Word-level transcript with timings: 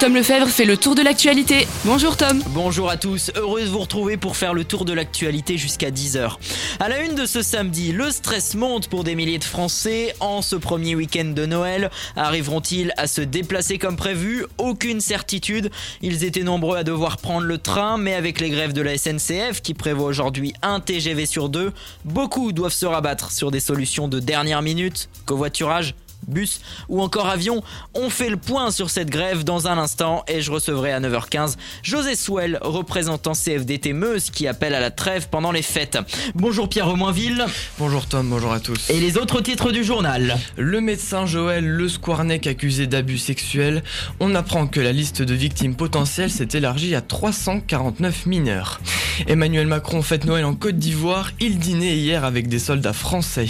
Tom 0.00 0.14
Lefebvre 0.14 0.48
fait 0.48 0.64
le 0.64 0.78
tour 0.78 0.94
de 0.94 1.02
l'actualité. 1.02 1.68
Bonjour 1.84 2.16
Tom. 2.16 2.42
Bonjour 2.46 2.88
à 2.88 2.96
tous, 2.96 3.30
heureux 3.36 3.60
de 3.60 3.66
vous 3.66 3.80
retrouver 3.80 4.16
pour 4.16 4.34
faire 4.34 4.54
le 4.54 4.64
tour 4.64 4.86
de 4.86 4.94
l'actualité 4.94 5.58
jusqu'à 5.58 5.90
10h. 5.90 6.36
À 6.78 6.88
la 6.88 7.00
une 7.00 7.14
de 7.14 7.26
ce 7.26 7.42
samedi, 7.42 7.92
le 7.92 8.10
stress 8.10 8.54
monte 8.54 8.88
pour 8.88 9.04
des 9.04 9.14
milliers 9.14 9.36
de 9.36 9.44
Français. 9.44 10.14
En 10.20 10.40
ce 10.40 10.56
premier 10.56 10.94
week-end 10.94 11.32
de 11.36 11.44
Noël, 11.44 11.90
arriveront-ils 12.16 12.94
à 12.96 13.06
se 13.06 13.20
déplacer 13.20 13.76
comme 13.76 13.96
prévu? 13.96 14.46
Aucune 14.56 15.02
certitude. 15.02 15.70
Ils 16.00 16.24
étaient 16.24 16.44
nombreux 16.44 16.78
à 16.78 16.82
devoir 16.82 17.18
prendre 17.18 17.44
le 17.44 17.58
train, 17.58 17.98
mais 17.98 18.14
avec 18.14 18.40
les 18.40 18.48
grèves 18.48 18.72
de 18.72 18.80
la 18.80 18.96
SNCF 18.96 19.60
qui 19.60 19.74
prévoit 19.74 20.06
aujourd'hui 20.06 20.54
un 20.62 20.80
TGV 20.80 21.26
sur 21.26 21.50
deux, 21.50 21.74
beaucoup 22.06 22.52
doivent 22.52 22.72
se 22.72 22.86
rabattre 22.86 23.32
sur 23.32 23.50
des 23.50 23.60
solutions 23.60 24.08
de 24.08 24.18
dernière 24.18 24.62
minute, 24.62 25.10
covoiturage, 25.26 25.94
bus 26.28 26.60
ou 26.88 27.00
encore 27.02 27.28
avion. 27.28 27.62
On 27.94 28.10
fait 28.10 28.30
le 28.30 28.36
point 28.36 28.70
sur 28.70 28.90
cette 28.90 29.10
grève 29.10 29.44
dans 29.44 29.66
un 29.66 29.78
instant 29.78 30.24
et 30.28 30.40
je 30.40 30.50
recevrai 30.50 30.92
à 30.92 31.00
9h15 31.00 31.56
José 31.82 32.14
Souel, 32.14 32.58
représentant 32.60 33.32
CFDT 33.32 33.92
Meuse 33.92 34.30
qui 34.30 34.46
appelle 34.46 34.74
à 34.74 34.80
la 34.80 34.90
trêve 34.90 35.28
pendant 35.30 35.52
les 35.52 35.62
fêtes. 35.62 35.98
Bonjour 36.34 36.68
Pierre 36.68 36.88
Romainville. 36.88 37.44
Bonjour 37.78 38.06
Tom, 38.06 38.28
bonjour 38.28 38.52
à 38.52 38.60
tous. 38.60 38.90
Et 38.90 39.00
les 39.00 39.18
autres 39.18 39.40
titres 39.40 39.72
du 39.72 39.84
journal. 39.84 40.38
Le 40.56 40.80
médecin 40.80 41.26
Joël 41.26 41.66
Le 41.66 41.88
Squarnec 41.88 42.46
accusé 42.46 42.86
d'abus 42.86 43.18
sexuels. 43.18 43.82
On 44.20 44.34
apprend 44.34 44.66
que 44.66 44.80
la 44.80 44.92
liste 44.92 45.22
de 45.22 45.34
victimes 45.34 45.74
potentielles 45.74 46.30
s'est 46.30 46.48
élargie 46.52 46.94
à 46.94 47.00
349 47.00 48.26
mineurs. 48.26 48.80
Emmanuel 49.26 49.66
Macron 49.66 50.02
fête 50.02 50.24
Noël 50.24 50.44
en 50.44 50.54
Côte 50.54 50.76
d'Ivoire. 50.76 51.32
Il 51.40 51.58
dînait 51.58 51.96
hier 51.96 52.24
avec 52.24 52.48
des 52.48 52.58
soldats 52.58 52.92
français. 52.92 53.48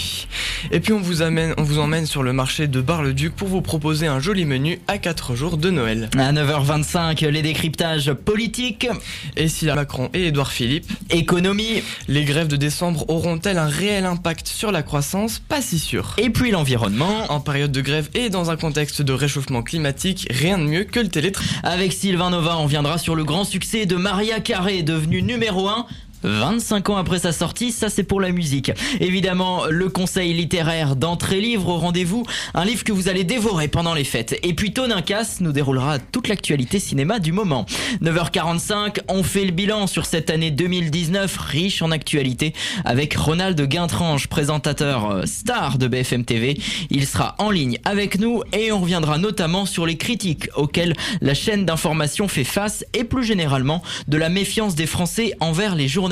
Et 0.71 0.81
puis 0.81 0.93
on 0.93 1.01
vous 1.01 1.23
amène, 1.23 1.55
on 1.59 1.63
vous 1.63 1.79
emmène 1.79 2.07
sur 2.07 2.23
le 2.23 2.33
marché 2.33 2.60
de 2.67 2.81
Bar-le-Duc 2.81 3.35
pour 3.35 3.49
vous 3.49 3.61
proposer 3.63 4.07
un 4.07 4.21
joli 4.21 4.45
menu 4.45 4.81
à 4.89 4.99
4 4.99 5.35
jours 5.35 5.57
de 5.57 5.71
Noël. 5.71 6.11
À 6.19 6.33
9h25, 6.33 7.27
les 7.29 7.43
décryptages 7.43 8.13
politiques. 8.13 8.89
Et 9.37 9.49
si 9.49 9.67
Macron 9.67 10.11
et 10.15 10.27
Édouard 10.27 10.53
Philippe. 10.53 10.91
Économie. 11.11 11.83
Les 12.09 12.25
grèves 12.25 12.49
de 12.49 12.57
décembre 12.57 13.05
auront-elles 13.09 13.59
un 13.59 13.67
réel 13.67 14.05
impact 14.05 14.49
sur 14.49 14.73
la 14.73 14.83
croissance? 14.83 15.39
Pas 15.39 15.63
si 15.63 15.79
sûr. 15.79 16.15
Et 16.19 16.31
puis 16.31 16.51
l'environnement. 16.51 17.31
En 17.31 17.41
période 17.41 17.73
de 17.73 17.81
grève 17.81 18.09
et 18.15 18.29
dans 18.31 18.51
un 18.51 18.57
contexte 18.57 19.03
de 19.03 19.13
réchauffement 19.13 19.63
climatique, 19.63 20.27
rien 20.31 20.59
de 20.59 20.65
mieux 20.65 20.85
que 20.85 21.01
le 21.01 21.09
télétravail. 21.09 21.51
Avec 21.63 21.93
Sylvain 21.93 22.31
Nova, 22.31 22.57
on 22.59 22.67
viendra 22.67 22.99
sur 22.99 23.15
le 23.15 23.25
grand 23.25 23.45
succès 23.45 23.87
de 23.87 23.97
Maria 23.97 24.41
Carré, 24.41 24.83
devenue 24.83 25.23
numéro 25.23 25.69
1 25.69 25.87
25 26.23 26.91
ans 26.91 26.97
après 26.97 27.19
sa 27.19 27.33
sortie, 27.33 27.73
ça 27.73 27.89
c'est 27.89 28.03
pour 28.03 28.21
la 28.21 28.31
musique. 28.31 28.73
Évidemment, 29.01 29.65
le 29.67 29.89
conseil 29.89 30.35
littéraire 30.35 30.97
d'entrée 30.97 31.41
livre 31.41 31.69
au 31.69 31.79
rendez-vous, 31.79 32.25
un 32.55 32.65
livre 32.65 32.85
que 32.85 32.93
vous 32.93 33.09
allez 33.09 33.25
dévorer 33.25 33.69
pendant 33.69 33.95
les 33.95 34.05
fêtes. 34.05 34.39
Et 34.43 34.55
puis 34.55 34.73
Tonin 34.73 35.03
Casse 35.03 35.41
nous 35.41 35.53
déroulera 35.53 35.99
toute 35.99 36.29
l'actualité 36.29 36.79
cinéma 36.79 37.19
du 37.19 37.33
moment. 37.33 37.65
9h45, 38.03 39.01
on 39.09 39.23
fait 39.23 39.45
le 39.45 39.53
bilan 39.53 39.87
sur 39.87 40.05
cette 40.05 40.31
année 40.31 40.51
2019 40.51 41.37
riche 41.39 41.83
en 41.83 41.91
actualité 41.91 42.53
avec 42.85 43.15
Ronald 43.15 43.61
Guintrange, 43.61 44.29
présentateur 44.29 45.11
euh, 45.11 45.27
star 45.27 45.79
de 45.79 45.89
BFM 45.89 46.25
TV. 46.25 46.59
Il 46.91 47.07
sera 47.07 47.35
en 47.39 47.51
ligne 47.51 47.79
avec 47.85 48.19
nous 48.19 48.43
et 48.53 48.73
on 48.73 48.81
reviendra 48.81 49.19
notamment 49.19 49.65
sur 49.65 49.87
les 49.87 49.97
critiques 49.97 50.49
auxquelles 50.55 50.95
la 51.21 51.35
chaîne 51.35 51.65
d'information 51.65 52.29
fait 52.29 52.45
face 52.45 52.85
et 52.93 53.05
plus 53.05 53.25
généralement 53.25 53.83
de 54.09 54.17
la 54.17 54.29
méfiance 54.29 54.75
des 54.75 54.87
Français 54.87 55.35
envers 55.41 55.75
les 55.75 55.89
journalistes 55.89 56.10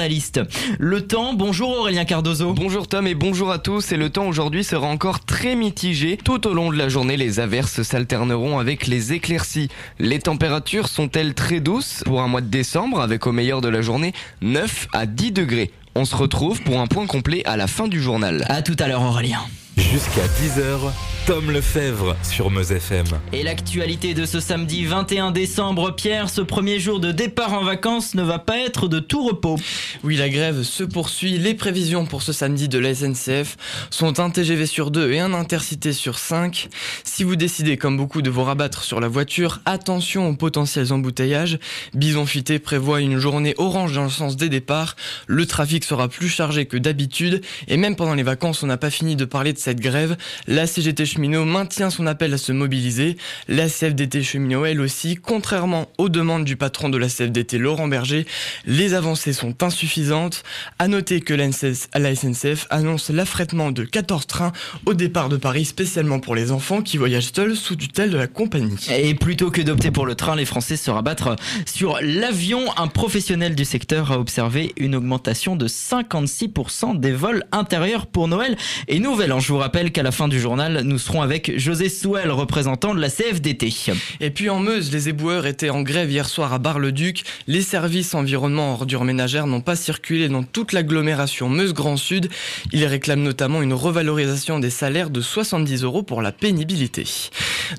le 0.78 1.06
temps, 1.06 1.34
bonjour 1.34 1.70
Aurélien 1.70 2.04
Cardozo. 2.04 2.52
Bonjour 2.52 2.86
Tom 2.86 3.08
et 3.08 3.14
bonjour 3.14 3.50
à 3.50 3.58
tous. 3.58 3.90
Et 3.90 3.96
le 3.96 4.10
temps 4.10 4.28
aujourd'hui 4.28 4.62
sera 4.62 4.86
encore 4.86 5.24
très 5.24 5.56
mitigé. 5.56 6.16
Tout 6.22 6.46
au 6.46 6.54
long 6.54 6.70
de 6.70 6.76
la 6.76 6.88
journée, 6.88 7.16
les 7.16 7.40
averses 7.40 7.82
s'alterneront 7.82 8.60
avec 8.60 8.86
les 8.86 9.12
éclaircies. 9.12 9.68
Les 9.98 10.20
températures 10.20 10.88
sont-elles 10.88 11.34
très 11.34 11.58
douces 11.58 12.02
pour 12.04 12.22
un 12.22 12.28
mois 12.28 12.42
de 12.42 12.46
décembre 12.46 13.00
avec 13.00 13.26
au 13.26 13.32
meilleur 13.32 13.60
de 13.60 13.68
la 13.68 13.82
journée 13.82 14.12
9 14.40 14.86
à 14.92 15.06
10 15.06 15.32
degrés. 15.32 15.72
On 15.96 16.04
se 16.04 16.14
retrouve 16.14 16.62
pour 16.62 16.78
un 16.78 16.86
point 16.86 17.06
complet 17.06 17.42
à 17.44 17.56
la 17.56 17.66
fin 17.66 17.88
du 17.88 18.00
journal. 18.00 18.44
À 18.48 18.62
tout 18.62 18.76
à 18.78 18.86
l'heure 18.86 19.02
Aurélien. 19.02 19.40
Jusqu'à 19.76 20.26
10h, 20.40 20.92
Tom 21.28 21.50
Lefebvre 21.50 22.16
sur 22.22 22.50
Meuse 22.50 22.72
FM. 22.72 23.04
Et 23.34 23.42
l'actualité 23.42 24.14
de 24.14 24.24
ce 24.24 24.40
samedi 24.40 24.86
21 24.86 25.30
décembre, 25.30 25.94
Pierre, 25.94 26.30
ce 26.30 26.40
premier 26.40 26.80
jour 26.80 27.00
de 27.00 27.12
départ 27.12 27.52
en 27.52 27.64
vacances 27.64 28.14
ne 28.14 28.22
va 28.22 28.38
pas 28.38 28.56
être 28.56 28.88
de 28.88 28.98
tout 28.98 29.26
repos. 29.26 29.56
Oui, 30.04 30.16
la 30.16 30.30
grève 30.30 30.62
se 30.62 30.84
poursuit. 30.84 31.36
Les 31.36 31.52
prévisions 31.52 32.06
pour 32.06 32.22
ce 32.22 32.32
samedi 32.32 32.70
de 32.70 32.78
la 32.78 32.94
SNCF 32.94 33.58
sont 33.90 34.20
un 34.20 34.30
TGV 34.30 34.64
sur 34.64 34.90
2 34.90 35.12
et 35.12 35.20
un 35.20 35.34
intercité 35.34 35.92
sur 35.92 36.18
5. 36.18 36.70
Si 37.04 37.24
vous 37.24 37.36
décidez, 37.36 37.76
comme 37.76 37.98
beaucoup, 37.98 38.22
de 38.22 38.30
vous 38.30 38.44
rabattre 38.44 38.82
sur 38.82 38.98
la 38.98 39.08
voiture, 39.08 39.60
attention 39.66 40.30
aux 40.30 40.34
potentiels 40.34 40.94
embouteillages. 40.94 41.58
Bison 41.92 42.24
Futé 42.24 42.58
prévoit 42.58 43.02
une 43.02 43.18
journée 43.18 43.54
orange 43.58 43.92
dans 43.92 44.04
le 44.04 44.08
sens 44.08 44.36
des 44.36 44.48
départs. 44.48 44.96
Le 45.26 45.44
trafic 45.44 45.84
sera 45.84 46.08
plus 46.08 46.30
chargé 46.30 46.64
que 46.64 46.78
d'habitude 46.78 47.42
et 47.66 47.76
même 47.76 47.96
pendant 47.96 48.14
les 48.14 48.22
vacances, 48.22 48.62
on 48.62 48.66
n'a 48.66 48.78
pas 48.78 48.88
fini 48.88 49.14
de 49.14 49.26
parler 49.26 49.52
de 49.52 49.58
cette 49.58 49.80
grève. 49.80 50.16
La 50.46 50.66
CGT 50.66 51.04
maintient 51.18 51.90
son 51.90 52.06
appel 52.06 52.34
à 52.34 52.38
se 52.38 52.52
mobiliser. 52.52 53.16
La 53.48 53.68
CFDT 53.68 54.22
cheminot, 54.22 54.64
elle 54.64 54.80
aussi, 54.80 55.16
contrairement 55.16 55.88
aux 55.98 56.08
demandes 56.08 56.44
du 56.44 56.56
patron 56.56 56.88
de 56.88 56.98
la 56.98 57.08
CFDT 57.08 57.58
Laurent 57.58 57.88
Berger, 57.88 58.26
les 58.66 58.94
avancées 58.94 59.32
sont 59.32 59.62
insuffisantes. 59.62 60.42
À 60.78 60.88
noter 60.88 61.20
que 61.20 61.34
la 61.34 61.50
SNCF 61.52 62.66
annonce 62.70 63.10
l'affrètement 63.10 63.70
de 63.70 63.84
14 63.84 64.26
trains 64.26 64.52
au 64.86 64.94
départ 64.94 65.28
de 65.28 65.36
Paris 65.36 65.64
spécialement 65.64 66.20
pour 66.20 66.34
les 66.34 66.52
enfants 66.52 66.82
qui 66.82 66.96
voyagent 66.96 67.32
seuls 67.34 67.56
sous 67.56 67.76
tutelle 67.76 68.10
de 68.10 68.16
la 68.16 68.26
compagnie. 68.26 68.76
Et 68.96 69.14
plutôt 69.14 69.50
que 69.50 69.60
d'opter 69.62 69.90
pour 69.90 70.06
le 70.06 70.14
train, 70.14 70.36
les 70.36 70.44
Français 70.44 70.76
se 70.76 70.90
rabattent 70.90 71.22
sur 71.66 71.98
l'avion. 72.00 72.64
Un 72.76 72.88
professionnel 72.88 73.54
du 73.54 73.64
secteur 73.64 74.12
a 74.12 74.18
observé 74.18 74.72
une 74.76 74.94
augmentation 74.94 75.56
de 75.56 75.66
56% 75.66 76.98
des 76.98 77.12
vols 77.12 77.44
intérieurs 77.52 78.06
pour 78.06 78.28
Noël 78.28 78.56
et 78.86 78.98
Nouvel 79.00 79.32
An. 79.32 79.40
Je 79.40 79.52
vous 79.52 79.58
rappelle 79.58 79.92
qu'à 79.92 80.02
la 80.02 80.12
fin 80.12 80.28
du 80.28 80.40
journal, 80.40 80.82
nous 80.82 80.98
serons 81.08 81.22
avec 81.22 81.58
José 81.58 81.88
Souel, 81.88 82.30
représentant 82.30 82.94
de 82.94 83.00
la 83.00 83.08
CFDT. 83.08 83.72
Et 84.20 84.28
puis 84.28 84.50
en 84.50 84.60
Meuse, 84.60 84.92
les 84.92 85.08
éboueurs 85.08 85.46
étaient 85.46 85.70
en 85.70 85.80
grève 85.80 86.10
hier 86.10 86.28
soir 86.28 86.52
à 86.52 86.58
Bar-le-Duc. 86.58 87.24
Les 87.46 87.62
services 87.62 88.14
environnement 88.14 88.74
ordures 88.74 89.04
ménagères 89.04 89.46
n'ont 89.46 89.62
pas 89.62 89.74
circulé 89.74 90.28
dans 90.28 90.42
toute 90.42 90.74
l'agglomération 90.74 91.48
Meuse-Grand 91.48 91.96
Sud. 91.96 92.28
Ils 92.72 92.84
réclament 92.84 93.22
notamment 93.22 93.62
une 93.62 93.72
revalorisation 93.72 94.58
des 94.58 94.68
salaires 94.68 95.08
de 95.08 95.22
70 95.22 95.82
euros 95.82 96.02
pour 96.02 96.20
la 96.20 96.30
pénibilité. 96.30 97.04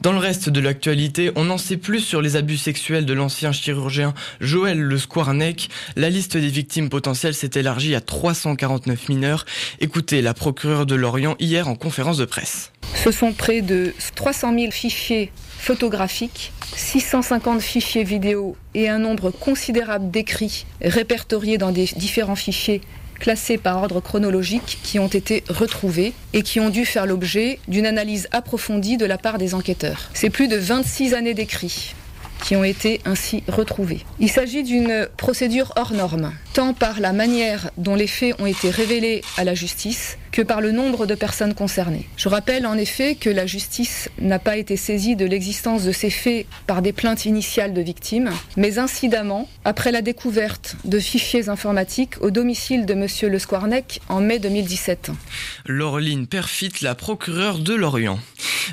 Dans 0.02 0.12
le 0.12 0.18
reste 0.18 0.50
de 0.50 0.60
l'actualité, 0.60 1.32
on 1.36 1.52
en 1.52 1.60
sait 1.60 1.78
plus 1.78 2.00
sur 2.00 2.24
les 2.24 2.36
abus 2.36 2.58
sexuels 2.58 3.06
de 3.06 3.14
l'ancien 3.14 3.52
chirurgien 3.52 4.16
Joël 4.42 4.80
Le 4.80 4.98
Squarnec. 4.98 5.70
La 5.96 6.10
liste 6.10 6.36
des 6.36 6.48
victimes 6.48 6.90
potentielles 6.90 7.36
s'est 7.36 7.52
élargie 7.54 7.94
à 7.94 8.02
349 8.02 9.08
mineurs. 9.08 9.46
Écoutez 9.82 10.24
la 10.24 10.34
procureure 10.34 10.88
de 10.88 10.96
Lorient 10.96 11.36
hier 11.40 11.68
en 11.68 11.76
conférence 11.76 12.18
de 12.18 12.26
presse. 12.26 12.72
Ce 12.96 13.12
sont 13.20 13.34
près 13.34 13.62
de 13.62 13.94
300 14.16 14.54
000 14.58 14.72
fichiers 14.72 15.30
photographiques, 15.58 16.54
650 16.78 17.62
fichiers 17.62 18.06
vidéo 18.06 18.56
et 18.74 18.88
un 18.88 19.00
nombre 19.00 19.30
considérable 19.30 20.10
d'écrits 20.10 20.66
répertoriés 20.82 21.58
dans 21.58 21.72
des 21.72 21.84
différents 21.98 22.38
fichiers 22.38 22.80
classés 23.20 23.58
par 23.58 23.76
ordre 23.76 24.00
chronologique 24.00 24.80
qui 24.84 25.00
ont 25.00 25.10
été 25.10 25.44
retrouvés 25.50 26.14
et 26.32 26.44
qui 26.44 26.62
ont 26.62 26.70
dû 26.70 26.86
faire 26.86 27.06
l'objet 27.06 27.60
d'une 27.68 27.86
analyse 27.86 28.30
approfondie 28.32 28.96
de 28.96 29.06
la 29.06 29.18
part 29.18 29.38
des 29.38 29.54
enquêteurs. 29.54 30.10
C'est 30.14 30.30
plus 30.30 30.48
de 30.48 30.56
26 30.56 31.14
années 31.14 31.34
d'écrits 31.34 31.94
qui 32.44 32.56
ont 32.56 32.64
été 32.64 33.02
ainsi 33.04 33.44
retrouvés. 33.50 34.00
Il 34.20 34.30
s'agit 34.30 34.64
d'une 34.64 35.10
procédure 35.18 35.74
hors 35.76 35.92
norme, 35.92 36.32
tant 36.54 36.74
par 36.74 37.02
la 37.02 37.12
manière 37.12 37.70
dont 37.78 37.96
les 37.96 38.08
faits 38.08 38.36
ont 38.40 38.46
été 38.46 38.70
révélés 38.70 39.22
à 39.36 39.44
la 39.44 39.56
justice 39.56 40.18
que 40.32 40.42
par 40.42 40.62
le 40.62 40.72
nombre 40.72 41.06
de 41.06 41.16
personnes 41.16 41.54
concernées. 41.54 42.08
Je 42.18 42.30
rappelle 42.30 42.66
en 42.66 42.76
effet 42.76 43.16
que 43.16 43.30
la 43.30 43.46
justice 43.46 44.10
n'a 44.20 44.40
pas 44.40 44.58
été 44.58 44.78
saisie 44.78 45.16
de 45.16 45.26
l'existence 45.26 45.84
de 45.84 45.92
ces 45.92 46.10
faits 46.10 46.46
par 46.68 46.82
des 46.82 46.94
plaintes 46.94 47.26
initiales 47.26 47.74
de 47.74 47.82
victimes, 47.82 48.32
mais 48.58 48.80
incidemment 48.80 49.48
après 49.66 49.92
la 49.92 50.02
découverte 50.02 50.76
de 50.86 51.00
fichiers 51.00 51.50
informatiques 51.50 52.22
au 52.22 52.32
domicile 52.32 52.86
de 52.86 52.94
M. 52.94 53.08
Le 53.32 53.40
Squarnec 53.40 54.02
en 54.10 54.22
mai 54.22 54.40
2017. 54.40 55.12
Laureline 55.66 56.28
Perfit, 56.28 56.72
la 56.82 56.96
procureure 56.96 57.60
de 57.60 57.74
Lorient. 57.74 58.20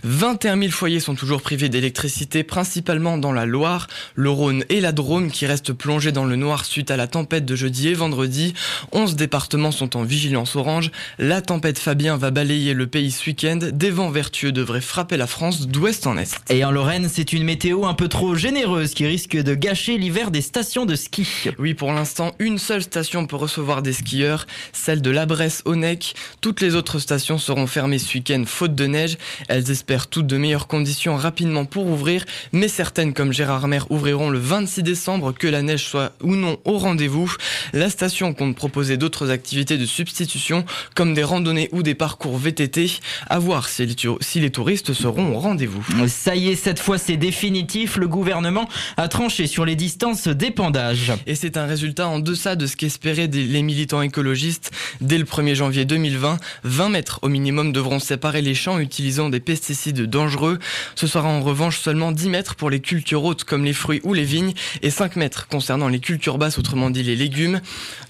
21 0.04 0.58
000 0.58 0.70
foyers 0.70 1.00
sont 1.00 1.14
toujours 1.14 1.42
privés 1.42 1.68
d'électricité, 1.68 2.42
principalement 2.42 3.18
dans 3.18 3.32
la 3.32 3.46
Loire, 3.46 3.88
le 4.14 4.30
Rhône 4.30 4.64
et 4.68 4.80
la 4.80 4.92
Drôme 4.92 5.30
qui 5.30 5.46
restent 5.46 5.72
plongés 5.72 6.12
dans 6.12 6.24
le 6.24 6.36
noir 6.36 6.64
suite 6.64 6.90
à 6.90 6.96
la 6.96 7.06
tempête 7.06 7.44
de 7.44 7.56
jeudi 7.56 7.88
et 7.88 7.94
vendredi. 7.94 8.54
11 8.92 9.16
départements 9.16 9.72
sont 9.72 9.96
en 9.96 10.02
vigilance 10.02 10.56
orange. 10.56 10.90
La 11.18 11.40
tempête 11.46 11.78
Fabien 11.78 12.16
va 12.16 12.32
balayer 12.32 12.74
le 12.74 12.88
pays 12.88 13.12
ce 13.12 13.24
week-end. 13.24 13.60
Des 13.72 13.90
vents 13.90 14.10
vertueux 14.10 14.50
devraient 14.50 14.80
frapper 14.80 15.16
la 15.16 15.28
France 15.28 15.68
d'ouest 15.68 16.08
en 16.08 16.18
est. 16.18 16.36
Et 16.50 16.64
en 16.64 16.72
Lorraine, 16.72 17.08
c'est 17.08 17.32
une 17.32 17.44
météo 17.44 17.84
un 17.84 17.94
peu 17.94 18.08
trop 18.08 18.34
généreuse 18.34 18.94
qui 18.94 19.06
risque 19.06 19.36
de 19.36 19.54
gâcher 19.54 19.96
l'hiver 19.96 20.32
des 20.32 20.40
stations 20.40 20.86
de 20.86 20.96
ski. 20.96 21.26
Oui, 21.58 21.74
pour 21.74 21.92
l'instant, 21.92 22.34
une 22.40 22.58
seule 22.58 22.82
station 22.82 23.26
peut 23.26 23.36
recevoir 23.36 23.82
des 23.82 23.92
skieurs, 23.92 24.48
celle 24.72 25.00
de 25.00 25.10
La 25.10 25.24
Bresse-Onec. 25.24 26.14
Toutes 26.40 26.60
les 26.60 26.74
autres 26.74 26.98
stations 26.98 27.38
seront 27.38 27.68
fermées 27.68 28.00
ce 28.00 28.14
week-end 28.14 28.42
faute 28.44 28.74
de 28.74 28.86
neige. 28.86 29.16
Elles 29.48 29.70
espèrent 29.70 30.08
toutes 30.08 30.26
de 30.26 30.38
meilleures 30.38 30.66
conditions 30.66 31.14
rapidement 31.14 31.64
pour 31.64 31.86
ouvrir, 31.86 32.24
mais 32.50 32.66
certaines 32.66 33.14
comme 33.14 33.32
Gérard 33.32 33.68
Mer 33.68 33.86
ouvriront 33.90 34.30
le 34.30 34.40
26 34.40 34.82
décembre, 34.82 35.32
que 35.32 35.46
la 35.46 35.62
neige 35.62 35.84
soit 35.84 36.12
ou 36.22 36.34
non 36.34 36.58
au 36.64 36.76
rendez-vous. 36.76 37.32
La 37.72 37.88
station 37.88 38.34
compte 38.34 38.56
proposer 38.56 38.96
d'autres 38.96 39.30
activités 39.30 39.78
de 39.78 39.86
substitution 39.86 40.64
comme 40.96 41.14
des 41.14 41.22
randonnées 41.36 41.68
ou 41.72 41.82
des 41.82 41.94
parcours 41.94 42.38
VTT. 42.38 42.98
À 43.28 43.38
voir 43.38 43.68
si 43.68 44.40
les, 44.40 44.50
touristes 44.50 44.94
seront 44.94 45.34
au 45.34 45.38
rendez-vous. 45.38 45.84
Ça 46.08 46.34
y 46.34 46.48
est, 46.48 46.56
cette 46.56 46.78
fois 46.78 46.96
c'est 46.96 47.18
définitif. 47.18 47.96
Le 47.96 48.08
gouvernement 48.08 48.66
a 48.96 49.08
tranché 49.08 49.46
sur 49.46 49.66
les 49.66 49.76
distances 49.76 50.28
d'épandage. 50.28 51.12
Et 51.26 51.34
c'est 51.34 51.58
un 51.58 51.66
résultat 51.66 52.08
en 52.08 52.20
deçà 52.20 52.56
de 52.56 52.66
ce 52.66 52.74
qu'espéraient 52.74 53.26
les 53.26 53.62
militants 53.62 54.00
écologistes. 54.00 54.70
Dès 55.02 55.18
le 55.18 55.24
1er 55.24 55.54
janvier 55.54 55.84
2020, 55.84 56.38
20 56.64 56.88
mètres 56.88 57.18
au 57.20 57.28
minimum 57.28 57.70
devront 57.70 57.98
séparer 57.98 58.40
les 58.40 58.54
champs 58.54 58.78
utilisant 58.78 59.28
des 59.28 59.40
pesticides 59.40 60.06
dangereux. 60.06 60.58
Ce 60.94 61.06
sera 61.06 61.28
en 61.28 61.42
revanche 61.42 61.80
seulement 61.80 62.12
10 62.12 62.30
mètres 62.30 62.54
pour 62.54 62.70
les 62.70 62.80
cultures 62.80 63.24
hautes 63.24 63.44
comme 63.44 63.64
les 63.66 63.74
fruits 63.74 64.00
ou 64.04 64.14
les 64.14 64.24
vignes 64.24 64.54
et 64.80 64.88
5 64.88 65.16
mètres 65.16 65.48
concernant 65.48 65.88
les 65.88 66.00
cultures 66.00 66.38
basses, 66.38 66.58
autrement 66.58 66.88
dit 66.88 67.02
les 67.02 67.16
légumes. 67.16 67.60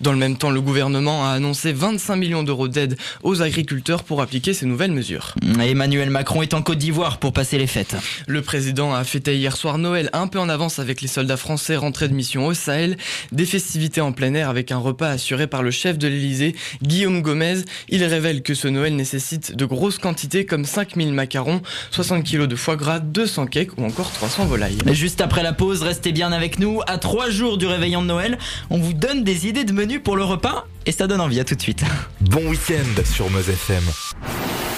Dans 0.01 0.13
le 0.13 0.19
même 0.19 0.37
temps, 0.37 0.51
le 0.51 0.61
gouvernement 0.61 1.27
a 1.27 1.31
annoncé 1.31 1.73
25 1.73 2.15
millions 2.15 2.45
d'euros 2.45 2.69
d'aide 2.69 2.97
aux 3.23 3.43
agriculteurs 3.43 4.05
pour 4.05 4.23
appliquer 4.23 4.55
ces 4.55 4.67
nouvelles 4.67 4.93
mesures. 4.93 5.35
Emmanuel 5.61 6.11
Macron 6.11 6.43
est 6.43 6.55
en 6.55 6.63
Côte 6.63 6.79
d'Ivoire 6.79 7.19
pour 7.19 7.33
passer 7.33 7.59
les 7.59 7.67
fêtes. 7.67 7.97
Le 8.27 8.43
président 8.43 8.95
a 8.95 9.05
fêté 9.05 9.37
hier 9.37 9.57
soir 9.57 9.79
Noël 9.79 10.11
un 10.13 10.27
peu 10.27 10.39
en 10.39 10.49
avance 10.49 10.79
avec 10.79 11.01
les 11.01 11.09
soldats 11.09 11.37
français 11.37 11.77
rentrés 11.77 12.09
de 12.09 12.15
mission 12.15 12.47
au 12.47 12.55
Sahel. 12.55 12.97
Des 13.33 13.47
festivités 13.47 14.01
en 14.01 14.13
plein 14.13 14.35
air 14.35 14.49
avec 14.49 14.73
un 14.73 14.79
repas 14.79 15.11
assuré 15.11 15.47
par 15.47 15.63
le 15.63 15.71
chef 15.71 15.99
de 15.99 16.09
l'Elysée, 16.09 16.55
Guillaume 16.83 17.23
Gomez. 17.23 17.65
Il 17.89 18.05
révèle 18.05 18.43
que 18.43 18.55
ce 18.55 18.69
Noël 18.69 18.95
nécessite 18.97 19.55
de 19.55 19.65
grosses 19.65 19.99
quantités 19.99 20.47
comme 20.47 20.65
5000 20.65 21.13
macarons, 21.13 21.63
60 21.91 22.25
kg 22.25 22.47
de 22.47 22.57
foie 22.57 22.77
gras, 22.77 23.01
200 23.01 23.47
cakes 23.47 23.77
ou 23.79 23.85
encore 23.85 24.11
300 24.13 24.47
volailles. 24.47 24.79
Mais 24.85 24.95
juste 24.95 25.21
après 25.21 25.43
la 25.43 25.53
pause, 25.53 25.83
restez 25.83 26.13
bien 26.13 26.33
avec 26.33 26.59
nous. 26.59 26.81
À 26.87 26.99
trois 26.99 27.31
jours 27.31 27.59
du 27.59 27.67
réveillon 27.67 28.03
de 28.03 28.07
Noël, 28.07 28.39
on 28.71 28.79
vous 28.79 28.93
donne 28.93 29.25
des 29.25 29.47
idées 29.47 29.65
de 29.65 29.73
menus 29.73 30.01
pour 30.03 30.17
le 30.17 30.25
repas 30.25 30.67
et 30.87 30.93
ça 30.93 31.07
donne 31.07 31.21
envie. 31.21 31.41
À 31.41 31.45
tout 31.45 31.55
de 31.55 31.63
suite. 31.63 31.85
Bon 32.21 32.49
week-end 32.49 33.05
sur 33.05 33.31
Meuse. 33.31 33.51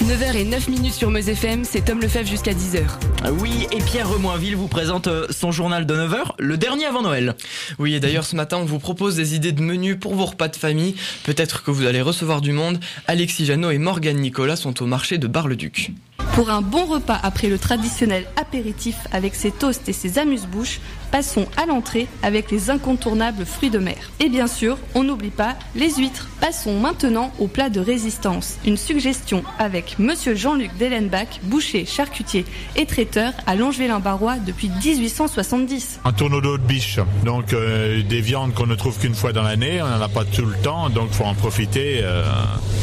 9h 0.04 0.36
et 0.36 0.44
9 0.44 0.68
minutes 0.68 0.94
sur 0.94 1.10
Meuse 1.10 1.28
FM, 1.28 1.64
c'est 1.64 1.84
Tom 1.84 2.00
Lefebvre 2.00 2.28
jusqu'à 2.28 2.52
10h. 2.52 2.82
Ah 3.24 3.32
oui, 3.32 3.66
et 3.72 3.78
Pierre 3.78 4.08
Remoinville 4.08 4.54
vous 4.54 4.68
présente 4.68 5.08
euh, 5.08 5.26
son 5.30 5.50
journal 5.50 5.86
de 5.86 5.94
9h, 5.94 6.34
le 6.38 6.56
dernier 6.56 6.86
avant 6.86 7.02
Noël. 7.02 7.34
Oui, 7.80 7.94
et 7.94 8.00
d'ailleurs 8.00 8.24
ce 8.24 8.36
matin, 8.36 8.58
on 8.58 8.64
vous 8.64 8.78
propose 8.78 9.16
des 9.16 9.34
idées 9.34 9.50
de 9.50 9.60
menus 9.60 9.96
pour 9.98 10.14
vos 10.14 10.26
repas 10.26 10.46
de 10.46 10.56
famille. 10.56 10.94
Peut-être 11.24 11.64
que 11.64 11.72
vous 11.72 11.84
allez 11.84 12.00
recevoir 12.00 12.40
du 12.40 12.52
monde. 12.52 12.78
Alexis 13.08 13.44
Janot 13.44 13.72
et 13.72 13.78
Morgane 13.78 14.18
Nicolas 14.18 14.54
sont 14.54 14.80
au 14.82 14.86
marché 14.86 15.18
de 15.18 15.26
Bar-le-Duc. 15.26 15.90
Pour 16.38 16.50
un 16.50 16.62
bon 16.62 16.84
repas 16.84 17.18
après 17.20 17.48
le 17.48 17.58
traditionnel 17.58 18.24
apéritif 18.36 18.94
avec 19.10 19.34
ses 19.34 19.50
toasts 19.50 19.88
et 19.88 19.92
ses 19.92 20.20
amuse-bouches, 20.20 20.78
passons 21.10 21.46
à 21.56 21.66
l'entrée 21.66 22.06
avec 22.22 22.52
les 22.52 22.70
incontournables 22.70 23.44
fruits 23.44 23.70
de 23.70 23.80
mer. 23.80 23.96
Et 24.20 24.28
bien 24.28 24.46
sûr, 24.46 24.78
on 24.94 25.02
n'oublie 25.02 25.30
pas 25.30 25.56
les 25.74 25.94
huîtres. 25.94 26.28
Passons 26.40 26.78
maintenant 26.78 27.32
au 27.40 27.48
plat 27.48 27.70
de 27.70 27.80
résistance. 27.80 28.58
Une 28.64 28.76
suggestion 28.76 29.42
avec 29.58 29.87
Monsieur 29.98 30.34
Jean-Luc 30.34 30.76
Dellenbach, 30.78 31.40
boucher, 31.42 31.84
charcutier 31.86 32.44
et 32.76 32.86
traiteur 32.86 33.32
à 33.46 33.54
Longeville-en-Barrois 33.54 34.36
depuis 34.38 34.70
1870. 34.84 36.00
Un 36.04 36.12
tourneau 36.12 36.40
d'eau 36.40 36.58
de 36.58 36.62
biche, 36.62 36.98
donc 37.24 37.52
euh, 37.52 38.02
des 38.02 38.20
viandes 38.20 38.54
qu'on 38.54 38.66
ne 38.66 38.74
trouve 38.74 38.98
qu'une 38.98 39.14
fois 39.14 39.32
dans 39.32 39.42
l'année, 39.42 39.80
on 39.82 39.88
n'en 39.88 40.00
a 40.00 40.08
pas 40.08 40.24
tout 40.24 40.44
le 40.44 40.56
temps, 40.56 40.90
donc 40.90 41.10
faut 41.10 41.24
en 41.24 41.34
profiter. 41.34 42.00
Euh. 42.02 42.24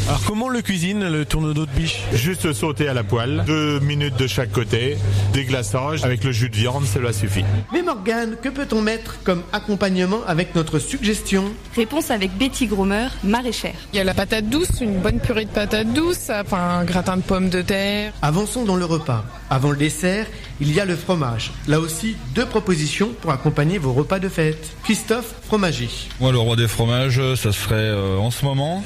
Alors 0.08 0.22
comment 0.26 0.48
le 0.48 0.62
cuisine 0.62 1.08
le 1.08 1.24
tourneau 1.24 1.52
d'eau 1.54 1.66
de 1.66 1.70
biche? 1.70 2.00
Juste 2.12 2.52
sauter 2.52 2.88
à 2.88 2.94
la 2.94 3.04
poêle, 3.04 3.44
deux 3.46 3.80
minutes 3.80 4.16
de 4.16 4.26
chaque 4.26 4.52
côté, 4.52 4.96
déglaçage, 5.32 6.04
avec 6.04 6.24
le 6.24 6.32
jus 6.32 6.50
de 6.50 6.56
viande, 6.56 6.84
cela 6.84 7.12
suffit. 7.12 7.44
Mais 7.72 7.82
Morgane, 7.82 8.36
que 8.42 8.48
peut-on 8.48 8.80
mettre 8.82 9.22
comme 9.24 9.42
accompagnement 9.52 10.20
avec 10.26 10.54
notre 10.54 10.78
suggestion? 10.78 11.44
Réponse 11.74 12.10
avec 12.10 12.36
Betty 12.36 12.66
Gromer, 12.66 13.08
maraîchère. 13.24 13.74
Il 13.92 13.96
y 13.96 14.00
a 14.00 14.04
la 14.04 14.14
patate 14.14 14.48
douce, 14.48 14.80
une 14.80 15.00
bonne 15.00 15.20
purée 15.20 15.44
de 15.44 15.50
patates 15.50 15.92
douces, 15.92 16.30
enfin 16.30 16.80
un 16.80 16.84
gratin 16.96 17.18
de 17.18 17.22
pommes 17.22 17.50
de 17.50 17.60
terre. 17.60 18.14
Avançons 18.22 18.64
dans 18.64 18.76
le 18.76 18.86
repas. 18.86 19.22
Avant 19.50 19.70
le 19.70 19.76
dessert, 19.76 20.26
il 20.62 20.72
y 20.72 20.80
a 20.80 20.86
le 20.86 20.96
fromage. 20.96 21.52
Là 21.68 21.78
aussi, 21.78 22.16
deux 22.34 22.46
propositions 22.46 23.10
pour 23.20 23.32
accompagner 23.32 23.76
vos 23.76 23.92
repas 23.92 24.18
de 24.18 24.30
fête. 24.30 24.74
Christophe, 24.82 25.34
fromager. 25.44 25.90
Moi, 26.20 26.32
le 26.32 26.38
roi 26.38 26.56
des 26.56 26.68
fromages, 26.68 27.20
ça 27.34 27.52
serait 27.52 27.74
euh, 27.74 28.16
en 28.16 28.30
ce 28.30 28.46
moment 28.46 28.82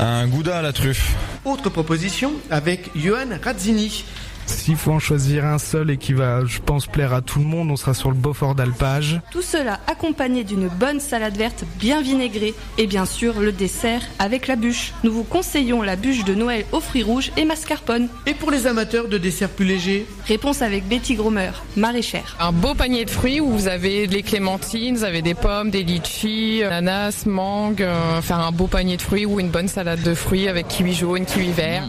un 0.00 0.26
gouda 0.26 0.56
à 0.56 0.62
la 0.62 0.72
truffe. 0.72 1.14
Autre 1.44 1.68
proposition 1.68 2.32
avec 2.50 2.90
Johan 2.96 3.38
Razzini. 3.42 4.06
S'il 4.46 4.76
faut 4.76 4.92
en 4.92 4.98
choisir 4.98 5.44
un 5.44 5.58
seul 5.58 5.90
et 5.90 5.96
qui 5.96 6.12
va, 6.12 6.44
je 6.44 6.58
pense, 6.60 6.86
plaire 6.86 7.12
à 7.12 7.22
tout 7.22 7.38
le 7.38 7.44
monde, 7.44 7.70
on 7.70 7.76
sera 7.76 7.94
sur 7.94 8.10
le 8.10 8.16
Beaufort 8.16 8.54
d'Alpage. 8.54 9.20
Tout 9.30 9.42
cela 9.42 9.80
accompagné 9.86 10.44
d'une 10.44 10.68
bonne 10.68 11.00
salade 11.00 11.36
verte 11.36 11.64
bien 11.78 12.02
vinaigrée 12.02 12.54
et 12.78 12.86
bien 12.86 13.06
sûr 13.06 13.40
le 13.40 13.52
dessert 13.52 14.02
avec 14.18 14.46
la 14.46 14.56
bûche. 14.56 14.92
Nous 15.02 15.12
vous 15.12 15.24
conseillons 15.24 15.82
la 15.82 15.96
bûche 15.96 16.24
de 16.24 16.34
Noël 16.34 16.64
aux 16.72 16.80
fruits 16.80 17.02
rouges 17.02 17.30
et 17.36 17.44
mascarpone. 17.44 18.08
Et 18.26 18.34
pour 18.34 18.50
les 18.50 18.66
amateurs 18.66 19.08
de 19.08 19.18
desserts 19.18 19.50
plus 19.50 19.64
légers 19.64 20.06
Réponse 20.26 20.62
avec 20.62 20.88
Betty 20.88 21.14
Gromer, 21.14 21.50
maraîchère. 21.76 22.36
Un 22.40 22.52
beau 22.52 22.74
panier 22.74 23.04
de 23.04 23.10
fruits 23.10 23.40
où 23.40 23.50
vous 23.50 23.68
avez 23.68 24.06
des 24.06 24.22
clémentines, 24.22 24.96
vous 24.96 25.04
avez 25.04 25.22
des 25.22 25.34
pommes, 25.34 25.70
des 25.70 25.82
litchis, 25.82 26.62
ananas, 26.62 27.24
mangue, 27.26 27.82
euh, 27.82 28.22
faire 28.22 28.40
un 28.40 28.52
beau 28.52 28.66
panier 28.66 28.96
de 28.96 29.02
fruits 29.02 29.26
ou 29.26 29.40
une 29.40 29.50
bonne 29.50 29.68
salade 29.68 30.02
de 30.02 30.14
fruits 30.14 30.48
avec 30.48 30.68
kiwi 30.68 30.94
jaune, 30.94 31.26
kiwi 31.26 31.52
vert. 31.52 31.84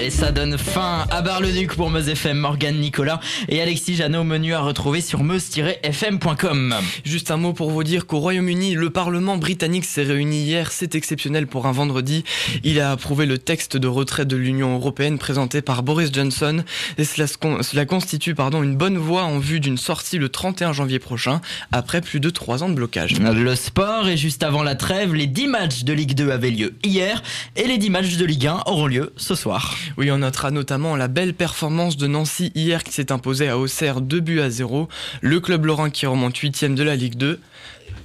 Et 0.00 0.10
ça 0.10 0.30
donne 0.30 0.56
fin 0.56 1.06
à 1.10 1.22
Bar-le-Duc 1.22 1.74
pour 1.74 1.90
Meuse 1.90 2.08
FM, 2.08 2.38
Morgane 2.38 2.78
Nicolas 2.78 3.18
et 3.48 3.60
Alexis 3.60 3.96
Jeannot, 3.96 4.22
menu 4.22 4.54
à 4.54 4.60
retrouver 4.60 5.00
sur 5.00 5.24
meuse-fm.com. 5.24 6.76
Juste 7.04 7.32
un 7.32 7.36
mot 7.36 7.52
pour 7.52 7.70
vous 7.70 7.82
dire 7.82 8.06
qu'au 8.06 8.20
Royaume-Uni, 8.20 8.74
le 8.74 8.90
Parlement 8.90 9.38
britannique 9.38 9.84
s'est 9.84 10.04
réuni 10.04 10.42
hier, 10.42 10.70
c'est 10.70 10.94
exceptionnel 10.94 11.48
pour 11.48 11.66
un 11.66 11.72
vendredi. 11.72 12.22
Il 12.62 12.78
a 12.80 12.92
approuvé 12.92 13.26
le 13.26 13.38
texte 13.38 13.76
de 13.76 13.88
retrait 13.88 14.24
de 14.24 14.36
l'Union 14.36 14.76
européenne 14.76 15.18
présenté 15.18 15.62
par 15.62 15.82
Boris 15.82 16.12
Johnson 16.12 16.62
et 16.96 17.04
cela, 17.04 17.26
cela 17.62 17.84
constitue 17.84 18.36
pardon, 18.36 18.62
une 18.62 18.76
bonne 18.76 18.98
voie 18.98 19.24
en 19.24 19.40
vue 19.40 19.58
d'une 19.58 19.78
sortie 19.78 20.18
le 20.18 20.28
31 20.28 20.72
janvier 20.72 21.00
prochain 21.00 21.40
après 21.72 22.02
plus 22.02 22.20
de 22.20 22.30
trois 22.30 22.62
ans 22.62 22.68
de 22.68 22.74
blocage. 22.74 23.18
Le 23.18 23.56
sport 23.56 24.08
et 24.08 24.16
juste 24.16 24.44
avant 24.44 24.62
la 24.62 24.76
trêve, 24.76 25.12
les 25.14 25.26
10 25.26 25.48
matchs 25.48 25.82
de 25.82 25.92
Ligue 25.92 26.14
2 26.14 26.30
avaient 26.30 26.50
lieu 26.50 26.74
hier 26.84 27.20
et 27.56 27.66
les 27.66 27.78
10 27.78 27.90
matchs 27.90 28.16
de 28.16 28.24
Ligue 28.24 28.46
1 28.46 28.62
auront 28.66 28.86
lieu 28.86 29.12
ce 29.16 29.34
soir. 29.34 29.74
Oui, 29.96 30.10
on 30.10 30.18
notera 30.18 30.50
notamment 30.50 30.96
la 30.96 31.08
belle 31.08 31.34
performance 31.34 31.96
de 31.96 32.06
Nancy 32.06 32.52
hier 32.54 32.84
qui 32.84 32.92
s'est 32.92 33.12
imposée 33.12 33.48
à 33.48 33.58
Auxerre 33.58 34.00
2 34.00 34.20
buts 34.20 34.40
à 34.40 34.50
0. 34.50 34.88
Le 35.20 35.40
club 35.40 35.64
lorrain 35.64 35.90
qui 35.90 36.06
remonte 36.06 36.36
8 36.36 36.64
de 36.74 36.82
la 36.82 36.96
Ligue 36.96 37.16
2. 37.16 37.40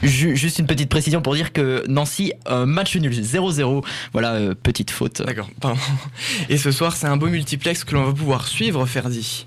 Juste 0.02 0.60
une 0.60 0.68
petite 0.68 0.90
précision 0.90 1.22
pour 1.22 1.34
dire 1.34 1.54
que 1.54 1.84
Nancy, 1.88 2.34
euh, 2.50 2.66
match 2.66 2.96
nul 2.96 3.14
0-0. 3.14 3.84
Voilà, 4.12 4.34
euh, 4.34 4.54
petite 4.54 4.92
faute. 4.92 5.22
D'accord, 5.22 5.50
pardon. 5.62 5.80
Et 6.50 6.58
ce 6.58 6.72
soir, 6.72 6.96
c'est 6.96 7.08
un 7.08 7.18
beau 7.18 7.28
multiplex 7.28 7.84
que 7.84 7.96
l'on 7.96 8.06
va 8.06 8.14
pouvoir 8.14 8.48
suivre, 8.48 8.86
Ferdi. 8.86 9.46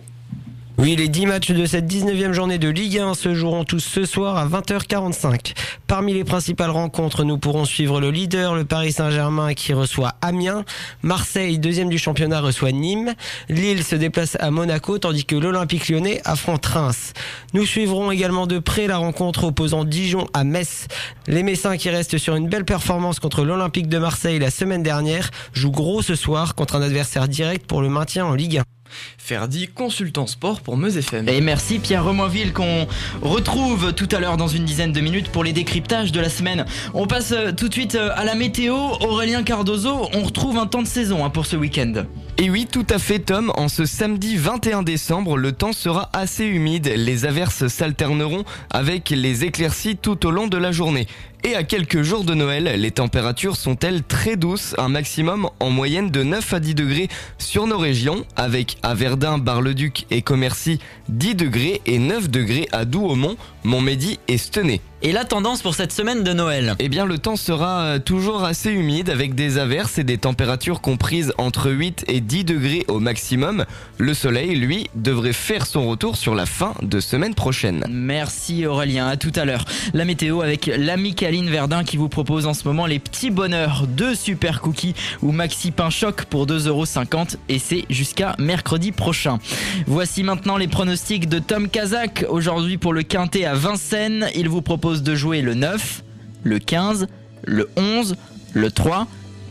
Oui, 0.78 0.94
les 0.94 1.08
10 1.08 1.24
matchs 1.24 1.52
de 1.52 1.64
cette 1.64 1.90
19e 1.90 2.32
journée 2.32 2.58
de 2.58 2.68
Ligue 2.68 2.98
1 2.98 3.14
se 3.14 3.34
joueront 3.34 3.64
tous 3.64 3.80
ce 3.80 4.04
soir 4.04 4.36
à 4.36 4.46
20h45. 4.46 5.54
Parmi 5.86 6.12
les 6.12 6.22
principales 6.22 6.68
rencontres, 6.68 7.24
nous 7.24 7.38
pourrons 7.38 7.64
suivre 7.64 7.98
le 7.98 8.10
leader, 8.10 8.54
le 8.54 8.66
Paris 8.66 8.92
Saint-Germain 8.92 9.54
qui 9.54 9.72
reçoit 9.72 10.16
Amiens. 10.20 10.66
Marseille, 11.02 11.58
deuxième 11.58 11.88
du 11.88 11.96
championnat, 11.96 12.42
reçoit 12.42 12.72
Nîmes. 12.72 13.14
Lille 13.48 13.82
se 13.84 13.96
déplace 13.96 14.36
à 14.38 14.50
Monaco 14.50 14.98
tandis 14.98 15.24
que 15.24 15.34
l'Olympique 15.34 15.88
lyonnais 15.88 16.20
affronte 16.26 16.66
Reims. 16.66 17.14
Nous 17.54 17.64
suivrons 17.64 18.10
également 18.10 18.46
de 18.46 18.58
près 18.58 18.86
la 18.86 18.98
rencontre 18.98 19.44
opposant 19.44 19.84
Dijon 19.84 20.26
à 20.34 20.44
Metz. 20.44 20.88
Les 21.26 21.42
Messins 21.42 21.78
qui 21.78 21.88
restent 21.88 22.18
sur 22.18 22.36
une 22.36 22.50
belle 22.50 22.66
performance 22.66 23.18
contre 23.18 23.44
l'Olympique 23.44 23.88
de 23.88 23.96
Marseille 23.96 24.38
la 24.38 24.50
semaine 24.50 24.82
dernière 24.82 25.30
jouent 25.54 25.70
gros 25.70 26.02
ce 26.02 26.14
soir 26.14 26.54
contre 26.54 26.76
un 26.76 26.82
adversaire 26.82 27.28
direct 27.28 27.66
pour 27.66 27.80
le 27.80 27.88
maintien 27.88 28.26
en 28.26 28.34
Ligue 28.34 28.58
1. 28.58 28.75
Ferdi, 29.18 29.68
consultant 29.68 30.26
sport 30.26 30.60
pour 30.60 30.76
Meuse 30.76 30.96
FM. 30.96 31.28
Et 31.28 31.40
merci 31.40 31.78
Pierre 31.78 32.04
Remoinville 32.04 32.52
qu'on 32.52 32.86
retrouve 33.22 33.92
tout 33.92 34.08
à 34.12 34.20
l'heure 34.20 34.36
dans 34.36 34.48
une 34.48 34.64
dizaine 34.64 34.92
de 34.92 35.00
minutes 35.00 35.28
pour 35.30 35.44
les 35.44 35.52
décryptages 35.52 36.12
de 36.12 36.20
la 36.20 36.28
semaine. 36.28 36.64
On 36.94 37.06
passe 37.06 37.32
euh, 37.32 37.52
tout 37.52 37.68
de 37.68 37.72
suite 37.72 37.94
euh, 37.94 38.10
à 38.14 38.24
la 38.24 38.34
météo. 38.34 38.74
Aurélien 39.00 39.42
Cardozo, 39.42 40.08
on 40.12 40.22
retrouve 40.22 40.58
un 40.58 40.66
temps 40.66 40.82
de 40.82 40.86
saison 40.86 41.24
hein, 41.24 41.30
pour 41.30 41.46
ce 41.46 41.56
week-end. 41.56 42.04
Et 42.38 42.50
oui, 42.50 42.66
tout 42.70 42.86
à 42.90 42.98
fait 42.98 43.18
Tom, 43.18 43.50
en 43.56 43.68
ce 43.68 43.86
samedi 43.86 44.36
21 44.36 44.82
décembre, 44.82 45.36
le 45.36 45.52
temps 45.52 45.72
sera 45.72 46.10
assez 46.12 46.44
humide. 46.44 46.92
Les 46.94 47.24
averses 47.24 47.66
s'alterneront 47.68 48.44
avec 48.70 49.10
les 49.10 49.44
éclaircies 49.44 49.96
tout 49.96 50.26
au 50.26 50.30
long 50.30 50.46
de 50.46 50.58
la 50.58 50.70
journée. 50.72 51.06
Et 51.46 51.54
à 51.54 51.62
quelques 51.62 52.02
jours 52.02 52.24
de 52.24 52.34
Noël, 52.34 52.64
les 52.76 52.90
températures 52.90 53.54
sont-elles 53.54 54.02
très 54.02 54.34
douces, 54.34 54.74
un 54.78 54.88
maximum 54.88 55.48
en 55.60 55.70
moyenne 55.70 56.10
de 56.10 56.24
9 56.24 56.54
à 56.54 56.58
10 56.58 56.74
degrés 56.74 57.06
sur 57.38 57.68
nos 57.68 57.78
régions, 57.78 58.26
avec 58.34 58.78
à 58.82 58.94
Verdun, 58.94 59.38
Bar-le-Duc 59.38 60.06
et 60.10 60.22
Commercy 60.22 60.80
10 61.08 61.36
degrés 61.36 61.82
et 61.86 62.00
9 62.00 62.30
degrés 62.30 62.66
à 62.72 62.84
Douaumont, 62.84 63.36
Montmédy 63.62 64.18
et 64.26 64.38
Stenay. 64.38 64.80
Et 65.02 65.12
la 65.12 65.24
tendance 65.24 65.60
pour 65.60 65.74
cette 65.74 65.92
semaine 65.92 66.24
de 66.24 66.32
Noël? 66.32 66.74
Eh 66.78 66.88
bien, 66.88 67.04
le 67.04 67.18
temps 67.18 67.36
sera 67.36 67.82
euh, 67.82 67.98
toujours 67.98 68.44
assez 68.44 68.70
humide 68.70 69.10
avec 69.10 69.34
des 69.34 69.58
averses 69.58 69.98
et 69.98 70.04
des 70.04 70.16
températures 70.16 70.80
comprises 70.80 71.34
entre 71.36 71.70
8 71.70 72.06
et 72.08 72.20
10 72.20 72.44
degrés 72.44 72.84
au 72.88 72.98
maximum. 72.98 73.66
Le 73.98 74.14
soleil, 74.14 74.56
lui, 74.56 74.88
devrait 74.94 75.34
faire 75.34 75.66
son 75.66 75.86
retour 75.86 76.16
sur 76.16 76.34
la 76.34 76.46
fin 76.46 76.72
de 76.80 76.98
semaine 76.98 77.34
prochaine. 77.34 77.84
Merci 77.90 78.64
Aurélien, 78.64 79.06
à 79.06 79.16
tout 79.16 79.32
à 79.36 79.44
l'heure. 79.44 79.66
La 79.92 80.06
météo 80.06 80.40
avec 80.40 80.66
l'ami 80.66 81.14
Verdun 81.44 81.84
qui 81.84 81.98
vous 81.98 82.08
propose 82.08 82.46
en 82.46 82.54
ce 82.54 82.66
moment 82.66 82.86
les 82.86 82.98
petits 82.98 83.30
bonheurs 83.30 83.86
de 83.86 84.14
super 84.14 84.60
cookies 84.60 84.94
ou 85.22 85.30
maxi 85.32 85.70
pain 85.70 85.90
choc 85.90 86.24
pour 86.24 86.46
2,50€ 86.46 87.36
et 87.48 87.58
c'est 87.58 87.84
jusqu'à 87.90 88.34
mercredi 88.38 88.90
prochain. 88.90 89.38
Voici 89.86 90.22
maintenant 90.22 90.56
les 90.56 90.68
pronostics 90.68 91.28
de 91.28 91.38
Tom 91.38 91.68
Kazak. 91.68 92.24
Aujourd'hui 92.30 92.78
pour 92.78 92.94
le 92.94 93.02
quintet 93.02 93.44
à 93.44 93.54
Vincennes, 93.54 94.28
il 94.34 94.48
vous 94.48 94.62
propose 94.62 95.02
de 95.02 95.14
jouer 95.14 95.42
le 95.42 95.54
9, 95.54 96.02
le 96.42 96.58
15, 96.58 97.06
le 97.44 97.68
11, 97.76 98.16
le 98.54 98.70
3 98.70 99.06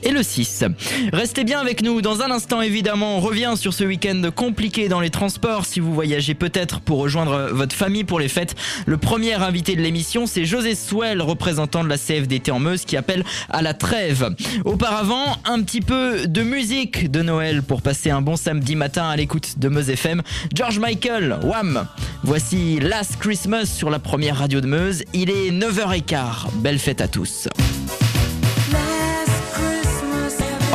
et 0.06 0.12
le 0.12 0.24
6. 0.24 0.64
Restez 1.12 1.44
bien 1.44 1.60
avec 1.60 1.82
nous. 1.82 2.02
Dans 2.02 2.22
un 2.22 2.32
instant, 2.32 2.62
évidemment, 2.62 3.18
on 3.18 3.20
revient 3.20 3.54
sur 3.56 3.74
ce 3.74 3.84
week-end 3.84 4.22
compliqué 4.34 4.88
dans 4.88 5.00
les 5.00 5.10
transports. 5.10 5.66
Si 5.66 5.80
vous 5.80 5.94
voyagez 5.94 6.36
peut-être 6.36 6.80
pour 6.80 7.00
rejoindre 7.00 7.50
votre 7.52 7.76
famille 7.76 8.04
pour 8.04 8.20
les 8.20 8.30
fêtes, 8.30 8.56
le 8.86 8.98
premier 8.98 9.34
invité 9.34 9.76
de 9.76 9.82
l'émission, 9.82 10.28
c'est 10.28 10.46
José 10.46 10.76
Souel, 10.76 11.22
représentant 11.22 11.84
de 11.84 11.90
la 11.90 11.98
CFDT 11.98 12.52
en 12.52 12.60
Meuse, 12.60 12.86
qui 12.86 12.98
appelle 12.98 13.24
à 13.50 13.62
la 13.62 13.74
trêve. 13.74 14.30
Auparavant, 14.64 15.38
un 15.46 15.62
petit 15.64 15.82
peu 15.82 16.28
de 16.28 16.44
musique 16.44 17.12
de 17.12 17.22
Noël 17.22 17.64
pour 17.64 17.82
passer 17.82 18.12
un 18.12 18.22
bon 18.22 18.36
samedi 18.36 18.76
matin 18.76 19.10
à 19.10 19.16
l'écoute 19.16 19.58
de 19.58 19.70
Meuse 19.70 19.90
FM. 19.90 20.22
George 20.54 20.80
Michael, 20.80 21.40
Wham! 21.44 21.88
Voici 22.24 22.80
Last 22.80 23.18
Christmas 23.20 23.66
sur 23.66 23.90
la 23.90 24.00
première 24.00 24.38
radio 24.38 24.62
de 24.62 24.68
Meuse. 24.68 25.04
Il 25.14 25.30
est 25.30 25.52
9h15. 25.52 26.52
Belle 26.62 26.80
fête 26.80 27.02
à 27.02 27.08
tous. 27.08 27.48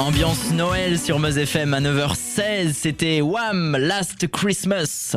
Ambiance 0.00 0.50
Noël 0.52 0.98
sur 0.98 1.18
Meuse 1.18 1.36
FM 1.36 1.74
à 1.74 1.80
9h16, 1.80 2.72
c'était 2.72 3.20
Wham! 3.20 3.76
Last 3.78 4.26
Christmas. 4.28 5.14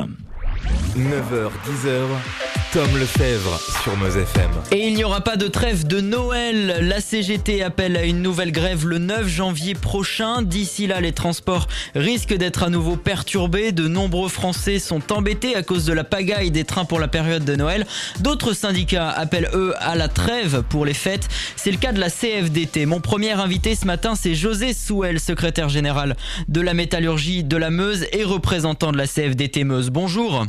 9h, 0.98 1.50
10h, 1.66 2.53
Tom 2.74 2.98
Lefebvre 2.98 3.60
sur 3.84 3.96
Meuse 3.98 4.18
FM. 4.18 4.50
Et 4.72 4.88
il 4.88 4.96
n'y 4.96 5.04
aura 5.04 5.22
pas 5.22 5.36
de 5.36 5.48
trêve 5.48 5.86
de 5.86 6.02
Noël. 6.02 6.88
La 6.88 7.02
CGT 7.02 7.62
appelle 7.62 7.96
à 7.96 8.04
une 8.04 8.24
nouvelle 8.24 8.52
grève 8.52 8.88
le 8.88 8.98
9 8.98 9.28
janvier 9.28 9.76
prochain. 9.76 10.42
D'ici 10.42 10.88
là, 10.88 11.00
les 11.00 11.12
transports 11.12 11.68
risquent 11.94 12.34
d'être 12.34 12.64
à 12.64 12.72
nouveau 12.72 12.96
perturbés. 12.96 13.74
De 13.74 13.88
nombreux 13.88 14.28
Français 14.28 14.80
sont 14.80 15.12
embêtés 15.12 15.56
à 15.56 15.62
cause 15.62 15.86
de 15.86 15.94
la 15.94 16.04
pagaille 16.04 16.50
des 16.50 16.64
trains 16.64 16.86
pour 16.86 17.00
la 17.00 17.08
période 17.08 17.46
de 17.46 17.56
Noël. 17.56 17.86
D'autres 18.22 18.54
syndicats 18.54 19.12
appellent 19.12 19.52
eux 19.54 19.76
à 19.78 19.96
la 19.96 20.08
trêve 20.08 20.64
pour 20.68 20.84
les 20.84 20.96
fêtes. 20.96 21.28
C'est 21.56 21.72
le 21.72 21.78
cas 21.78 21.92
de 21.92 22.00
la 22.00 22.10
CFDT. 22.10 22.88
Mon 22.88 23.02
premier 23.02 23.34
invité 23.34 23.76
ce 23.76 23.86
matin, 23.86 24.16
c'est 24.16 24.34
José 24.34 24.74
Souel, 24.74 25.20
secrétaire 25.20 25.70
général 25.70 26.16
de 26.48 26.62
la 26.62 26.74
métallurgie 26.74 27.44
de 27.44 27.58
la 27.58 27.70
Meuse 27.70 28.08
et 28.14 28.24
représentant 28.24 28.92
de 28.92 28.98
la 28.98 29.06
CFDT 29.06 29.64
Meuse. 29.64 29.92
Bonjour. 29.92 30.48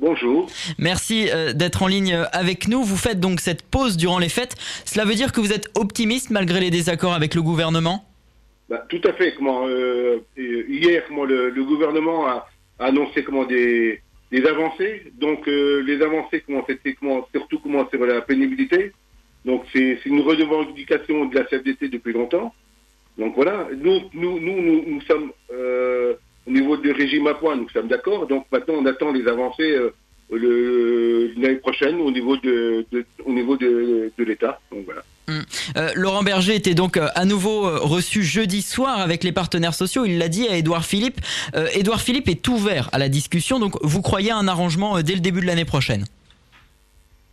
Bonjour. 0.00 0.50
Merci 0.78 1.28
euh, 1.30 1.52
d'être 1.52 1.82
en 1.82 1.86
ligne 1.86 2.14
avec 2.32 2.66
nous. 2.66 2.82
Vous 2.82 2.96
faites 2.96 3.20
donc 3.20 3.40
cette 3.40 3.62
pause 3.62 3.96
durant 3.96 4.18
les 4.18 4.28
fêtes. 4.28 4.56
Cela 4.84 5.04
veut 5.04 5.14
dire 5.14 5.32
que 5.32 5.40
vous 5.40 5.52
êtes 5.52 5.70
optimiste 5.76 6.30
malgré 6.30 6.58
les 6.60 6.70
désaccords 6.70 7.14
avec 7.14 7.34
le 7.34 7.42
gouvernement? 7.42 8.04
Bah, 8.68 8.84
Tout 8.88 9.00
à 9.04 9.12
fait. 9.12 9.34
Comment, 9.34 9.66
euh, 9.68 10.18
hier, 10.36 11.04
comment, 11.06 11.24
le, 11.24 11.50
le, 11.50 11.64
gouvernement 11.64 12.26
a 12.26 12.48
annoncé 12.80 13.22
comment, 13.22 13.44
des, 13.44 14.00
des 14.32 14.44
avancées. 14.46 15.12
Donc, 15.14 15.46
euh, 15.46 15.80
les 15.82 16.02
avancées, 16.02 16.42
comment, 16.44 16.64
c'était 16.68 16.94
comment, 16.94 17.28
surtout 17.32 17.60
comment, 17.60 17.88
sur 17.88 18.04
la 18.04 18.20
pénibilité. 18.20 18.92
Donc, 19.44 19.62
c'est 19.72 19.98
une 20.06 20.22
revendication 20.22 21.26
de 21.26 21.34
la 21.36 21.44
CFDT 21.44 21.88
depuis 21.88 22.12
longtemps. 22.12 22.52
Donc, 23.16 23.36
voilà. 23.36 23.68
Nous, 23.76 24.00
nous, 24.12 24.40
nous, 24.40 24.60
nous, 24.60 24.84
nous 24.88 25.00
sommes 25.02 25.30
régime 26.92 27.26
à 27.26 27.34
points, 27.34 27.56
nous 27.56 27.68
sommes 27.70 27.88
d'accord. 27.88 28.26
Donc 28.26 28.46
maintenant, 28.52 28.74
on 28.74 28.86
attend 28.86 29.12
les 29.12 29.26
avancées 29.26 29.76
euh, 30.32 31.32
l'année 31.36 31.56
prochaine 31.56 32.00
au 32.00 32.10
niveau 32.10 32.36
de, 32.36 32.86
de 32.92 33.04
au 33.24 33.32
niveau 33.32 33.56
de, 33.56 34.12
de 34.16 34.24
l'État. 34.24 34.60
Donc 34.70 34.84
voilà. 34.84 35.02
Hum. 35.28 35.42
Euh, 35.76 35.90
Laurent 35.94 36.22
Berger 36.22 36.54
était 36.54 36.74
donc 36.74 36.96
euh, 36.96 37.08
à 37.14 37.24
nouveau 37.24 37.62
reçu 37.80 38.22
jeudi 38.22 38.60
soir 38.60 39.00
avec 39.00 39.24
les 39.24 39.32
partenaires 39.32 39.74
sociaux. 39.74 40.04
Il 40.04 40.18
l'a 40.18 40.28
dit 40.28 40.46
à 40.48 40.56
Édouard 40.56 40.84
Philippe. 40.84 41.20
Euh, 41.54 41.66
Édouard 41.74 42.00
Philippe 42.00 42.28
est 42.28 42.46
ouvert 42.48 42.90
à 42.92 42.98
la 42.98 43.08
discussion. 43.08 43.58
Donc 43.58 43.74
vous 43.82 44.02
croyez 44.02 44.30
à 44.30 44.36
un 44.36 44.48
arrangement 44.48 45.00
dès 45.02 45.14
le 45.14 45.20
début 45.20 45.40
de 45.40 45.46
l'année 45.46 45.64
prochaine? 45.64 46.04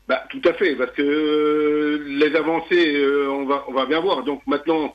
Bah, 0.07 0.23
Tout 0.29 0.41
à 0.45 0.53
fait, 0.53 0.75
parce 0.75 0.91
que 0.91 2.05
les 2.07 2.35
avancées, 2.35 3.05
on, 3.29 3.45
va, 3.45 3.65
on 3.67 3.73
va 3.73 3.85
bien 3.85 3.99
voir. 3.99 4.23
Donc 4.23 4.41
maintenant, 4.47 4.93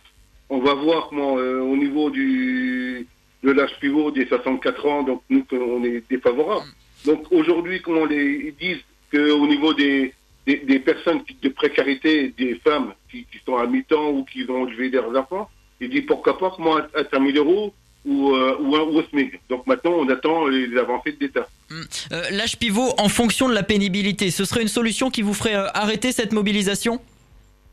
on 0.48 0.58
va 0.58 0.74
voir 0.74 1.08
comment, 1.08 1.34
au 1.34 1.76
niveau 1.76 2.10
du, 2.10 3.06
de 3.42 3.50
l'âge 3.52 3.78
pivot 3.80 4.10
des 4.10 4.26
64 4.26 4.86
ans, 4.86 5.02
donc 5.02 5.22
nous, 5.28 5.44
on 5.52 5.84
est 5.84 6.02
défavorable. 6.08 6.66
Donc 7.04 7.30
aujourd'hui, 7.30 7.80
comme 7.80 7.98
on 7.98 8.06
les 8.06 8.46
ils 8.48 8.56
disent 8.56 8.84
qu'au 9.12 9.46
niveau 9.46 9.72
des, 9.74 10.12
des, 10.46 10.56
des, 10.58 10.80
personnes 10.80 11.20
de 11.42 11.48
précarité, 11.48 12.34
des 12.36 12.56
femmes 12.56 12.92
qui, 13.10 13.24
qui 13.30 13.38
sont 13.44 13.56
à 13.56 13.66
mi-temps 13.66 14.10
ou 14.10 14.24
qui 14.24 14.44
vont 14.44 14.66
élever 14.66 14.90
leurs 14.90 15.16
enfants, 15.16 15.48
ils 15.80 15.90
disent 15.90 16.06
pourquoi 16.06 16.38
pas 16.38 16.52
comment 16.54 16.76
à 16.76 16.86
5 17.10 17.32
000 17.32 17.36
euros 17.36 17.72
ou, 18.04 18.34
euh, 18.34 18.56
ou, 18.60 18.76
un, 18.76 18.80
ou 18.80 18.98
au 18.98 19.02
SMIC. 19.02 19.40
Donc 19.48 19.66
maintenant, 19.66 19.92
on 19.92 20.08
attend 20.08 20.46
les 20.46 20.76
avancées 20.78 21.12
de 21.12 21.18
l'État. 21.20 21.48
Euh, 21.72 22.22
L'âge 22.30 22.56
pivot 22.58 22.94
en 22.98 23.08
fonction 23.08 23.48
de 23.48 23.54
la 23.54 23.62
pénibilité, 23.62 24.30
ce 24.30 24.44
serait 24.44 24.62
une 24.62 24.68
solution 24.68 25.10
qui 25.10 25.22
vous 25.22 25.34
ferait 25.34 25.56
euh, 25.56 25.66
arrêter 25.74 26.12
cette 26.12 26.32
mobilisation? 26.32 27.00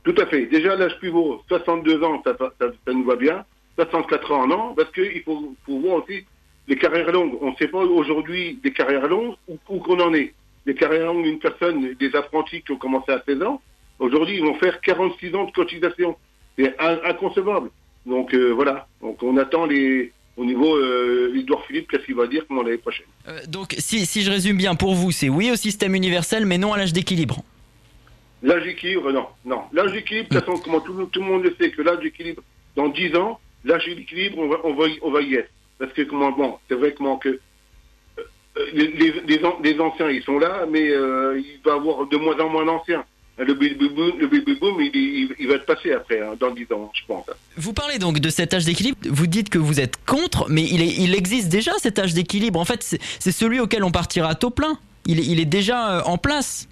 Tout 0.04 0.16
à 0.18 0.26
fait. 0.26 0.48
Déjà, 0.48 0.76
l'âge 0.76 1.00
pivot, 1.00 1.42
62 1.48 2.04
ans, 2.04 2.22
ça, 2.26 2.36
ça, 2.38 2.52
ça 2.60 2.94
nous 2.94 3.06
va 3.06 3.16
bien. 3.16 3.46
64 3.76 4.32
ans, 4.32 4.48
non, 4.48 4.74
parce 4.76 4.92
qu'il 4.92 5.22
faut, 5.24 5.56
faut 5.66 5.80
voir 5.80 6.04
aussi 6.04 6.26
les 6.68 6.78
carrières 6.78 7.12
longues. 7.12 7.38
On 7.42 7.52
ne 7.52 7.56
sait 7.56 7.68
pas 7.68 7.80
aujourd'hui 7.80 8.60
des 8.64 8.72
carrières 8.72 9.08
longues 9.08 9.36
où, 9.48 9.58
où 9.70 9.80
qu'on 9.80 10.00
en 10.00 10.14
est. 10.14 10.34
Les 10.66 10.76
carrières 10.76 11.08
longues 11.08 11.24
d'une 11.24 11.40
personne, 11.40 11.94
des 11.96 12.16
apprentis 12.16 12.62
qui 12.62 12.72
ont 12.72 12.78
commencé 12.78 13.12
à 13.12 13.22
16 13.26 13.44
ans, 13.44 13.62
aujourd'hui, 14.00 14.38
ils 14.38 14.44
vont 14.44 14.56
faire 14.56 14.80
46 14.82 15.36
ans 15.36 15.46
de 15.46 15.52
cotisation. 15.52 16.16
C'est 16.58 16.76
inconcevable. 16.80 17.70
Donc 18.06 18.34
euh, 18.34 18.52
voilà. 18.52 18.88
Donc 19.02 19.22
on 19.24 19.38
attend 19.38 19.66
les, 19.66 20.12
au 20.38 20.46
niveau 20.46 20.76
euh, 20.76 21.36
Edouard 21.36 21.66
Philippe, 21.66 21.90
qu'est-ce 21.90 22.06
qu'il 22.06 22.16
va 22.16 22.28
dire 22.28 22.44
comment 22.48 22.64
l'année 22.64 22.78
prochaine? 22.78 23.06
Euh, 23.28 23.40
donc 23.48 23.76
si, 23.80 24.06
si 24.06 24.22
je 24.22 24.32
résume 24.32 24.58
bien, 24.58 24.76
pour 24.76 24.94
vous, 24.94 25.12
c'est 25.12 25.30
oui 25.30 25.52
au 25.52 25.56
système 25.56 25.96
universel, 25.96 26.46
mais 26.46 26.58
non 26.58 26.74
à 26.74 26.78
l'âge 26.78 26.94
d'équilibre. 26.94 27.44
L'âge 28.42 28.64
d'équilibre, 28.64 29.12
non. 29.12 29.28
Non. 29.46 29.64
L'âge 29.72 29.94
d'équilibre, 29.94 30.30
de 30.30 30.36
toute 30.36 30.46
façon, 30.46 30.62
comment 30.62 30.82
tout, 30.82 31.06
tout 31.06 31.22
le 31.22 31.26
monde 31.26 31.44
le 31.44 31.56
sait, 31.60 31.72
que 31.72 31.82
l'âge 31.82 32.00
d'équilibre, 32.00 32.42
dans 32.76 32.90
10 32.90 33.16
ans, 33.16 33.40
l'âge 33.64 33.86
d'équilibre, 33.86 34.38
on 34.40 34.48
va, 34.48 34.58
on, 34.64 34.74
va, 34.74 34.86
on 35.02 35.12
va 35.12 35.22
y 35.22 35.36
être. 35.36 35.50
Parce 35.80 35.94
que, 35.94 36.04
comment, 36.04 36.32
bon, 36.32 36.58
c'est 36.70 36.76
vrai 36.76 36.94
que 36.94 37.40
euh, 38.58 38.66
les, 38.74 38.88
les, 38.88 39.42
les, 39.64 39.80
anciens, 39.80 40.10
ils 40.10 40.24
sont 40.24 40.40
là, 40.40 40.66
mais 40.70 40.90
euh, 40.90 41.40
il 41.40 41.60
va 41.66 41.72
y 41.72 41.76
avoir 41.76 42.08
de 42.08 42.18
moins 42.18 42.40
en 42.40 42.50
moins 42.50 42.66
d'anciens. 42.66 43.04
Le 43.40 43.54
baby 43.56 43.90
boom, 43.90 44.20
le 44.20 44.28
baby 44.28 44.54
boom 44.56 44.80
il, 44.80 44.96
il, 44.96 45.36
il, 45.40 45.48
va 45.48 45.56
se 45.56 45.66
passer 45.66 45.92
après, 45.92 46.22
hein, 46.22 46.36
dans 46.40 46.52
10 46.52 46.72
ans, 46.72 46.92
je 46.94 47.02
pense. 47.08 47.26
Vous 47.58 47.74
parlez 47.74 47.98
donc 47.98 48.20
de 48.20 48.30
cet 48.30 48.54
âge 48.54 48.66
d'équilibre. 48.66 48.98
Vous 49.10 49.26
dites 49.26 49.50
que 49.50 49.58
vous 49.58 49.80
êtes 49.80 49.98
contre, 50.06 50.46
mais 50.50 50.62
il, 50.62 50.84
est, 50.84 50.96
il 51.00 51.16
existe 51.16 51.50
déjà 51.50 51.72
cet 51.80 51.98
âge 51.98 52.14
d'équilibre. 52.14 52.60
En 52.60 52.66
fait, 52.66 52.84
c'est 52.84 53.32
celui 53.32 53.60
auquel 53.60 53.84
on 53.84 53.90
partira 53.90 54.30
à 54.30 54.36
taux 54.36 54.52
plein. 54.52 54.78
Il, 55.08 55.20
il 55.20 55.40
est 55.40 55.46
déjà 55.46 55.98
euh, 55.98 56.02
en 56.06 56.20
place. 56.20 56.70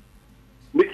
Mais 0.75 0.87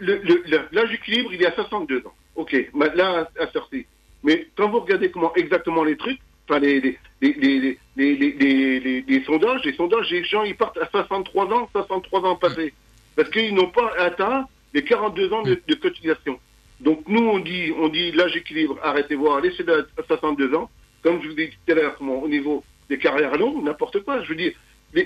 l'âge 0.00 0.90
d'équilibre, 0.90 1.32
il 1.32 1.42
est 1.42 1.46
à 1.46 1.54
62 1.54 2.00
ans. 2.06 2.12
Ok, 2.36 2.54
là, 2.94 3.28
à 3.40 3.46
sortie. 3.50 3.86
Mais 4.24 4.48
quand 4.56 4.70
vous 4.70 4.80
regardez 4.80 5.10
comment 5.10 5.34
exactement 5.36 5.84
les 5.84 5.96
trucs, 5.96 6.18
enfin 6.48 6.58
les, 6.58 6.80
les, 6.80 6.98
les, 7.20 7.80
les, 7.96 9.04
les, 9.06 9.24
sondages, 9.24 9.62
les 9.64 9.74
sondages, 9.74 10.10
les 10.10 10.24
gens 10.24 10.42
ils 10.42 10.56
partent 10.56 10.78
à 10.78 10.88
63 10.88 11.52
ans, 11.52 11.68
63 11.72 12.20
ans 12.24 12.36
passés. 12.36 12.72
Parce 13.14 13.28
qu'ils 13.30 13.54
n'ont 13.54 13.70
pas 13.70 13.92
atteint 13.98 14.48
les 14.72 14.82
42 14.82 15.32
ans 15.32 15.42
de, 15.42 15.60
de, 15.68 15.74
cotisation. 15.74 16.38
Donc 16.80 17.02
nous 17.06 17.22
on 17.22 17.38
dit 17.38 17.72
on 17.78 17.88
dit 17.88 18.12
l'âge 18.12 18.32
d'équilibre, 18.32 18.78
arrêtez 18.82 19.14
voir, 19.14 19.40
laissez-le 19.40 19.86
à 19.98 20.02
62 20.06 20.54
ans. 20.54 20.70
Comme 21.02 21.22
je 21.22 21.28
vous 21.28 21.38
ai 21.38 21.48
dit 21.48 21.58
tout 21.66 21.72
à 21.72 21.74
l'heure, 21.74 21.96
au 22.00 22.28
niveau 22.28 22.64
des 22.88 22.98
carrières 22.98 23.36
longues, 23.36 23.62
n'importe 23.62 24.02
quoi. 24.04 24.22
Je 24.22 24.30
veux 24.30 24.36
dire, 24.36 24.52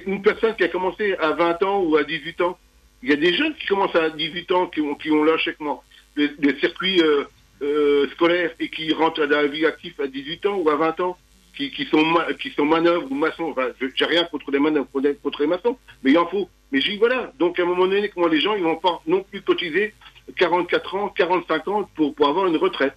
une 0.06 0.22
personne 0.22 0.54
qui 0.54 0.62
a 0.62 0.68
commencé 0.68 1.14
à 1.16 1.32
20 1.32 1.62
ans 1.64 1.80
ou 1.82 1.96
à 1.96 2.04
18 2.04 2.40
ans, 2.42 2.56
il 3.02 3.10
y 3.10 3.12
a 3.12 3.16
des 3.16 3.34
jeunes 3.34 3.54
qui 3.56 3.66
commencent 3.66 3.96
à 3.96 4.10
18 4.10 4.52
ans 4.52 4.66
qui 4.68 4.80
ont, 4.80 4.94
qui 4.94 5.10
ont 5.10 5.24
lâché 5.24 5.54
comment, 5.58 5.82
le, 6.14 6.30
le 6.38 6.58
circuit 6.58 7.00
euh, 7.02 7.24
euh, 7.62 8.08
scolaires 8.12 8.52
et 8.60 8.68
qui 8.68 8.92
rentrent 8.92 9.26
dans 9.26 9.36
la 9.42 9.46
vie 9.48 9.66
active 9.66 9.94
à 10.02 10.06
18 10.06 10.46
ans 10.46 10.56
ou 10.56 10.68
à 10.70 10.76
20 10.76 11.00
ans, 11.00 11.16
qui, 11.56 11.70
qui 11.70 11.86
sont 11.86 12.04
qui 12.40 12.50
sont 12.52 12.64
manœuvres 12.64 13.06
ou 13.10 13.14
maçons. 13.14 13.44
Enfin, 13.50 13.68
j'ai 13.96 14.04
rien 14.04 14.24
contre 14.24 14.50
les 14.52 14.58
manœuvres, 14.60 14.86
contre 15.22 15.40
les 15.42 15.48
maçons, 15.48 15.76
mais 16.02 16.12
il 16.12 16.18
en 16.18 16.26
faut. 16.26 16.48
Mais 16.70 16.80
j'y 16.80 16.96
voilà. 16.98 17.32
Donc 17.38 17.58
à 17.58 17.62
un 17.62 17.66
moment 17.66 17.86
donné, 17.86 18.08
comment 18.10 18.28
les 18.28 18.40
gens 18.40 18.54
ils 18.54 18.62
vont 18.62 18.76
pas 18.76 19.00
non 19.06 19.24
plus 19.28 19.40
cotiser 19.42 19.94
44 20.36 20.94
ans, 20.94 21.08
45 21.16 21.68
ans 21.68 21.88
pour, 21.96 22.14
pour 22.14 22.28
avoir 22.28 22.46
une 22.46 22.56
retraite. 22.56 22.94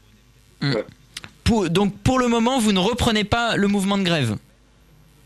Ouais. 0.62 0.84
Pour- 1.44 1.70
donc 1.70 1.98
pour 2.04 2.20
le 2.20 2.28
moment, 2.28 2.60
vous 2.60 2.72
ne 2.72 2.80
reprenez 2.80 3.24
pas 3.24 3.56
le 3.58 3.68
mouvement 3.68 3.98
de 3.98 4.04
grève? 4.04 4.36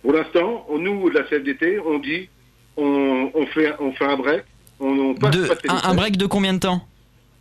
Pour 0.02 0.14
l'instant, 0.14 0.66
nous, 0.78 1.10
de 1.10 1.16
la 1.16 1.24
CFDT, 1.24 1.80
on 1.80 2.00
dit 2.00 2.30
on, 2.78 3.32
on, 3.34 3.46
fait, 3.48 3.74
on 3.80 3.92
fait 3.94 4.06
un 4.06 4.16
break. 4.18 4.44
On, 4.80 4.88
on 4.88 5.16
passe 5.16 5.36
De- 5.36 5.48
passer 5.48 5.62
les 5.64 5.70
un, 5.90 5.94
break 5.96 6.16
de 6.18 6.26
combien 6.26 6.54
de 6.54 6.60
temps? 6.60 6.88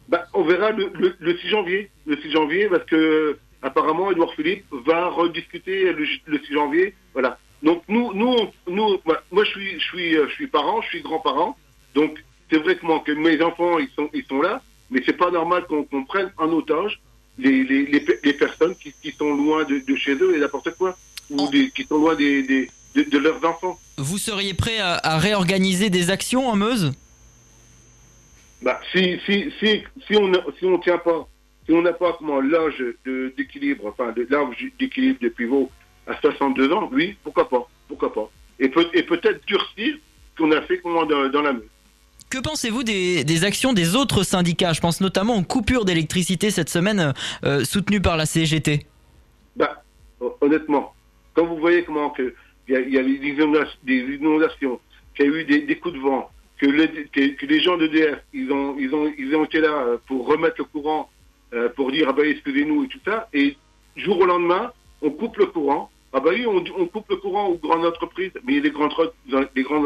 Bah, 0.08 0.26
on 0.34 0.42
verra 0.42 0.70
le, 0.70 0.90
le, 0.94 1.14
le 1.18 1.38
6 1.38 1.49
janvier. 1.49 1.90
Le 2.06 2.16
6 2.20 2.30
janvier, 2.32 2.68
parce 2.68 2.84
que 2.84 3.38
apparemment, 3.62 4.11
Edouard 4.11 4.34
Philippe 4.34 4.64
va 4.87 5.08
rediscuter 5.08 5.92
le, 5.92 6.06
le 6.26 6.38
6 6.38 6.52
janvier. 6.52 6.94
Voilà. 7.12 7.38
Donc 7.62 7.82
nous, 7.88 8.12
nous, 8.12 8.37
nous, 8.68 8.99
bah, 9.06 9.23
moi, 9.32 9.44
je 9.44 9.50
suis, 9.50 9.80
je 9.80 9.84
suis, 9.84 10.16
euh, 10.16 10.26
je 10.28 10.34
suis 10.34 10.46
parent, 10.46 10.82
je 10.82 10.88
suis 10.88 11.02
grand-parent. 11.02 11.56
Donc 11.94 12.23
c'est 12.50 12.58
vrai 12.58 12.76
que, 12.76 12.84
moi, 12.84 13.02
que 13.04 13.12
mes 13.12 13.40
enfants, 13.42 13.78
ils 13.78 13.88
sont, 13.96 14.11
ils 14.12 14.25
sont 14.25 14.42
là, 14.42 14.62
mais 14.90 15.02
c'est 15.06 15.16
pas 15.16 15.30
normal 15.30 15.64
qu'on 15.66 16.04
prenne 16.04 16.30
en 16.37 16.50
otage 16.50 17.00
les, 17.38 17.64
les, 17.64 17.87
les 18.23 18.32
personnes 18.34 18.75
qui, 18.76 18.92
qui 19.02 19.11
sont 19.12 19.34
loin 19.34 19.64
de, 19.64 19.78
de 19.78 19.96
chez 19.96 20.14
eux 20.14 20.37
et 20.37 20.40
n'importe 20.40 20.70
quoi, 20.76 20.96
ou 21.30 21.49
des, 21.49 21.70
qui 21.70 21.84
sont 21.84 21.96
loin 21.96 22.14
des, 22.14 22.42
des, 22.42 22.70
de, 22.94 23.02
de 23.02 23.18
leurs 23.18 23.42
enfants. 23.44 23.78
Vous 23.96 24.18
seriez 24.18 24.54
prêt 24.54 24.78
à, 24.78 24.94
à 24.96 25.18
réorganiser 25.18 25.88
des 25.88 26.11
actions 26.11 26.49
en 26.49 26.56
Meuse? 26.56 26.92
Bah, 28.64 28.80
si, 28.92 29.21
si, 29.26 29.52
si, 29.61 29.85
si 30.06 30.16
on 30.16 30.28
ne 30.28 30.38
si 30.59 30.64
on 30.64 30.78
tient 30.78 30.97
pas, 30.99 31.28
si 31.66 31.73
on 31.73 31.83
n'a 31.83 31.92
pas 31.92 32.14
comment 32.18 32.40
l'âge 32.40 32.83
d'équilibre, 33.37 33.87
enfin 33.87 34.11
de 34.12 34.26
l'âge 34.30 34.56
d'équilibre 34.80 35.18
de 35.21 35.28
pivot 35.28 35.71
à 36.06 36.18
62 36.21 36.73
ans, 36.73 36.88
oui, 36.92 37.16
pourquoi 37.23 37.49
pas, 37.49 37.68
pourquoi 37.88 38.12
pas. 38.12 38.30
Et, 38.59 38.68
peut, 38.71 38.88
et 38.94 39.02
peut-être 39.02 39.44
durcir 39.47 39.97
ce 40.37 40.42
qu'on 40.42 40.50
a 40.52 40.62
fait 40.62 40.78
comment 40.80 41.04
dans, 41.04 41.28
dans 41.28 41.42
la 41.42 41.52
Meuse. 41.52 41.68
Que 42.30 42.38
pensez-vous 42.38 42.83
des, 42.83 43.23
des 43.23 43.44
actions 43.44 43.75
des 43.75 43.94
autres 43.97 44.23
syndicats? 44.23 44.73
Je 44.73 44.80
pense 44.80 45.00
notamment 45.02 45.37
aux 45.37 45.42
coupures 45.42 45.85
d'électricité 45.85 46.50
cette 46.50 46.71
semaine 46.71 47.12
euh, 47.44 47.64
soutenues 47.64 48.00
par 48.00 48.16
la 48.16 48.25
CGT. 48.26 48.87
Bah, 49.56 49.83
hon- 50.21 50.33
honnêtement, 50.40 50.94
quand 51.35 51.44
vous 51.47 51.59
voyez 51.59 51.85
comment 51.85 52.11
que 52.11 52.35
il 52.66 52.73
y 52.75 52.76
a, 52.76 52.80
il 52.80 52.94
y 52.94 52.99
a 52.99 53.02
des, 53.02 53.11
inondations, 53.28 53.78
des 53.85 53.99
inondations, 54.18 54.80
qu'il 55.14 55.26
y 55.26 55.28
a 55.28 55.33
eu 55.33 55.44
des, 55.44 55.61
des 55.61 55.76
coups 55.76 55.94
de 55.94 56.00
vent, 56.00 56.30
que, 56.64 56.71
le- 56.71 57.04
que, 57.12 57.35
que 57.35 57.47
les 57.47 57.61
gens 57.61 57.76
d'EDF, 57.76 58.21
ils 58.33 58.50
ont, 58.50 58.76
ils 58.78 58.94
ont, 58.94 59.12
ils 59.18 59.35
ont 59.37 59.44
été 59.44 59.61
là 59.61 59.73
euh, 59.87 59.99
pour 60.06 60.26
remettre 60.26 60.56
le 60.59 60.64
courant, 60.64 61.11
euh, 61.52 61.68
pour 61.68 61.90
dire 61.92 62.06
ah 62.09 62.12
ben 62.12 62.26
excusez-nous 62.26 62.85
et 62.85 62.88
tout 62.88 63.00
ça, 63.04 63.28
et 63.33 63.56
jour 63.97 64.18
au 64.18 64.26
lendemain, 64.26 64.73
on 65.02 65.11
coupe 65.11 65.37
le 65.37 65.47
courant. 65.47 65.90
Ah 66.12 66.21
ben 66.21 66.30
oui, 66.33 66.47
on, 66.47 66.87
coupe 66.87 67.11
le 67.11 67.16
courant 67.16 67.49
aux 67.49 67.56
grandes 67.56 67.85
entreprises, 67.85 68.30
mais 68.44 68.61
les 68.61 68.71
grandes, 68.71 68.92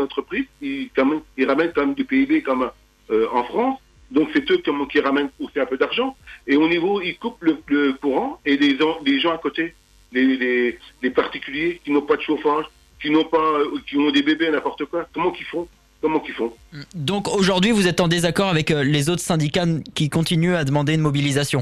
entreprises, 0.00 0.44
ils, 0.60 0.90
quand 0.94 1.06
même, 1.06 1.22
ils 1.38 1.46
ramènent 1.46 1.72
quand 1.74 1.86
même 1.86 1.94
du 1.94 2.04
PIB 2.04 2.42
comme 2.42 2.70
euh, 3.10 3.26
en 3.32 3.44
France. 3.44 3.78
Donc 4.10 4.28
c'est 4.34 4.50
eux 4.50 4.58
comme, 4.58 4.86
qui 4.88 5.00
ramènent 5.00 5.30
aussi 5.40 5.58
un 5.58 5.64
peu 5.64 5.78
d'argent. 5.78 6.14
Et 6.46 6.56
au 6.56 6.68
niveau, 6.68 7.00
ils 7.00 7.18
coupent 7.18 7.42
le, 7.42 7.92
courant 7.94 8.40
et 8.44 8.58
les, 8.58 8.76
les 9.06 9.20
gens 9.20 9.32
à 9.32 9.38
côté, 9.38 9.74
les, 10.12 10.76
les, 11.02 11.10
particuliers 11.10 11.80
qui 11.82 11.90
n'ont 11.92 12.02
pas 12.02 12.16
de 12.16 12.22
chauffage, 12.22 12.66
qui 13.00 13.10
n'ont 13.10 13.24
pas, 13.24 13.62
qui 13.88 13.96
ont 13.96 14.10
des 14.10 14.22
bébés, 14.22 14.50
n'importe 14.50 14.84
quoi, 14.84 15.08
comment 15.14 15.30
qu'ils 15.30 15.46
font 15.46 15.66
Comment 16.00 16.20
qu'ils 16.20 16.34
font 16.34 16.52
Donc 16.94 17.26
aujourd'hui, 17.28 17.72
vous 17.72 17.88
êtes 17.88 18.00
en 18.00 18.06
désaccord 18.08 18.48
avec 18.48 18.70
euh, 18.70 18.84
les 18.84 19.08
autres 19.10 19.22
syndicats 19.22 19.64
qui 19.94 20.08
continuent 20.08 20.54
à 20.54 20.64
demander 20.64 20.94
une 20.94 21.00
mobilisation 21.00 21.60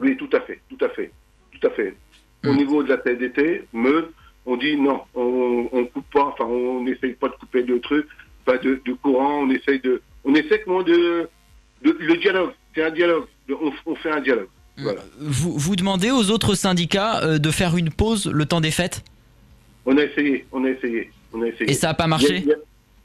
Oui, 0.00 0.16
tout 0.16 0.30
à 0.32 0.40
fait, 0.40 0.60
tout 0.70 0.82
à 0.84 0.88
fait, 0.88 1.10
tout 1.52 1.66
à 1.66 1.70
fait. 1.70 1.94
Au 2.46 2.54
niveau 2.54 2.82
de 2.82 2.88
la 2.88 3.02
CDT, 3.02 3.64
Meuse, 3.74 4.06
on 4.46 4.56
dit 4.56 4.74
non, 4.76 5.02
on, 5.14 5.68
on 5.72 5.84
coupe 5.84 6.06
pas, 6.10 6.24
enfin 6.28 6.44
on 6.44 6.82
n'essaye 6.84 7.12
pas 7.12 7.28
de 7.28 7.34
couper 7.34 7.62
de 7.62 7.76
trucs, 7.76 8.06
pas 8.46 8.56
de, 8.56 8.80
de 8.86 8.92
courant, 8.94 9.40
on 9.42 9.50
essaye 9.50 9.78
de, 9.80 10.00
on 10.24 10.34
essaie 10.34 10.62
comment 10.64 10.82
de, 10.82 11.28
de 11.84 11.96
le 12.00 12.16
dialogue, 12.16 12.52
c'est 12.74 12.82
un 12.82 12.90
dialogue, 12.90 13.26
on, 13.50 13.70
on 13.84 13.94
fait 13.94 14.10
un 14.10 14.22
dialogue. 14.22 14.48
Voilà. 14.78 15.02
vous, 15.20 15.52
vous 15.58 15.76
demandez 15.76 16.10
aux 16.10 16.30
autres 16.30 16.54
syndicats 16.54 17.22
euh, 17.22 17.38
de 17.38 17.50
faire 17.50 17.76
une 17.76 17.90
pause 17.90 18.26
le 18.26 18.46
temps 18.46 18.62
des 18.62 18.70
fêtes 18.70 19.04
On 19.84 19.98
a 19.98 20.04
essayé, 20.04 20.46
on 20.52 20.64
a 20.64 20.70
essayé, 20.70 21.10
on 21.34 21.42
a 21.42 21.46
essayé. 21.48 21.70
Et 21.70 21.74
ça 21.74 21.90
a 21.90 21.94
pas 21.94 22.06
marché 22.06 22.28
Il 22.28 22.34
y 22.36 22.38
a, 22.38 22.40
il 22.40 22.48
y 22.48 22.52
a- 22.52 22.56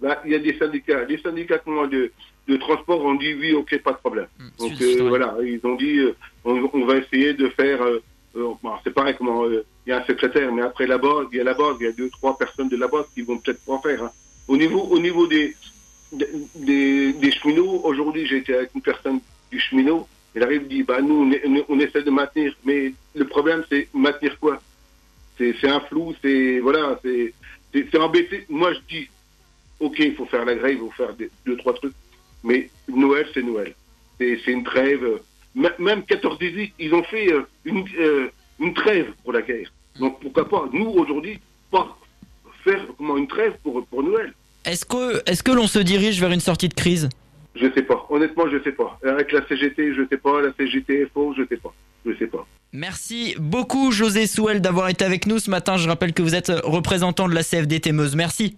bah, 0.01 0.21
il 0.25 0.31
y 0.31 0.35
a 0.35 0.39
des 0.39 0.57
syndicats, 0.57 1.05
des 1.05 1.17
syndicats 1.17 1.61
de, 1.65 2.11
de 2.47 2.57
transport 2.57 3.03
ont 3.03 3.15
dit 3.15 3.33
oui, 3.33 3.53
ok, 3.53 3.77
pas 3.79 3.93
de 3.93 3.97
problème. 3.97 4.27
Donc 4.59 4.73
euh, 4.81 5.07
voilà, 5.07 5.35
ils 5.43 5.59
ont 5.63 5.75
dit 5.75 5.99
euh, 5.99 6.15
on, 6.43 6.69
on 6.73 6.85
va 6.85 6.97
essayer 6.97 7.33
de 7.33 7.47
faire. 7.49 7.81
euh, 7.81 8.01
bon, 8.35 8.57
c'est 8.83 8.93
pareil 8.93 9.15
comment 9.17 9.45
il 9.47 9.63
y 9.87 9.91
a 9.91 10.01
un 10.01 10.05
secrétaire, 10.05 10.51
mais 10.51 10.61
après 10.61 10.87
là-bas, 10.87 11.27
il 11.31 11.37
y 11.37 11.41
a 11.41 11.43
là-bas, 11.43 11.77
il 11.79 11.85
y 11.85 11.89
a 11.89 11.91
deux, 11.91 12.09
trois 12.09 12.37
personnes 12.37 12.69
de 12.69 12.77
là-bas 12.77 13.07
qui 13.13 13.21
vont 13.21 13.37
peut-être 13.37 13.63
pas 13.65 13.73
en 13.73 13.81
faire. 13.81 14.03
hein. 14.03 14.11
Au 14.47 14.57
niveau, 14.57 14.81
au 14.81 14.99
niveau 14.99 15.27
des 15.27 15.55
des, 16.11 17.31
cheminots, 17.31 17.81
aujourd'hui, 17.83 18.25
j'ai 18.25 18.37
été 18.37 18.55
avec 18.55 18.71
une 18.75 18.81
personne 18.81 19.19
du 19.51 19.59
cheminot. 19.59 20.07
Elle 20.33 20.43
arrive 20.43 20.63
et 20.63 20.67
dit 20.67 20.83
bah 20.83 21.01
nous 21.01 21.33
on, 21.69 21.79
essaie 21.79 22.03
de 22.03 22.11
maintenir, 22.11 22.53
mais 22.65 22.93
le 23.15 23.25
problème 23.25 23.63
c'est 23.69 23.87
maintenir 23.93 24.37
quoi? 24.39 24.61
C'est 25.37 25.55
c'est 25.61 25.69
un 25.69 25.79
flou, 25.79 26.13
c'est 26.21 26.59
voilà, 26.59 26.99
c'est 27.03 27.33
c'est 27.73 27.97
embêté. 27.97 28.45
Moi 28.49 28.73
je 28.73 28.79
dis 28.89 29.09
ok, 29.79 29.95
il 29.99 30.15
faut 30.15 30.25
faire 30.25 30.45
la 30.45 30.55
grève, 30.55 30.73
il 30.73 30.79
faut 30.79 30.91
faire 30.91 31.13
des- 31.15 31.29
deux 31.45 31.57
trois 31.57 31.73
trucs, 31.73 31.93
mais 32.43 32.69
Noël 32.87 33.27
c'est 33.33 33.43
Noël, 33.43 33.73
c'est 34.19 34.39
une 34.47 34.63
trêve. 34.63 35.03
euh, 35.03 35.19
Même 35.79 36.01
14-18, 36.01 36.73
ils 36.79 36.93
ont 36.93 37.03
fait 37.03 37.31
euh, 37.31 37.41
une 37.63 37.85
euh, 37.99 38.27
une 38.59 38.73
trêve 38.73 39.07
pour 39.23 39.31
la 39.33 39.41
guerre. 39.41 39.71
Donc 39.99 40.19
pourquoi 40.21 40.47
pas 40.49 40.69
nous 40.73 40.87
aujourd'hui 40.87 41.39
pas 41.71 41.97
faire 42.63 42.85
comment 42.97 43.15
une 43.17 43.27
trêve 43.27 43.53
pour 43.63 43.85
pour 43.87 44.03
Noël 44.03 44.33
Est-ce 44.65 44.85
que, 44.85 45.21
est 45.29 45.41
que 45.41 45.51
l'on 45.51 45.67
se 45.67 45.79
dirige 45.79 46.19
vers 46.19 46.31
une 46.31 46.39
sortie 46.41 46.67
de 46.67 46.73
crise? 46.73 47.07
Je 47.55 47.67
sais 47.73 47.83
pas. 47.83 48.05
Honnêtement, 48.09 48.49
je 48.51 48.61
sais 48.63 48.73
pas. 48.73 48.99
Avec 49.05 49.31
la 49.31 49.47
CGT, 49.47 49.93
je 49.93 50.01
sais 50.09 50.17
pas. 50.17 50.41
La 50.41 50.51
CGTFO, 50.57 51.33
je 51.37 51.43
sais 51.47 51.55
pas. 51.55 51.73
Je 52.05 52.11
sais 52.17 52.27
pas. 52.27 52.45
Merci 52.73 53.35
beaucoup 53.39 53.91
José 53.93 54.27
Souel 54.27 54.59
d'avoir 54.59 54.89
été 54.89 55.05
avec 55.05 55.25
nous 55.25 55.39
ce 55.39 55.49
matin. 55.49 55.77
Je 55.77 55.87
rappelle 55.87 56.11
que 56.13 56.21
vous 56.21 56.35
êtes 56.35 56.51
représentant 56.65 57.29
de 57.29 57.33
la 57.33 57.43
CFDT 57.43 57.93
Meuse. 57.93 58.17
Merci. 58.17 58.57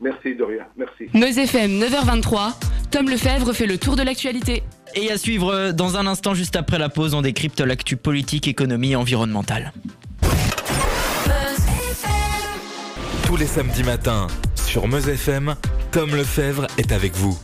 Merci 0.00 0.34
de 0.34 0.44
rien. 0.44 0.64
Merci. 0.76 1.04
Meuse 1.14 1.38
FM 1.38 1.80
9h23, 1.80 2.52
Tom 2.90 3.08
Lefebvre 3.08 3.52
fait 3.52 3.66
le 3.66 3.78
tour 3.78 3.96
de 3.96 4.02
l'actualité. 4.02 4.62
Et 4.94 5.10
à 5.10 5.18
suivre 5.18 5.52
euh, 5.52 5.72
dans 5.72 5.96
un 5.96 6.06
instant, 6.06 6.34
juste 6.34 6.56
après 6.56 6.78
la 6.78 6.88
pause, 6.88 7.14
on 7.14 7.22
décrypte 7.22 7.60
l'actu 7.60 7.96
politique, 7.96 8.46
économie 8.46 8.92
et 8.92 8.96
environnementale. 8.96 9.72
Tous 13.24 13.36
les 13.36 13.46
samedis 13.46 13.82
matins, 13.82 14.28
sur 14.54 14.86
Meuse 14.86 15.08
FM, 15.08 15.56
Tom 15.90 16.14
Lefebvre 16.14 16.66
est 16.78 16.92
avec 16.92 17.14
vous. 17.14 17.38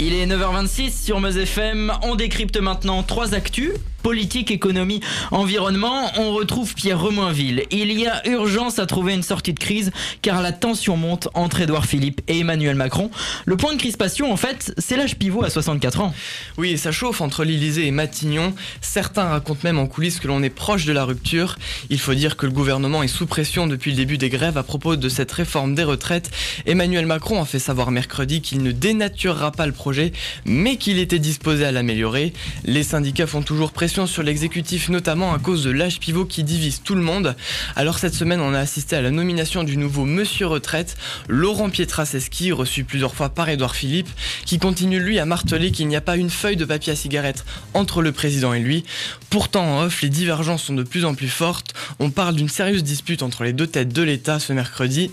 Il 0.00 0.14
est 0.14 0.26
9h26 0.26 1.04
sur 1.04 1.18
Meuse 1.18 1.36
FM. 1.36 1.92
On 2.02 2.14
décrypte 2.14 2.56
maintenant 2.60 3.02
trois 3.02 3.34
actus. 3.34 3.72
Politique, 4.08 4.50
économie, 4.50 5.00
environnement. 5.32 6.10
On 6.16 6.32
retrouve 6.32 6.72
Pierre 6.72 6.98
Remoinville. 6.98 7.64
Il 7.70 7.92
y 7.92 8.06
a 8.06 8.26
urgence 8.26 8.78
à 8.78 8.86
trouver 8.86 9.12
une 9.12 9.22
sortie 9.22 9.52
de 9.52 9.58
crise 9.58 9.92
car 10.22 10.40
la 10.40 10.52
tension 10.52 10.96
monte 10.96 11.28
entre 11.34 11.60
Édouard 11.60 11.84
Philippe 11.84 12.22
et 12.26 12.38
Emmanuel 12.38 12.74
Macron. 12.74 13.10
Le 13.44 13.58
point 13.58 13.74
de 13.74 13.78
crispation, 13.78 14.32
en 14.32 14.38
fait, 14.38 14.72
c'est 14.78 14.96
l'âge 14.96 15.16
pivot 15.16 15.44
à 15.44 15.50
64 15.50 16.00
ans. 16.00 16.14
Oui, 16.56 16.70
et 16.70 16.76
ça 16.78 16.90
chauffe 16.90 17.20
entre 17.20 17.44
l'Elysée 17.44 17.86
et 17.86 17.90
Matignon. 17.90 18.54
Certains 18.80 19.24
racontent 19.24 19.60
même 19.62 19.78
en 19.78 19.86
coulisses 19.86 20.20
que 20.20 20.26
l'on 20.26 20.42
est 20.42 20.48
proche 20.48 20.86
de 20.86 20.92
la 20.94 21.04
rupture. 21.04 21.58
Il 21.90 22.00
faut 22.00 22.14
dire 22.14 22.38
que 22.38 22.46
le 22.46 22.52
gouvernement 22.52 23.02
est 23.02 23.08
sous 23.08 23.26
pression 23.26 23.66
depuis 23.66 23.90
le 23.90 23.98
début 23.98 24.16
des 24.16 24.30
grèves 24.30 24.56
à 24.56 24.62
propos 24.62 24.96
de 24.96 25.08
cette 25.10 25.32
réforme 25.32 25.74
des 25.74 25.84
retraites. 25.84 26.30
Emmanuel 26.64 27.04
Macron 27.04 27.42
a 27.42 27.44
fait 27.44 27.58
savoir 27.58 27.90
mercredi 27.90 28.40
qu'il 28.40 28.62
ne 28.62 28.72
dénaturera 28.72 29.52
pas 29.52 29.66
le 29.66 29.72
projet, 29.72 30.12
mais 30.46 30.76
qu'il 30.76 30.98
était 30.98 31.18
disposé 31.18 31.66
à 31.66 31.72
l'améliorer. 31.72 32.32
Les 32.64 32.82
syndicats 32.82 33.26
font 33.26 33.42
toujours 33.42 33.70
pression 33.70 33.97
sur 34.06 34.22
l'exécutif, 34.22 34.88
notamment 34.88 35.32
à 35.32 35.38
cause 35.38 35.64
de 35.64 35.70
l'âge 35.70 35.98
pivot 35.98 36.24
qui 36.24 36.44
divise 36.44 36.82
tout 36.82 36.94
le 36.94 37.02
monde. 37.02 37.34
Alors 37.76 37.98
cette 37.98 38.14
semaine, 38.14 38.40
on 38.40 38.54
a 38.54 38.58
assisté 38.58 38.96
à 38.96 39.02
la 39.02 39.10
nomination 39.10 39.64
du 39.64 39.76
nouveau 39.76 40.04
Monsieur 40.04 40.46
Retraite, 40.46 40.96
Laurent 41.28 41.70
Pietraszewski, 41.70 42.52
reçu 42.52 42.84
plusieurs 42.84 43.14
fois 43.14 43.30
par 43.30 43.48
Édouard 43.48 43.74
Philippe, 43.74 44.08
qui 44.44 44.58
continue 44.58 45.00
lui 45.00 45.18
à 45.18 45.26
marteler 45.26 45.70
qu'il 45.70 45.88
n'y 45.88 45.96
a 45.96 46.00
pas 46.00 46.16
une 46.16 46.30
feuille 46.30 46.56
de 46.56 46.64
papier 46.64 46.92
à 46.92 46.96
cigarette 46.96 47.44
entre 47.74 48.02
le 48.02 48.12
président 48.12 48.52
et 48.52 48.60
lui. 48.60 48.84
Pourtant, 49.30 49.64
en 49.64 49.84
off, 49.84 50.02
les 50.02 50.08
divergences 50.08 50.64
sont 50.64 50.74
de 50.74 50.82
plus 50.82 51.04
en 51.04 51.14
plus 51.14 51.28
fortes. 51.28 51.74
On 51.98 52.10
parle 52.10 52.36
d'une 52.36 52.48
sérieuse 52.48 52.84
dispute 52.84 53.22
entre 53.22 53.44
les 53.44 53.52
deux 53.52 53.66
têtes 53.66 53.92
de 53.92 54.02
l'État 54.02 54.38
ce 54.38 54.52
mercredi. 54.52 55.10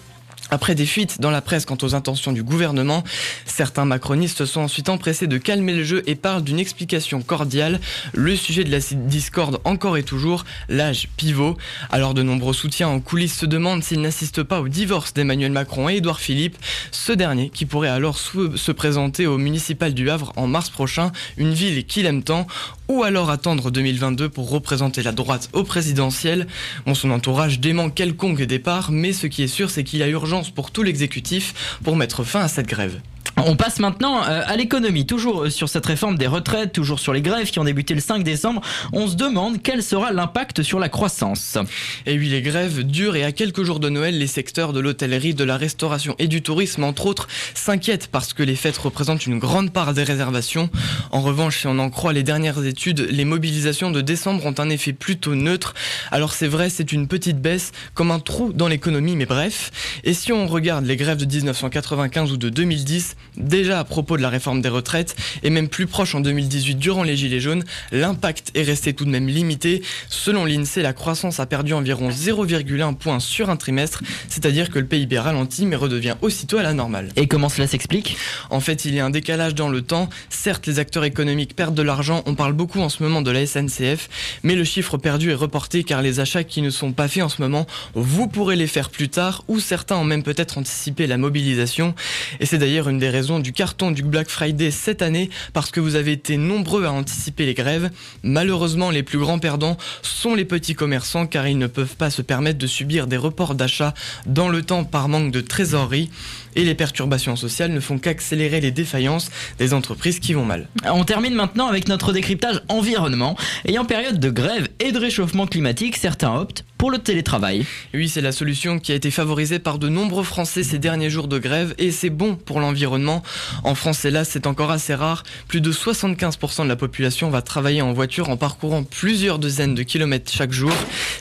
Après 0.52 0.76
des 0.76 0.86
fuites 0.86 1.20
dans 1.20 1.32
la 1.32 1.42
presse 1.42 1.66
quant 1.66 1.78
aux 1.82 1.96
intentions 1.96 2.32
du 2.32 2.44
gouvernement, 2.44 3.04
certains 3.46 3.86
macronistes 3.86 4.46
sont 4.46 4.62
ensuite 4.62 4.90
empressés 4.90 5.26
de 5.26 5.40
calmer 5.40 5.74
le 5.74 5.84
jeu 5.84 6.04
et 6.06 6.14
parlent 6.14 6.44
d'une 6.44 6.60
explication 6.60 7.22
cordiale. 7.22 7.80
Le 8.14 8.36
sujet 8.36 8.64
de 8.64 8.72
la 8.72 8.78
discorde 8.80 9.60
encore 9.64 9.98
et 9.98 10.04
toujours, 10.04 10.46
l'âge 10.70 11.10
pivot. 11.18 11.58
Alors 11.90 12.14
de 12.14 12.22
nombreux 12.22 12.54
soutiens 12.54 12.88
en 12.88 13.00
coulisses 13.00 13.40
se 13.40 13.48
demandent 13.48 13.84
s'ils 13.84 14.02
n'assistent 14.02 14.44
pas 14.44 14.62
au 14.62 14.68
divorce 14.68 15.14
d'Emmanuel 15.14 15.52
Macron 15.52 15.90
et 15.90 15.96
Édouard 15.96 16.20
Philippe, 16.20 16.58
ce 16.92 17.12
dernier 17.12 17.50
qui 17.50 17.66
pourrait 17.66 17.90
alors 17.90 18.20
se 18.20 18.72
présenter 18.72 19.26
au 19.26 19.40
municipal 19.40 19.96
du 19.96 20.12
Havre 20.12 20.32
en 20.36 20.46
mars 20.46 20.70
prochain, 20.70 21.12
une 21.38 21.54
ville 21.54 21.86
qu'il 21.86 22.06
aime 22.06 22.22
tant, 22.22 22.46
ou 22.88 23.02
alors 23.02 23.32
attendre 23.32 23.72
2022 23.72 24.30
pour 24.30 24.50
représenter 24.52 25.02
la 25.02 25.12
droite 25.12 25.50
au 25.54 25.64
présidentiel? 25.64 26.46
Son 26.94 27.10
entourage 27.10 27.60
dément 27.60 27.90
quelconque 27.90 28.44
départ, 28.44 28.92
mais 28.92 29.12
ce 29.12 29.26
qui 29.26 29.42
est 29.42 29.48
sûr, 29.48 29.72
c'est 29.72 29.84
qu'il 29.84 30.04
a 30.04 30.08
urgence 30.08 30.35
pour 30.43 30.71
tout 30.71 30.84
l'exécutif 30.84 31.78
pour 31.84 31.95
mettre 31.95 32.24
fin 32.24 32.41
à 32.41 32.48
cette 32.48 32.67
grève. 32.67 33.00
On 33.38 33.58
passe 33.58 33.80
maintenant 33.80 34.24
euh, 34.24 34.41
à 34.45 34.56
l'économie. 34.56 35.06
Toujours 35.06 35.43
euh, 35.43 35.50
sur 35.50 35.67
cette 35.67 35.86
réforme 35.86 36.17
des 36.17 36.26
retraites, 36.26 36.71
toujours 36.71 37.00
sur 37.00 37.12
les 37.12 37.21
grèves 37.21 37.50
qui 37.52 37.60
ont 37.60 37.65
débuté 37.65 37.93
le 37.93 38.00
5 38.00 38.24
décembre, 38.24 38.62
on 38.93 39.08
se 39.08 39.15
demande 39.15 39.62
quel 39.62 39.84
sera 39.84 40.13
l'impact 40.13 40.63
sur 40.63 40.80
la 40.80 40.88
croissance. 40.88 41.58
Et 42.06 42.17
oui, 42.17 42.30
les 42.30 42.41
grèves 42.41 42.84
durent 42.84 43.17
et 43.17 43.26
à 43.26 43.34
quelques 43.34 43.63
jours 43.63 43.82
de 43.82 43.89
Noël, 43.89 44.17
les 44.17 44.28
secteurs 44.28 44.71
de 44.71 44.80
l'hôtellerie, 44.80 45.34
de 45.34 45.43
la 45.43 45.58
restauration 45.58 46.15
et 46.17 46.28
du 46.28 46.41
tourisme, 46.41 46.86
entre 46.86 47.08
autres, 47.08 47.28
s'inquiètent 47.54 48.08
parce 48.08 48.34
que 48.34 48.41
les 48.41 48.56
fêtes 48.56 48.78
représentent 48.78 49.26
une 49.26 49.38
grande 49.38 49.71
part 49.71 49.93
des 49.93 50.04
réservations. 50.04 50.69
En 51.12 51.21
revanche, 51.21 51.60
si 51.60 51.67
on 51.67 51.78
en 51.80 51.89
croit 51.89 52.13
les 52.13 52.24
dernières 52.24 52.63
études, 52.65 53.08
les 53.12 53.26
mobilisations 53.26 53.91
de 53.91 54.00
décembre 54.00 54.45
ont 54.45 54.56
un 54.58 54.69
effet 54.69 54.93
plutôt 54.93 55.36
neutre. 55.36 55.74
Alors 56.10 56.34
c'est 56.34 56.48
vrai, 56.48 56.69
c'est 56.69 56.93
une 56.93 57.08
petite 57.08 57.41
baisse, 57.41 57.74
comme 57.93 58.12
un 58.12 58.19
trou 58.19 58.54
dans 58.54 58.69
l'économie, 58.69 59.17
mais 59.17 59.26
bref. 59.26 60.00
Et 60.06 60.13
si 60.13 60.32
on 60.32 60.48
regarde 60.48 60.86
les 60.86 60.95
grèves 60.95 61.17
de 61.17 61.26
1995 61.26 62.32
ou 62.32 62.38
de 62.38 62.50
2010, 62.50 63.15
Déjà 63.38 63.80
à 63.80 63.84
propos 63.84 64.17
de 64.17 64.21
la 64.21 64.30
réforme 64.30 64.62
des 64.62 64.69
retraites, 64.69 65.15
et 65.43 65.50
même 65.50 65.67
plus 65.67 65.88
proche 65.88 66.15
en 66.15 66.21
2018 66.21 66.76
durant 66.76 67.04
les 67.04 67.17
Gilets 67.17 67.39
jaunes, 67.39 67.63
l'impact 67.91 68.52
est 68.56 68.63
resté 68.63 68.93
tout 68.93 69.06
de 69.06 69.10
même 69.10 69.28
limité. 69.28 69.82
Selon 70.10 70.45
l'INSEE, 70.45 70.82
la 70.82 70.93
croissance 70.93 71.39
a 71.39 71.45
perdu 71.45 71.74
environ 71.74 72.10
0,1 72.10 72.95
point 72.95 73.19
sur 73.19 73.50
un 73.50 73.58
trimestre, 73.58 74.04
c'est-à-dire 74.30 74.69
que 74.69 74.80
le 74.80 74.86
PIB 74.86 75.19
ralentit 75.19 75.65
mais 75.65 75.76
redevient 75.76 76.15
aussitôt 76.21 76.58
à 76.58 76.63
la 76.63 76.74
normale. 76.74 77.12
Et 77.15 77.28
comment 77.28 77.50
cela 77.50 77.67
s'explique? 77.67 78.17
En 78.50 78.60
fait, 78.60 78.86
il 78.86 78.93
y 78.93 79.00
a 79.00 79.06
un 79.06 79.10
décalage 79.10 79.56
dans 79.56 79.69
le 79.69 79.82
temps. 79.82 80.10
Certes, 80.30 80.67
les 80.67 80.80
acteurs 80.80 81.04
économiques 81.04 81.56
perdent 81.56 81.76
de 81.76 81.82
l'argent, 81.82 82.24
on 82.26 82.36
parle 82.36 82.54
beaucoup 82.54 82.80
en 82.80 82.89
ce 82.89 83.04
moment 83.04 83.21
de 83.21 83.32
la 83.32 83.45
SNCF, 83.45 84.10
mais 84.43 84.56
le 84.56 84.63
chiffre 84.63 84.98
perdu 84.98 85.32
est 85.32 85.36
reporté 85.36 85.84
car 85.84 86.02
les 86.02 86.19
achats 86.19 86.43
qui 86.43 86.62
ne 86.62 86.69
sont 86.69 86.93
pas 86.93 87.08
faits 87.08 87.24
en 87.24 87.30
ce 87.30 87.41
moment, 87.41 87.65
vous 87.93 88.28
pourrez 88.28 88.56
les 88.56 88.67
faire 88.67 88.89
plus 88.89 89.10
tard, 89.10 89.43
ou 89.48 89.60
certains 89.60 89.98
ont 89.98 90.04
même 90.04 90.24
peut-être 90.24 90.58
anticipé 90.58 91.08
la 91.08 91.17
mobilisation. 91.17 91.95
Et 92.39 92.45
c'est 92.45 92.58
d'ailleurs 92.58 92.89
une 92.89 93.00
des 93.00 93.10
raison 93.26 93.40
du 93.40 93.54
carton 93.54 93.90
du 93.90 94.04
Black 94.04 94.30
Friday 94.30 94.70
cette 94.70 95.02
année 95.02 95.32
parce 95.52 95.72
que 95.72 95.80
vous 95.80 95.96
avez 95.96 96.12
été 96.12 96.38
nombreux 96.38 96.86
à 96.86 96.92
anticiper 96.92 97.48
les 97.48 97.56
grèves. 97.56 97.90
Malheureusement, 98.22 98.92
les 98.92 99.02
plus 99.02 99.18
grands 99.18 99.40
perdants 99.40 99.78
sont 100.04 100.36
les 100.36 100.46
petits 100.46 100.76
commerçants 100.76 101.26
car 101.26 101.48
ils 101.48 101.58
ne 101.58 101.66
peuvent 101.66 101.96
pas 101.96 102.12
se 102.12 102.22
permettre 102.22 102.60
de 102.60 102.68
subir 102.68 103.08
des 103.08 103.18
reports 103.18 103.56
d'achat 103.56 103.96
dans 104.28 104.48
le 104.48 104.62
temps 104.62 104.84
par 104.84 105.08
manque 105.08 105.32
de 105.32 105.42
trésorerie 105.42 106.12
et 106.56 106.66
les 106.66 106.76
perturbations 106.76 107.36
sociales 107.36 107.72
ne 107.72 107.80
font 107.80 107.98
qu'accélérer 107.98 108.62
les 108.62 108.70
défaillances 108.70 109.32
des 109.58 109.74
entreprises 109.74 110.20
qui 110.20 110.34
vont 110.34 110.46
mal. 110.46 110.68
On 110.86 111.04
termine 111.04 111.34
maintenant 111.34 111.66
avec 111.66 111.88
notre 111.88 112.14
décryptage 112.14 112.62
environnement. 112.70 113.36
Et 113.66 113.80
en 113.80 113.86
période 113.86 114.20
de 114.20 114.30
grève 114.30 114.68
et 114.80 114.92
de 114.92 115.00
réchauffement 115.00 115.48
climatique, 115.48 115.98
certains 115.98 116.36
optent 116.36 116.64
pour 116.86 116.91
le 116.91 117.00
télétravail. 117.00 117.65
Oui, 117.95 118.08
c'est 118.08 118.21
la 118.21 118.32
solution 118.32 118.78
qui 118.78 118.91
a 118.91 118.95
été 118.95 119.10
favorisée 119.10 119.58
par 119.58 119.80
de 119.80 119.89
nombreux 119.89 120.24
Français 120.24 120.62
ces 120.62 120.78
derniers 120.78 121.10
jours 121.10 121.28
de 121.28 121.39
grève 121.39 121.74
et 121.80 121.89
c'est 121.89 122.12
bon 122.12 122.36
pour 122.36 122.60
l'environnement. 122.60 123.24
En 123.63 123.74
France, 123.74 124.06
hélas, 124.06 124.30
c'est 124.30 124.45
encore 124.45 124.69
assez 124.69 124.93
rare. 124.93 125.24
Plus 125.48 125.62
de 125.62 125.71
75% 125.71 126.62
de 126.62 126.67
la 126.67 126.76
population 126.76 127.32
va 127.32 127.41
travailler 127.41 127.82
en 127.82 127.91
voiture 127.91 128.30
en 128.30 128.38
parcourant 128.38 128.84
plusieurs 128.84 129.39
dizaines 129.39 129.74
de 129.74 129.82
kilomètres 129.82 130.32
chaque 130.32 130.52
jour. 130.52 130.71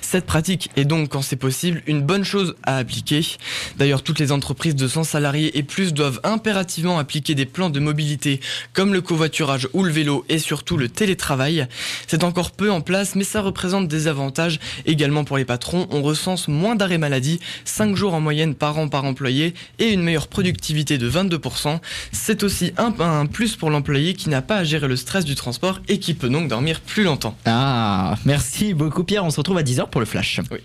Cette 0.02 0.26
pratique 0.26 0.68
est 0.76 0.84
donc, 0.84 1.08
quand 1.08 1.22
c'est 1.22 1.36
possible, 1.36 1.82
une 1.86 2.02
bonne 2.02 2.24
chose 2.24 2.56
à 2.64 2.76
appliquer. 2.76 3.22
D'ailleurs, 3.78 4.02
toutes 4.02 4.18
les 4.18 4.32
entreprises 4.32 4.74
de 4.74 4.86
100 4.86 5.04
salariés 5.04 5.56
et 5.56 5.62
plus 5.62 5.94
doivent 5.94 6.20
impérativement 6.24 6.98
appliquer 6.98 7.34
des 7.34 7.46
plans 7.46 7.70
de 7.70 7.80
mobilité 7.80 8.40
comme 8.74 8.92
le 8.92 9.00
covoiturage 9.00 9.66
ou 9.72 9.82
le 9.82 9.90
vélo 9.90 10.26
et 10.28 10.38
surtout 10.38 10.76
le 10.76 10.90
télétravail. 10.90 11.66
C'est 12.06 12.22
encore 12.22 12.50
peu 12.50 12.70
en 12.70 12.82
place 12.82 13.14
mais 13.14 13.24
ça 13.24 13.40
représente 13.40 13.88
des 13.88 14.08
avantages 14.08 14.60
également 14.84 15.24
pour 15.24 15.38
les 15.38 15.46
patrons. 15.54 15.86
On 15.92 16.02
recense 16.02 16.48
moins 16.48 16.74
d'arrêts 16.74 16.98
maladie, 16.98 17.38
5 17.64 17.94
jours 17.94 18.12
en 18.12 18.20
moyenne 18.20 18.56
par 18.56 18.76
an 18.76 18.88
par 18.88 19.04
employé 19.04 19.54
et 19.78 19.92
une 19.92 20.02
meilleure 20.02 20.26
productivité 20.26 20.98
de 20.98 21.08
22%. 21.08 21.78
C'est 22.10 22.42
aussi 22.42 22.72
un, 22.76 22.92
un 22.98 23.26
plus 23.26 23.54
pour 23.54 23.70
l'employé 23.70 24.14
qui 24.14 24.30
n'a 24.30 24.42
pas 24.42 24.56
à 24.56 24.64
gérer 24.64 24.88
le 24.88 24.96
stress 24.96 25.24
du 25.24 25.36
transport 25.36 25.80
et 25.86 26.00
qui 26.00 26.14
peut 26.14 26.28
donc 26.28 26.48
dormir 26.48 26.80
plus 26.80 27.04
longtemps. 27.04 27.36
Ah, 27.44 28.16
merci 28.24 28.74
beaucoup 28.74 29.04
Pierre, 29.04 29.24
on 29.24 29.30
se 29.30 29.36
retrouve 29.36 29.58
à 29.58 29.62
10h 29.62 29.90
pour 29.90 30.00
le 30.00 30.06
flash. 30.06 30.40
Oui. 30.50 30.58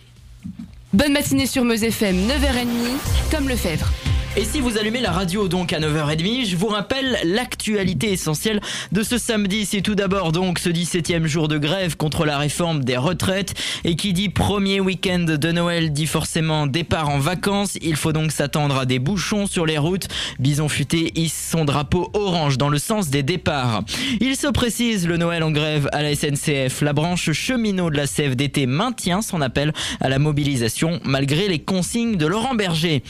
Bonne 0.91 1.13
matinée 1.13 1.45
sur 1.45 1.63
Meuse 1.63 1.83
FM, 1.83 2.15
9h30, 2.15 3.29
comme 3.29 3.47
le 3.47 3.55
Fèvre. 3.55 3.91
Et 4.37 4.45
si 4.45 4.61
vous 4.61 4.77
allumez 4.77 5.01
la 5.01 5.11
radio 5.11 5.47
donc 5.47 5.73
à 5.73 5.79
9h30, 5.79 6.47
je 6.47 6.55
vous 6.55 6.67
rappelle 6.67 7.17
l'actualité 7.23 8.11
essentielle 8.11 8.61
de 8.91 9.01
ce 9.01 9.17
samedi. 9.17 9.65
C'est 9.65 9.81
tout 9.81 9.95
d'abord 9.95 10.31
donc 10.31 10.59
ce 10.59 10.69
17e 10.69 11.25
jour 11.25 11.47
de 11.47 11.57
grève 11.57 11.97
contre 11.97 12.25
la 12.25 12.37
réforme 12.37 12.83
des 12.83 12.95
retraites. 12.95 13.55
Et 13.83 13.95
qui 13.95 14.13
dit 14.13 14.29
premier 14.29 14.79
week-end 14.81 15.25
de 15.27 15.51
Noël 15.51 15.91
dit 15.91 16.05
forcément 16.05 16.67
départ 16.67 17.09
en 17.09 17.17
vacances. 17.17 17.77
Il 17.81 17.95
faut 17.95 18.13
donc 18.13 18.31
s'attendre 18.31 18.77
à 18.77 18.85
des 18.85 18.99
bouchons 18.99 19.47
sur 19.47 19.65
les 19.65 19.79
routes. 19.79 20.07
Bison 20.37 20.69
Futé 20.69 21.11
hisse 21.15 21.49
son 21.51 21.65
drapeau 21.65 22.11
orange 22.13 22.59
dans 22.59 22.69
le 22.69 22.77
sens 22.77 23.09
des 23.09 23.23
départs. 23.23 23.83
Il 24.21 24.35
se 24.35 24.47
précise 24.47 25.07
le 25.07 25.17
Noël 25.17 25.41
en 25.41 25.51
grève 25.51 25.89
à 25.91 26.03
la 26.03 26.15
SNCF. 26.15 26.81
La 26.81 26.93
branche 26.93 27.31
cheminot 27.31 27.89
de 27.89 27.97
la 27.97 28.05
CFDT 28.05 28.67
maintient 28.67 29.23
son 29.23 29.41
appel 29.41 29.73
à 29.99 30.07
la 30.07 30.19
mobilisation 30.19 30.99
malgré 31.03 31.47
les 31.47 31.59
consignes 31.59 32.15
de 32.15 32.27
Laurent 32.27 32.53
Berger. 32.53 33.01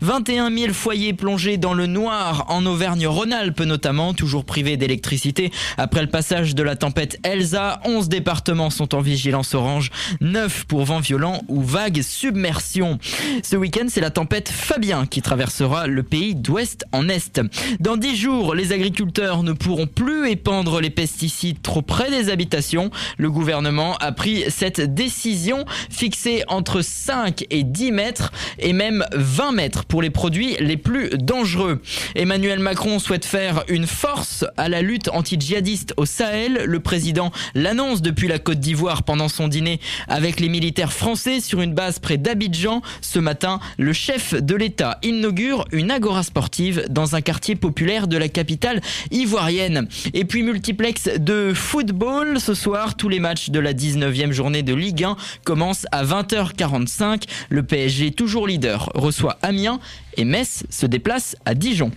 21 0.00 0.50
000 0.68 0.74
foyers 0.74 1.14
plongés 1.14 1.56
dans 1.56 1.72
le 1.72 1.86
noir 1.86 2.44
en 2.48 2.66
Auvergne-Rhône-Alpes 2.66 3.60
notamment, 3.60 4.12
toujours 4.12 4.44
privés 4.44 4.76
d'électricité 4.76 5.50
après 5.78 6.02
le 6.02 6.08
passage 6.08 6.54
de 6.54 6.62
la 6.62 6.76
tempête 6.76 7.18
Elsa. 7.22 7.80
11 7.86 8.10
départements 8.10 8.68
sont 8.68 8.94
en 8.94 9.00
vigilance 9.00 9.54
orange, 9.54 9.90
9 10.20 10.66
pour 10.66 10.84
vent 10.84 11.00
violent 11.00 11.42
ou 11.48 11.62
vague 11.62 12.02
submersion. 12.02 12.98
Ce 13.42 13.56
week-end, 13.56 13.86
c'est 13.88 14.02
la 14.02 14.10
tempête 14.10 14.50
Fabien 14.50 15.06
qui 15.06 15.22
traversera 15.22 15.86
le 15.86 16.02
pays 16.02 16.34
d'ouest 16.34 16.84
en 16.92 17.08
est. 17.08 17.40
Dans 17.80 17.96
10 17.96 18.16
jours, 18.16 18.54
les 18.54 18.72
agriculteurs 18.72 19.42
ne 19.42 19.52
pourront 19.52 19.86
plus 19.86 20.28
épandre 20.28 20.80
les 20.80 20.90
pesticides 20.90 21.62
trop 21.62 21.82
près 21.82 22.10
des 22.10 22.28
habitations. 22.28 22.90
Le 23.16 23.30
gouvernement 23.30 23.96
a 23.98 24.12
pris 24.12 24.44
cette 24.48 24.80
décision 24.94 25.64
fixée 25.88 26.44
entre 26.48 26.82
5 26.82 27.46
et 27.48 27.62
10 27.64 27.92
mètres 27.92 28.32
et 28.58 28.74
même 28.74 29.06
20 29.14 29.52
mètres 29.52 29.84
pour 29.86 30.02
les 30.02 30.10
produits 30.10 30.57
les 30.60 30.76
plus 30.76 31.10
dangereux. 31.10 31.80
Emmanuel 32.14 32.58
Macron 32.58 32.98
souhaite 32.98 33.24
faire 33.24 33.64
une 33.68 33.86
force 33.86 34.44
à 34.56 34.68
la 34.68 34.82
lutte 34.82 35.08
anti-djihadiste 35.08 35.94
au 35.96 36.06
Sahel. 36.06 36.64
Le 36.64 36.80
président 36.80 37.32
l'annonce 37.54 38.02
depuis 38.02 38.28
la 38.28 38.38
Côte 38.38 38.60
d'Ivoire 38.60 39.02
pendant 39.02 39.28
son 39.28 39.48
dîner 39.48 39.80
avec 40.08 40.40
les 40.40 40.48
militaires 40.48 40.92
français 40.92 41.40
sur 41.40 41.60
une 41.60 41.74
base 41.74 41.98
près 41.98 42.16
d'Abidjan. 42.16 42.82
Ce 43.00 43.18
matin, 43.18 43.60
le 43.78 43.92
chef 43.92 44.34
de 44.34 44.54
l'État 44.54 44.98
inaugure 45.02 45.64
une 45.72 45.90
agora 45.90 46.22
sportive 46.22 46.84
dans 46.90 47.14
un 47.14 47.20
quartier 47.20 47.54
populaire 47.54 48.08
de 48.08 48.16
la 48.16 48.28
capitale 48.28 48.80
ivoirienne. 49.10 49.88
Et 50.14 50.24
puis 50.24 50.42
multiplex 50.42 51.08
de 51.18 51.52
football 51.54 52.40
ce 52.40 52.54
soir, 52.54 52.96
tous 52.96 53.08
les 53.08 53.20
matchs 53.20 53.50
de 53.50 53.60
la 53.60 53.72
19e 53.72 54.32
journée 54.32 54.62
de 54.62 54.74
Ligue 54.74 55.04
1 55.04 55.16
commencent 55.44 55.86
à 55.92 56.04
20h45. 56.04 57.24
Le 57.48 57.62
PSG, 57.62 58.12
toujours 58.12 58.46
leader, 58.46 58.90
reçoit 58.94 59.38
Amiens 59.42 59.80
et 60.18 60.24
Metz 60.24 60.64
se 60.68 60.84
déplace 60.84 61.36
à 61.46 61.54
Dijon. 61.54 61.90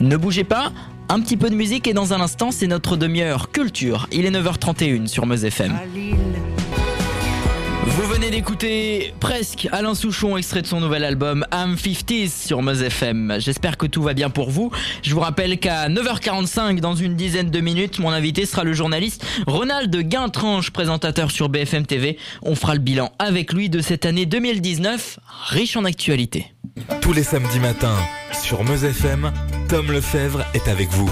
Ne 0.00 0.16
bougez 0.16 0.44
pas, 0.44 0.72
un 1.08 1.20
petit 1.20 1.36
peu 1.36 1.50
de 1.50 1.54
musique 1.54 1.86
et 1.86 1.92
dans 1.92 2.12
un 2.12 2.20
instant, 2.20 2.50
c'est 2.50 2.66
notre 2.66 2.96
demi-heure 2.96 3.52
culture. 3.52 4.08
Il 4.10 4.24
est 4.24 4.30
9h31 4.30 5.06
sur 5.06 5.26
Meuse 5.26 5.44
FM. 5.44 5.78
Vous 7.90 8.06
venez 8.06 8.30
d'écouter 8.30 9.14
presque 9.18 9.66
Alain 9.72 9.94
Souchon, 9.94 10.36
extrait 10.36 10.60
de 10.62 10.66
son 10.66 10.80
nouvel 10.80 11.04
album 11.04 11.46
I'm 11.52 11.74
50s 11.74 12.46
sur 12.46 12.60
Meuse 12.62 12.82
FM. 12.82 13.36
J'espère 13.38 13.76
que 13.76 13.86
tout 13.86 14.02
va 14.02 14.12
bien 14.12 14.28
pour 14.28 14.50
vous. 14.50 14.70
Je 15.02 15.14
vous 15.14 15.20
rappelle 15.20 15.58
qu'à 15.58 15.88
9h45, 15.88 16.80
dans 16.80 16.94
une 16.94 17.14
dizaine 17.14 17.50
de 17.50 17.60
minutes, 17.60 17.98
mon 17.98 18.10
invité 18.10 18.44
sera 18.44 18.62
le 18.62 18.74
journaliste 18.74 19.24
Ronald 19.46 19.96
Guintranche, 19.96 20.70
présentateur 20.70 21.30
sur 21.30 21.48
BFM 21.48 21.86
TV. 21.86 22.18
On 22.42 22.54
fera 22.54 22.74
le 22.74 22.80
bilan 22.80 23.10
avec 23.18 23.52
lui 23.52 23.70
de 23.70 23.80
cette 23.80 24.04
année 24.04 24.26
2019, 24.26 25.18
riche 25.48 25.76
en 25.76 25.84
actualité. 25.84 26.52
Tous 27.00 27.14
les 27.14 27.22
samedis 27.22 27.60
matins, 27.60 27.96
sur 28.42 28.64
Meuse 28.64 28.84
FM, 28.84 29.32
Tom 29.68 29.90
Lefebvre 29.90 30.44
est 30.54 30.68
avec 30.68 30.88
vous. 30.90 31.10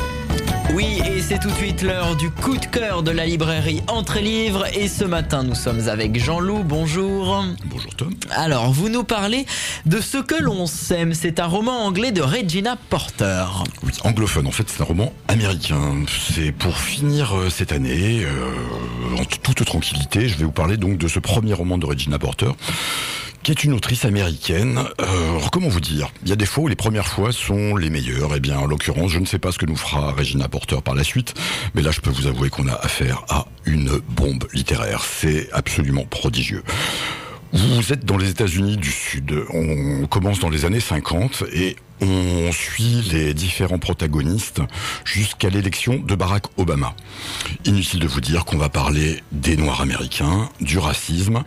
Oui, 0.75 1.01
et 1.07 1.23
c'est 1.23 1.39
tout 1.39 1.49
de 1.49 1.55
suite 1.55 1.83
l'heure 1.83 2.17
du 2.17 2.31
coup 2.31 2.57
de 2.57 2.67
cœur 2.67 3.03
de 3.03 3.11
la 3.11 3.25
librairie 3.25 3.83
Entrée 3.89 4.23
Livre. 4.23 4.67
Et 4.75 4.89
ce 4.89 5.05
matin, 5.05 5.43
nous 5.43 5.55
sommes 5.55 5.89
avec 5.89 6.19
Jean-Loup. 6.19 6.65
Bonjour. 6.65 7.45
Bonjour 7.67 7.95
Tom. 7.95 8.15
Alors, 8.31 8.73
vous 8.73 8.89
nous 8.89 9.05
parlez 9.05 9.47
de 9.87 10.01
Ce 10.01 10.19
que 10.19 10.35
l'on 10.35 10.67
sème. 10.67 11.15
C'est 11.15 11.41
un 11.41 11.47
roman 11.47 11.85
anglais 11.85 12.13
de 12.13 12.21
Regina 12.21 12.77
Porter. 12.91 13.45
Oui, 13.85 13.93
anglophone. 14.05 14.47
En 14.47 14.51
fait, 14.51 14.69
c'est 14.69 14.83
un 14.83 14.87
roman 14.87 15.13
américain. 15.29 16.05
C'est 16.35 16.53
pour 16.53 16.77
finir 16.77 17.37
euh, 17.37 17.49
cette 17.49 17.73
année, 17.73 18.25
euh, 18.25 19.17
en 19.19 19.25
toute 19.25 19.65
tranquillité, 19.65 20.29
je 20.29 20.37
vais 20.37 20.45
vous 20.45 20.53
parler 20.53 20.77
donc 20.77 20.99
de 20.99 21.09
ce 21.09 21.21
premier 21.21 21.55
roman 21.55 21.79
de 21.79 21.87
Regina 21.87 22.19
Porter 22.19 22.51
qui 23.47 23.53
est 23.53 23.63
une 23.63 23.75
autrice 23.75 24.05
américaine. 24.05 24.81
Euh, 25.01 25.39
comment 25.53 25.69
vous 25.69 25.79
dire? 25.79 26.11
Il 26.25 26.29
y 26.29 26.33
a 26.33 26.37
des 26.37 26.47
fois 26.47 26.65
où 26.65 26.67
les 26.67 26.75
premières 26.75 27.07
fois 27.07 27.31
sont 27.31 27.77
les 27.77 27.91
meilleures. 27.91 28.35
Eh 28.35 28.41
bien, 28.41 28.59
en 28.59 28.67
l'occurrence, 28.67 29.13
je 29.13 29.21
ne 29.21 29.25
sais 29.25 29.39
pas 29.39 29.53
ce 29.53 29.59
que 29.59 29.67
nous 29.67 29.77
fera 29.77 30.11
Regina 30.11 30.49
Porter 30.49 30.83
par 30.83 30.97
la 30.97 31.05
suite, 31.05 31.33
mais 31.73 31.81
là, 31.81 31.93
je 31.93 32.01
peux 32.01 32.11
vous 32.11 32.27
avouer 32.27 32.51
qu'on 32.51 32.67
a 32.67 32.73
affaire 32.73 33.25
à 33.29 33.47
une 33.65 34.01
bombe 34.09 34.49
littéraire. 34.53 35.05
C'est 35.05 35.49
absolument 35.53 36.05
prodigieux. 36.07 36.65
Vous 37.53 37.93
êtes 37.93 38.05
dans 38.05 38.17
les 38.17 38.31
États-Unis 38.31 38.79
du 38.79 38.91
Sud. 38.91 39.33
On 39.55 40.09
commence 40.09 40.41
dans 40.41 40.51
les 40.51 40.65
années 40.65 40.81
50 40.81 41.45
et 41.53 41.77
on 42.01 42.53
suit 42.53 43.03
les 43.13 43.35
différents 43.35 43.79
protagonistes 43.79 44.61
jusqu'à 45.05 45.49
l'élection 45.49 45.99
de 45.99 46.15
Barack 46.15 46.45
Obama. 46.57 46.95
Inutile 47.65 48.01
de 48.01 48.07
vous 48.07 48.21
dire 48.21 48.45
qu'on 48.45 48.59
va 48.59 48.69
parler 48.69 49.23
des 49.33 49.57
Noirs 49.57 49.81
américains, 49.81 50.49
du 50.61 50.79
racisme 50.79 51.43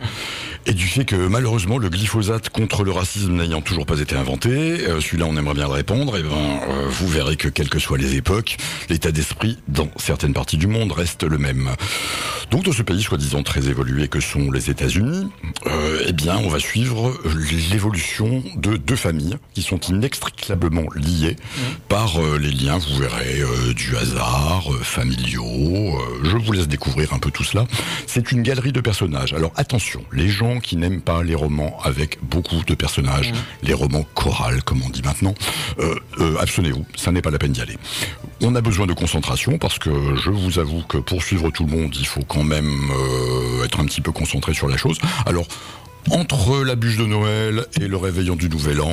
et 0.66 0.72
du 0.72 0.86
fait 0.86 1.04
que 1.04 1.16
malheureusement 1.16 1.78
le 1.78 1.88
glyphosate 1.88 2.50
contre 2.50 2.84
le 2.84 2.92
racisme 2.92 3.32
n'ayant 3.32 3.62
toujours 3.62 3.86
pas 3.86 3.98
été 4.00 4.14
inventé, 4.14 4.50
euh, 4.50 5.00
celui-là 5.00 5.26
on 5.26 5.36
aimerait 5.36 5.54
bien 5.54 5.66
le 5.66 5.72
répondre, 5.72 6.18
et 6.18 6.22
ben 6.22 6.30
euh, 6.32 6.86
vous 6.88 7.08
verrez 7.08 7.36
que 7.36 7.48
quelles 7.48 7.70
que 7.70 7.78
soient 7.78 7.98
les 7.98 8.16
époques, 8.16 8.56
l'état 8.88 9.10
d'esprit 9.10 9.58
dans 9.68 9.88
certaines 9.96 10.34
parties 10.34 10.58
du 10.58 10.66
monde 10.66 10.92
reste 10.92 11.24
le 11.24 11.38
même. 11.38 11.70
Donc 12.50 12.64
dans 12.64 12.72
ce 12.72 12.82
pays 12.82 13.02
soi-disant 13.02 13.42
très 13.42 13.68
évolué 13.68 14.08
que 14.08 14.20
sont 14.20 14.50
les 14.50 14.70
États-Unis, 14.70 15.28
euh, 15.66 16.04
eh 16.06 16.12
bien 16.12 16.36
on 16.36 16.48
va 16.48 16.58
suivre 16.58 17.18
l'évolution 17.70 18.42
de 18.56 18.76
deux 18.76 18.96
familles 18.96 19.36
qui 19.54 19.62
sont 19.62 19.78
inextricablement 20.40 20.88
liées 20.94 21.36
par 21.88 22.20
euh, 22.20 22.38
les 22.38 22.50
liens, 22.50 22.78
vous 22.78 22.98
verrez, 22.98 23.40
euh, 23.40 23.74
du 23.74 23.96
hasard, 23.96 24.72
euh, 24.72 24.78
familiaux. 24.78 25.98
je 26.24 26.36
vous 26.36 26.52
laisse 26.52 26.68
découvrir 26.68 27.12
un 27.12 27.18
peu 27.18 27.30
tout 27.30 27.44
cela. 27.44 27.66
C'est 28.06 28.32
une 28.32 28.42
galerie 28.42 28.72
de 28.72 28.80
personnages. 28.80 29.34
Alors 29.34 29.52
attention, 29.56 30.02
les 30.12 30.28
gens 30.28 30.60
qui 30.60 30.76
n'aiment 30.76 31.02
pas 31.02 31.22
les 31.22 31.34
romans 31.34 31.78
avec 31.82 32.18
beaucoup 32.22 32.62
de 32.66 32.74
personnages, 32.74 33.32
les 33.62 33.74
romans 33.74 34.04
chorales 34.14 34.62
comme 34.62 34.82
on 34.82 34.88
dit 34.88 35.02
maintenant, 35.02 35.34
abstenez-vous, 36.40 36.84
ça 36.96 37.12
n'est 37.12 37.22
pas 37.22 37.30
la 37.30 37.38
peine 37.38 37.52
d'y 37.52 37.60
aller. 37.60 37.78
On 38.40 38.54
a 38.54 38.60
besoin 38.60 38.86
de 38.86 38.92
concentration 38.92 39.58
parce 39.58 39.78
que 39.78 39.90
je 40.16 40.30
vous 40.30 40.58
avoue 40.58 40.82
que 40.82 40.98
pour 40.98 41.22
suivre 41.22 41.50
tout 41.50 41.64
le 41.64 41.72
monde, 41.72 41.94
il 41.98 42.06
faut 42.06 42.22
quand 42.22 42.44
même 42.44 42.90
être 43.64 43.80
un 43.80 43.84
petit 43.84 44.00
peu 44.00 44.12
concentré 44.12 44.54
sur 44.54 44.68
la 44.68 44.76
chose. 44.76 44.98
Alors, 45.26 45.46
entre 46.10 46.64
la 46.64 46.74
bûche 46.74 46.96
de 46.96 47.04
Noël 47.04 47.66
et 47.80 47.86
le 47.86 47.96
réveillon 47.96 48.36
du 48.36 48.48
Nouvel 48.48 48.80
An, 48.80 48.88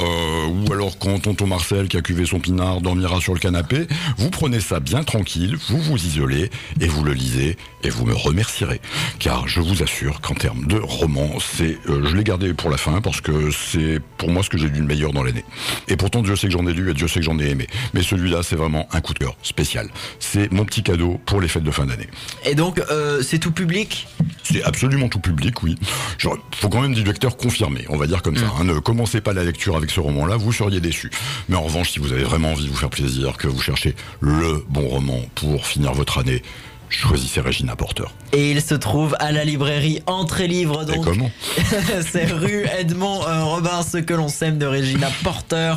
euh, 0.00 0.46
ou 0.46 0.72
alors 0.72 0.98
quand 0.98 1.18
tonton 1.20 1.46
Marcel 1.46 1.88
qui 1.88 1.96
a 1.96 2.02
cuvé 2.02 2.26
son 2.26 2.40
pinard 2.40 2.80
dormira 2.80 3.20
sur 3.20 3.34
le 3.34 3.40
canapé, 3.40 3.86
vous 4.18 4.30
prenez 4.30 4.60
ça 4.60 4.80
bien 4.80 5.02
tranquille, 5.02 5.56
vous 5.68 5.78
vous 5.78 5.96
isolez 5.96 6.50
et 6.80 6.86
vous 6.86 7.02
le 7.02 7.12
lisez 7.12 7.56
et 7.82 7.88
vous 7.88 8.04
me 8.04 8.14
remercierez. 8.14 8.80
Car 9.18 9.48
je 9.48 9.60
vous 9.60 9.82
assure 9.82 10.20
qu'en 10.20 10.34
termes 10.34 10.66
de 10.66 10.78
roman, 10.78 11.38
c'est, 11.40 11.78
euh, 11.88 12.06
je 12.06 12.14
l'ai 12.14 12.24
gardé 12.24 12.52
pour 12.52 12.70
la 12.70 12.76
fin 12.76 13.00
parce 13.00 13.20
que 13.20 13.50
c'est 13.50 14.00
pour 14.18 14.30
moi 14.30 14.42
ce 14.42 14.50
que 14.50 14.58
j'ai 14.58 14.68
lu 14.68 14.80
de 14.80 14.86
meilleur 14.86 15.12
dans 15.12 15.22
l'année. 15.22 15.44
Et 15.88 15.96
pourtant 15.96 16.22
Dieu 16.22 16.36
sait 16.36 16.46
que 16.48 16.52
j'en 16.52 16.66
ai 16.66 16.72
lu 16.72 16.90
et 16.90 16.94
Dieu 16.94 17.08
sait 17.08 17.20
que 17.20 17.26
j'en 17.26 17.38
ai 17.38 17.48
aimé. 17.48 17.66
Mais 17.94 18.02
celui-là 18.02 18.42
c'est 18.42 18.56
vraiment 18.56 18.86
un 18.92 19.00
coup 19.00 19.14
de 19.14 19.18
cœur 19.18 19.36
spécial. 19.42 19.88
C'est 20.18 20.52
mon 20.52 20.64
petit 20.64 20.82
cadeau 20.82 21.20
pour 21.26 21.40
les 21.40 21.48
fêtes 21.48 21.64
de 21.64 21.70
fin 21.70 21.86
d'année. 21.86 22.08
Et 22.44 22.54
donc, 22.54 22.80
euh, 22.90 23.22
c'est 23.22 23.38
tout 23.38 23.52
public? 23.52 24.06
C'est 24.42 24.62
absolument 24.62 25.08
tout 25.08 25.20
public, 25.20 25.62
oui. 25.62 25.76
Genre, 26.18 26.38
faut 26.54 26.68
quand 26.68 26.80
même 26.80 26.94
des 26.94 27.04
lecteurs 27.04 27.36
confirmés, 27.36 27.84
on 27.88 27.96
va 27.96 28.06
dire 28.06 28.22
comme 28.22 28.36
ça. 28.36 28.46
hein. 28.58 28.64
Ne 28.64 28.78
commencez 28.78 29.20
pas 29.20 29.32
la 29.32 29.44
lecture 29.44 29.76
avec 29.76 29.90
ce 29.90 30.00
roman-là, 30.00 30.36
vous 30.36 30.52
seriez 30.52 30.80
déçus. 30.80 31.10
Mais 31.48 31.56
en 31.56 31.62
revanche, 31.62 31.90
si 31.90 31.98
vous 31.98 32.12
avez 32.12 32.24
vraiment 32.24 32.52
envie 32.52 32.64
de 32.64 32.70
vous 32.70 32.76
faire 32.76 32.90
plaisir, 32.90 33.36
que 33.36 33.48
vous 33.48 33.60
cherchez 33.60 33.94
le 34.20 34.64
bon 34.68 34.88
roman 34.88 35.20
pour 35.34 35.66
finir 35.66 35.92
votre 35.92 36.18
année, 36.18 36.42
choisissez 36.88 37.40
Regina 37.40 37.76
Porter. 37.76 38.04
Et 38.32 38.50
il 38.50 38.60
se 38.60 38.74
trouve 38.74 39.14
à 39.20 39.30
la 39.30 39.44
librairie 39.44 40.02
Entrée 40.06 40.48
Livre. 40.48 40.84
Donc, 40.84 41.04
comment? 41.04 41.30
C'est 42.10 42.26
rue 42.32 42.66
Edmond 42.78 43.22
euh, 43.26 43.44
Robin, 43.44 43.82
ce 43.82 43.98
que 43.98 44.12
l'on 44.12 44.26
sème 44.28 44.58
de 44.58 44.66
Regina 44.66 45.08
Porter. 45.22 45.74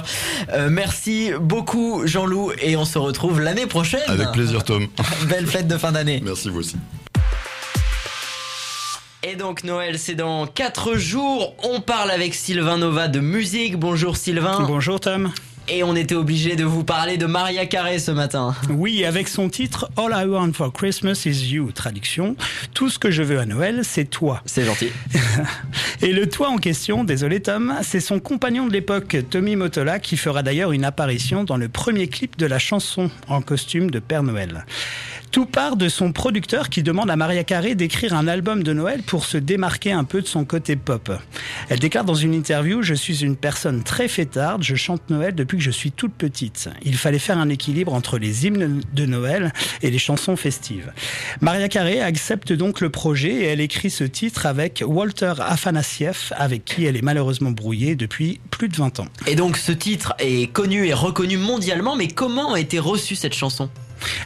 Euh, 0.54 0.70
merci 0.72 1.30
beaucoup 1.40 2.02
Jean-Loup 2.08 2.52
et 2.62 2.76
on 2.78 2.86
se 2.86 2.98
retrouve 2.98 3.40
l'année 3.40 3.68
prochaine. 3.68 4.02
Avec 4.08 4.32
plaisir, 4.32 4.64
Tom. 4.64 4.88
Belle 5.30 5.46
fête 5.46 5.68
de 5.68 5.78
fin 5.78 5.92
d'année. 5.92 6.20
Merci 6.26 6.50
vous 6.50 6.60
aussi. 6.62 6.76
Et 9.26 9.36
donc 9.38 9.64
Noël, 9.64 9.98
c'est 9.98 10.16
dans 10.16 10.46
4 10.46 10.98
jours. 10.98 11.56
On 11.64 11.80
parle 11.80 12.12
avec 12.12 12.36
Sylvain 12.36 12.78
Nova 12.78 13.08
de 13.08 13.22
musique. 13.22 13.78
Bonjour 13.78 14.18
Sylvain. 14.18 14.66
Bonjour 14.68 15.00
Tom. 15.00 15.32
Et 15.70 15.82
on 15.82 15.96
était 15.96 16.16
obligé 16.16 16.58
de 16.58 16.66
vous 16.66 16.84
parler 16.84 17.16
de 17.16 17.26
Maria 17.26 17.66
Carré 17.66 17.98
ce 17.98 18.12
matin. 18.12 18.54
Oui, 18.70 19.06
avec 19.06 19.30
son 19.30 19.48
titre 19.48 19.90
All 19.96 20.12
I 20.14 20.28
Want 20.28 20.52
for 20.52 20.74
Christmas 20.74 21.24
is 21.26 21.54
You, 21.54 21.72
traduction, 21.72 22.36
tout 22.74 22.90
ce 22.90 23.00
que 23.00 23.12
je 23.12 23.24
veux 23.24 23.40
à 23.40 23.46
Noël, 23.46 23.80
c'est 23.84 24.04
toi. 24.04 24.42
C'est 24.46 24.66
gentil. 24.66 24.90
Et 26.02 26.12
le 26.12 26.28
toi 26.28 26.50
en 26.50 26.58
question, 26.58 27.06
désolé 27.06 27.40
Tom, 27.40 27.76
c'est 27.82 28.02
son 28.02 28.20
compagnon 28.20 28.68
de 28.68 28.74
l'époque, 28.74 29.16
Tommy 29.30 29.56
Motola, 29.56 30.00
qui 30.00 30.18
fera 30.18 30.44
d'ailleurs 30.44 30.74
une 30.74 30.84
apparition 30.84 31.46
dans 31.46 31.56
le 31.56 31.70
premier 31.70 32.08
clip 32.08 32.38
de 32.38 32.46
la 32.46 32.60
chanson 32.60 33.10
en 33.30 33.42
costume 33.42 33.90
de 33.90 34.00
Père 34.00 34.24
Noël. 34.24 34.66
Tout 35.34 35.48
part 35.48 35.78
de 35.78 35.90
son 35.90 36.12
producteur 36.12 36.70
qui 36.70 36.84
demande 36.84 37.10
à 37.10 37.16
Maria 37.16 37.44
Carré 37.44 37.74
d'écrire 37.74 38.14
un 38.14 38.28
album 38.28 38.62
de 38.62 38.72
Noël 38.72 39.02
pour 39.02 39.26
se 39.26 39.40
démarquer 39.40 39.92
un 39.92 40.04
peu 40.04 40.22
de 40.22 40.28
son 40.28 40.46
côté 40.46 40.76
pop. 40.76 41.12
Elle 41.70 41.80
déclare 41.80 42.06
dans 42.06 42.14
une 42.14 42.36
interview 42.36 42.84
Je 42.84 42.94
suis 42.94 43.24
une 43.24 43.36
personne 43.36 43.82
très 43.82 44.08
fêtarde, 44.08 44.62
je 44.62 44.76
chante 44.76 45.10
Noël 45.10 45.34
depuis 45.34 45.58
que 45.58 45.64
je 45.64 45.72
suis 45.72 45.92
toute 45.92 46.14
petite. 46.14 46.70
Il 46.84 46.96
fallait 46.96 47.18
faire 47.18 47.40
un 47.40 47.50
équilibre 47.50 47.96
entre 47.96 48.20
les 48.20 48.46
hymnes 48.46 48.82
de 48.94 49.06
Noël 49.08 49.52
et 49.82 49.90
les 49.90 49.98
chansons 49.98 50.36
festives. 50.36 50.94
Maria 51.42 51.68
Carré 51.68 52.00
accepte 52.00 52.54
donc 52.54 52.80
le 52.80 52.92
projet 52.92 53.34
et 53.34 53.46
elle 53.46 53.62
écrit 53.62 53.90
ce 53.90 54.04
titre 54.04 54.46
avec 54.46 54.84
Walter 54.86 55.34
Afanasieff, 55.40 56.32
avec 56.36 56.64
qui 56.64 56.86
elle 56.86 56.96
est 56.96 57.02
malheureusement 57.02 57.50
brouillée 57.50 57.96
depuis 57.96 58.40
plus 58.52 58.70
de 58.70 58.76
20 58.76 59.00
ans. 59.00 59.08
Et 59.26 59.34
donc 59.34 59.58
ce 59.58 59.72
titre 59.72 60.14
est 60.20 60.52
connu 60.54 60.86
et 60.86 60.94
reconnu 60.94 61.38
mondialement, 61.38 61.96
mais 61.96 62.08
comment 62.08 62.54
a 62.54 62.60
été 62.60 62.78
reçue 62.78 63.16
cette 63.16 63.34
chanson? 63.34 63.72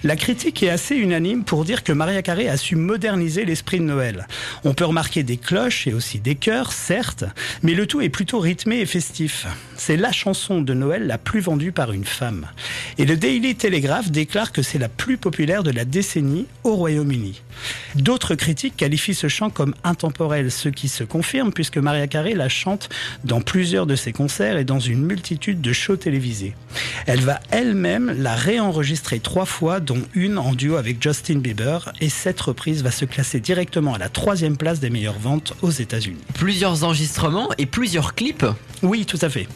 La 0.03 0.15
critique 0.15 0.63
est 0.63 0.69
assez 0.69 0.95
unanime 0.95 1.43
pour 1.43 1.65
dire 1.65 1.83
que 1.83 1.91
Maria 1.91 2.21
Carré 2.21 2.49
a 2.49 2.57
su 2.57 2.75
moderniser 2.75 3.45
l'esprit 3.45 3.79
de 3.79 3.85
Noël. 3.85 4.27
On 4.63 4.73
peut 4.73 4.85
remarquer 4.85 5.23
des 5.23 5.37
cloches 5.37 5.87
et 5.87 5.93
aussi 5.93 6.19
des 6.19 6.35
chœurs, 6.35 6.71
certes, 6.71 7.25
mais 7.63 7.73
le 7.73 7.87
tout 7.87 8.01
est 8.01 8.09
plutôt 8.09 8.39
rythmé 8.39 8.79
et 8.79 8.85
festif. 8.85 9.47
C'est 9.75 9.97
la 9.97 10.11
chanson 10.11 10.61
de 10.61 10.73
Noël 10.73 11.07
la 11.07 11.17
plus 11.17 11.39
vendue 11.39 11.71
par 11.71 11.91
une 11.91 12.05
femme. 12.05 12.47
Et 12.97 13.05
le 13.05 13.15
Daily 13.15 13.55
Telegraph 13.55 14.11
déclare 14.11 14.51
que 14.51 14.61
c'est 14.61 14.79
la 14.79 14.89
plus 14.89 15.17
populaire 15.17 15.63
de 15.63 15.71
la 15.71 15.85
décennie 15.85 16.47
au 16.63 16.75
Royaume-Uni. 16.75 17.41
D'autres 17.95 18.35
critiques 18.35 18.77
qualifient 18.77 19.15
ce 19.15 19.27
chant 19.27 19.49
comme 19.49 19.73
intemporel, 19.83 20.51
ce 20.51 20.69
qui 20.69 20.87
se 20.87 21.03
confirme 21.03 21.51
puisque 21.51 21.77
Maria 21.77 22.07
Carré 22.07 22.33
la 22.33 22.49
chante 22.49 22.89
dans 23.23 23.41
plusieurs 23.41 23.85
de 23.85 23.95
ses 23.95 24.11
concerts 24.11 24.57
et 24.57 24.63
dans 24.63 24.79
une 24.79 25.03
multitude 25.03 25.61
de 25.61 25.73
shows 25.73 25.97
télévisés. 25.97 26.55
Elle 27.05 27.21
va 27.21 27.39
elle-même 27.51 28.13
la 28.17 28.35
réenregistrer 28.35 29.19
trois 29.19 29.45
fois, 29.45 29.66
dont 29.67 30.01
une 30.13 30.37
en 30.37 30.53
duo 30.53 30.77
avec 30.77 31.01
Justin 31.01 31.39
Bieber, 31.39 31.91
et 32.01 32.09
cette 32.09 32.39
reprise 32.41 32.83
va 32.83 32.91
se 32.91 33.05
classer 33.05 33.39
directement 33.39 33.93
à 33.93 33.97
la 33.97 34.09
troisième 34.09 34.57
place 34.57 34.79
des 34.79 34.89
meilleures 34.89 35.19
ventes 35.19 35.53
aux 35.61 35.71
États-Unis. 35.71 36.21
Plusieurs 36.33 36.83
enregistrements 36.83 37.49
et 37.57 37.65
plusieurs 37.65 38.15
clips 38.15 38.45
Oui, 38.81 39.05
tout 39.05 39.19
à 39.21 39.29
fait. 39.29 39.47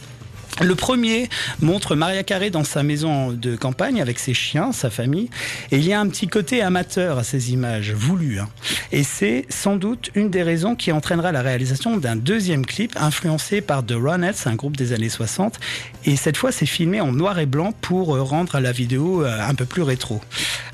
Le 0.60 0.76
premier 0.76 1.30
montre 1.62 1.96
Maria 1.96 2.24
Carré 2.24 2.50
dans 2.50 2.64
sa 2.64 2.84
maison 2.84 3.32
de 3.32 3.56
campagne 3.56 4.02
avec 4.02 4.20
ses 4.20 4.34
chiens, 4.34 4.72
sa 4.72 4.90
famille, 4.90 5.30
et 5.72 5.78
il 5.78 5.86
y 5.86 5.94
a 5.94 6.00
un 6.00 6.08
petit 6.08 6.28
côté 6.28 6.62
amateur 6.62 7.18
à 7.18 7.24
ces 7.24 7.52
images, 7.54 7.94
voulu. 7.94 8.40
hein. 8.40 8.50
Et 8.92 9.04
c'est 9.04 9.46
sans 9.50 9.76
doute 9.78 10.12
une 10.14 10.30
des 10.30 10.44
raisons 10.44 10.76
qui 10.76 10.92
entraînera 10.92 11.32
la 11.32 11.42
réalisation 11.42 11.98
d'un 11.98 12.16
deuxième 12.16 12.66
clip 12.66 12.94
influencé 13.00 13.62
par 13.62 13.84
The 13.86 13.94
Ronettes, 13.94 14.44
un 14.46 14.56
groupe 14.56 14.78
des 14.78 14.94
années 14.94 15.10
60, 15.10 15.60
et 16.06 16.16
cette 16.16 16.38
fois 16.38 16.52
c'est 16.52 16.66
filmé 16.66 17.02
en 17.02 17.12
noir 17.12 17.40
et 17.40 17.46
blanc 17.46 17.72
pour 17.82 18.16
euh, 18.16 18.22
rendre 18.22 18.60
la 18.60 18.72
vidéo 18.72 19.24
euh, 19.24 19.40
un 19.42 19.56
peu 19.56 19.66
plus 19.66 19.82
rétro. 19.84 20.22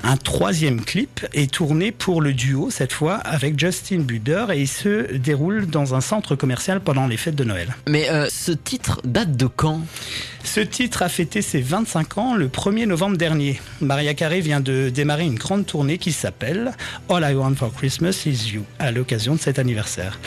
Un 0.02 0.16
troisième 0.16 0.84
clip 0.84 1.26
est 1.34 1.50
tourné 1.50 1.92
pour 1.92 2.20
le 2.20 2.32
duo, 2.32 2.68
cette 2.70 2.92
fois 2.92 3.14
avec 3.16 3.58
Justin 3.58 3.98
Bieber, 4.00 4.50
et 4.50 4.60
il 4.60 4.68
se 4.68 5.12
déroule 5.16 5.66
dans 5.66 5.94
un 5.94 6.00
centre 6.00 6.34
commercial 6.36 6.80
pendant 6.80 7.06
les 7.06 7.16
fêtes 7.16 7.34
de 7.36 7.44
Noël. 7.44 7.74
Mais 7.88 8.08
euh, 8.10 8.26
ce 8.28 8.52
titre 8.52 9.00
date 9.04 9.36
de 9.36 9.46
quand? 9.46 9.67
Ce 10.44 10.60
titre 10.60 11.02
a 11.02 11.08
fêté 11.08 11.42
ses 11.42 11.60
25 11.60 12.18
ans 12.18 12.34
le 12.34 12.48
1er 12.48 12.86
novembre 12.86 13.16
dernier. 13.16 13.60
Maria 13.80 14.14
Carey 14.14 14.40
vient 14.40 14.60
de 14.60 14.88
démarrer 14.88 15.24
une 15.24 15.34
grande 15.34 15.66
tournée 15.66 15.98
qui 15.98 16.12
s'appelle 16.12 16.72
All 17.10 17.22
I 17.28 17.34
Want 17.34 17.56
for 17.56 17.72
Christmas 17.72 18.22
is 18.24 18.52
You 18.52 18.64
à 18.78 18.90
l'occasion 18.90 19.34
de 19.34 19.40
cet 19.40 19.58
anniversaire. 19.58 20.18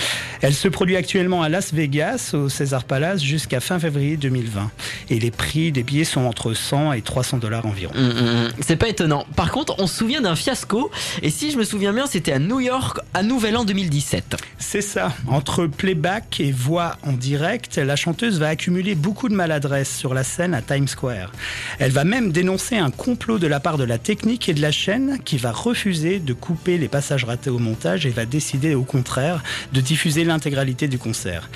Elle 0.41 0.54
se 0.54 0.67
produit 0.67 0.95
actuellement 0.95 1.41
à 1.41 1.49
Las 1.49 1.73
Vegas 1.73 2.32
au 2.34 2.49
César 2.49 2.84
Palace 2.84 3.23
jusqu'à 3.23 3.60
fin 3.60 3.80
février 3.80 4.17
2020 4.17 4.71
et 5.10 5.19
les 5.19 5.32
prix 5.32 5.71
des 5.71 5.84
billets 5.84 6.04
sont 6.04 6.21
entre 6.21 6.54
100 6.54 6.93
et 6.93 7.01
300 7.01 7.38
dollars 7.38 7.65
environ. 7.65 7.93
Hum, 7.95 8.12
hum, 8.12 8.27
hum. 8.27 8.51
C'est 8.62 8.75
pas 8.75 8.88
étonnant. 8.88 9.25
Par 9.36 9.51
contre, 9.51 9.75
on 9.80 9.88
se 9.88 9.97
souvient 9.97 10.21
d'un 10.21 10.36
fiasco, 10.36 10.89
et 11.21 11.30
si 11.30 11.51
je 11.51 11.58
me 11.58 11.63
souviens 11.63 11.93
bien, 11.93 12.06
c'était 12.08 12.32
à 12.32 12.39
New 12.39 12.60
York 12.60 12.99
à 13.13 13.23
Nouvel 13.23 13.58
An 13.58 13.65
2017. 13.65 14.38
C'est 14.58 14.82
ça. 14.82 15.13
Entre 15.27 15.67
playback 15.67 16.39
et 16.39 16.51
voix 16.51 16.97
en 17.04 17.13
direct, 17.13 17.77
la 17.77 17.95
chanteuse 17.95 18.39
va 18.39 18.47
accumuler 18.47 18.95
beaucoup 18.95 19.30
de 19.30 19.31
maladresse 19.36 19.96
sur 19.96 20.13
la 20.13 20.24
scène 20.24 20.54
à 20.54 20.62
Times 20.62 20.88
Square. 20.88 21.32
Elle 21.80 21.91
va 21.91 22.04
même 22.04 22.32
dénoncer 22.32 22.78
un 22.78 22.91
complot 22.91 23.39
de 23.39 23.48
la 23.48 23.60
part 23.60 23.78
de 23.78 23.84
la 23.84 23.98
technique 23.98 24.50
et 24.50 24.54
de 24.54 24.62
la 24.62 24.72
chaîne 24.72 25.20
qui 25.24 25.38
va 25.38 25.52
refuser 25.52 26.20
de 26.20 26.34
couper 26.34 26.78
les 26.78 26.88
passages 26.88 27.26
ratés 27.26 27.50
au 27.50 27.60
montage 27.60 28.06
et 28.06 28.10
va 28.10 28.26
décider 28.26 28.76
au 28.76 28.84
contraire 28.84 29.44
de 29.74 29.82
diffuser 29.82 30.24
l'intégralité 30.24 30.88
du 30.88 30.98
concert. 30.98 31.50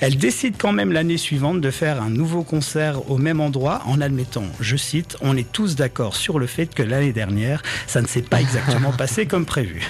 Elle 0.00 0.16
décide 0.16 0.54
quand 0.58 0.72
même 0.72 0.92
l'année 0.92 1.18
suivante 1.18 1.60
de 1.60 1.70
faire 1.70 2.02
un 2.02 2.10
nouveau 2.10 2.42
concert 2.42 3.10
au 3.10 3.18
même 3.18 3.40
endroit 3.40 3.82
en 3.86 4.00
admettant, 4.00 4.44
je 4.60 4.76
cite, 4.76 5.16
on 5.20 5.36
est 5.36 5.50
tous 5.50 5.76
d'accord 5.76 6.16
sur 6.16 6.38
le 6.38 6.46
fait 6.46 6.74
que 6.74 6.82
l'année 6.82 7.12
dernière, 7.12 7.62
ça 7.86 8.02
ne 8.02 8.06
s'est 8.06 8.22
pas 8.22 8.40
exactement 8.40 8.92
passé 8.98 9.26
comme 9.26 9.46
prévu. 9.46 9.82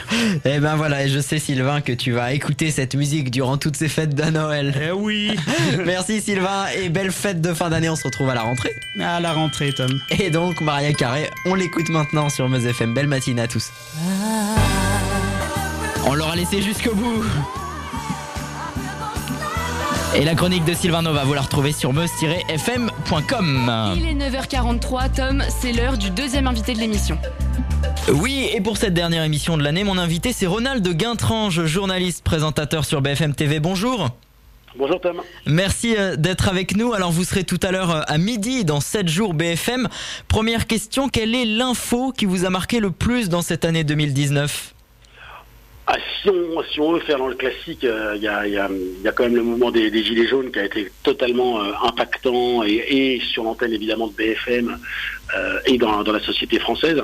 Eh 0.45 0.59
ben 0.59 0.77
voilà, 0.77 1.07
je 1.07 1.19
sais 1.19 1.39
Sylvain 1.39 1.81
que 1.81 1.93
tu 1.93 2.13
vas 2.13 2.33
écouter 2.33 2.71
cette 2.71 2.95
musique 2.95 3.31
durant 3.31 3.57
toutes 3.57 3.77
ces 3.77 3.89
fêtes 3.89 4.15
de 4.15 4.25
Noël. 4.31 4.75
Eh 4.81 4.93
oui 4.93 5.31
Merci 5.85 6.21
Sylvain 6.21 6.67
et 6.77 6.89
belle 6.89 7.13
fête 7.13 7.32
de 7.40 7.55
fin 7.55 7.71
d'année, 7.71 7.88
on 7.88 7.97
se 7.97 8.05
retrouve 8.05 8.31
à 8.31 8.35
la 8.35 8.42
rentrée. 8.42 8.75
À 9.01 9.21
la 9.21 9.33
rentrée 9.33 9.73
Tom. 9.73 10.01
Et 10.11 10.31
donc 10.31 10.61
Maria 10.61 10.92
Carré, 10.92 11.31
on 11.47 11.55
l'écoute 11.55 11.88
maintenant 11.88 12.29
sur 12.29 12.49
Meuse 12.49 12.66
FM. 12.66 12.95
Belle 12.95 13.07
matinée 13.07 13.42
à 13.42 13.49
tous. 13.49 13.71
On 16.05 16.14
l'aura 16.14 16.37
laissé 16.37 16.61
jusqu'au 16.61 16.95
bout. 16.95 17.25
Et 20.14 20.25
la 20.25 20.35
chronique 20.35 20.66
de 20.66 20.75
Sylvain 20.75 21.01
Nova, 21.01 21.25
vous 21.25 21.33
la 21.33 21.40
retrouvez 21.40 21.73
sur 21.73 21.95
meuse-fm.com. 21.95 23.73
Il 23.97 24.07
est 24.07 24.31
9h43, 24.31 25.11
Tom, 25.11 25.42
c'est 25.49 25.73
l'heure 25.73 25.97
du 25.97 26.11
deuxième 26.11 26.47
invité 26.47 26.75
de 26.75 26.81
l'émission. 26.81 27.16
Oui, 28.12 28.47
et 28.53 28.61
pour 28.61 28.77
cette 28.77 28.92
dernière 28.92 29.23
émission 29.23 29.57
de 29.57 29.62
l'année, 29.62 29.85
mon 29.85 29.97
invité 29.97 30.35
c'est 30.35 30.47
Ronald 30.47 30.87
Guintrange, 30.87 31.64
journaliste, 31.64 32.25
présentateur 32.25 32.85
sur 32.85 33.01
BFM 33.01 33.35
TV. 33.35 33.59
Bonjour. 33.59 34.11
Bonjour 34.77 35.01
Tom. 35.01 35.21
Merci 35.47 35.95
euh, 35.97 36.17
d'être 36.17 36.49
avec 36.49 36.77
nous. 36.77 36.93
Alors 36.93 37.11
vous 37.11 37.25
serez 37.25 37.45
tout 37.45 37.61
à 37.63 37.71
l'heure 37.71 37.91
euh, 37.91 38.01
à 38.07 38.19
midi 38.19 38.65
dans 38.65 38.81
7 38.81 39.09
jours 39.09 39.35
BFM. 39.35 39.89
Première 40.29 40.67
question, 40.67 41.09
quelle 41.09 41.35
est 41.35 41.45
l'info 41.45 42.13
qui 42.13 42.25
vous 42.25 42.45
a 42.45 42.51
marqué 42.51 42.81
le 42.81 42.91
plus 42.91 43.29
dans 43.29 43.43
cette 43.43 43.65
année 43.65 43.85
2019 43.85 44.75
ah, 45.89 45.97
si, 46.23 46.31
on, 46.31 46.63
si 46.63 46.81
on 46.81 46.93
veut 46.93 47.01
faire 47.01 47.19
dans 47.19 47.27
le 47.27 47.35
classique, 47.35 47.83
euh, 47.83 48.15
il 48.15 48.23
y, 48.23 48.29
a, 48.29 48.47
y, 48.47 48.57
a, 48.57 48.69
y, 49.05 49.09
a, 49.09 49.13
quand 49.13 49.25
même 49.25 49.35
le 49.35 49.43
mouvement 49.43 49.73
des, 49.73 49.91
des, 49.91 50.05
Gilets 50.05 50.29
jaunes 50.29 50.53
qui 50.53 50.61
a 50.61 50.65
été 50.65 50.93
totalement 51.03 51.61
euh, 51.61 51.73
impactant 51.83 52.63
et, 52.63 52.85
et, 52.89 53.21
sur 53.21 53.43
l'antenne 53.43 53.73
évidemment 53.73 54.07
de 54.07 54.13
BFM 54.13 54.79
euh, 55.37 55.59
et 55.67 55.79
dans, 55.79 56.05
dans, 56.05 56.13
la 56.13 56.21
société 56.21 56.61
française. 56.61 57.03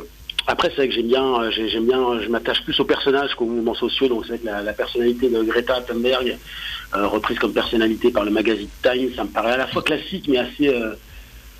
Après, 0.48 0.68
c'est 0.70 0.76
vrai 0.76 0.88
que 0.88 0.94
j'aime 0.94 1.06
bien, 1.08 1.50
j'aime 1.50 1.86
bien, 1.86 2.20
je 2.20 2.28
m'attache 2.28 2.64
plus 2.64 2.78
aux 2.80 2.84
personnages 2.84 3.34
qu'aux 3.36 3.46
mouvements 3.46 3.74
sociaux. 3.74 4.08
Donc, 4.08 4.22
c'est 4.24 4.30
vrai 4.30 4.38
que 4.38 4.46
la, 4.46 4.62
la, 4.62 4.72
personnalité 4.72 5.28
de 5.28 5.42
Greta 5.42 5.80
Thunberg, 5.82 6.36
reprise 6.92 7.38
comme 7.38 7.52
personnalité 7.52 8.10
par 8.10 8.24
le 8.24 8.30
magazine 8.30 8.68
Time, 8.82 9.10
ça 9.14 9.24
me 9.24 9.28
paraît 9.28 9.52
à 9.52 9.56
la 9.58 9.66
fois 9.68 9.82
classique 9.82 10.26
mais 10.26 10.38
assez 10.38 10.72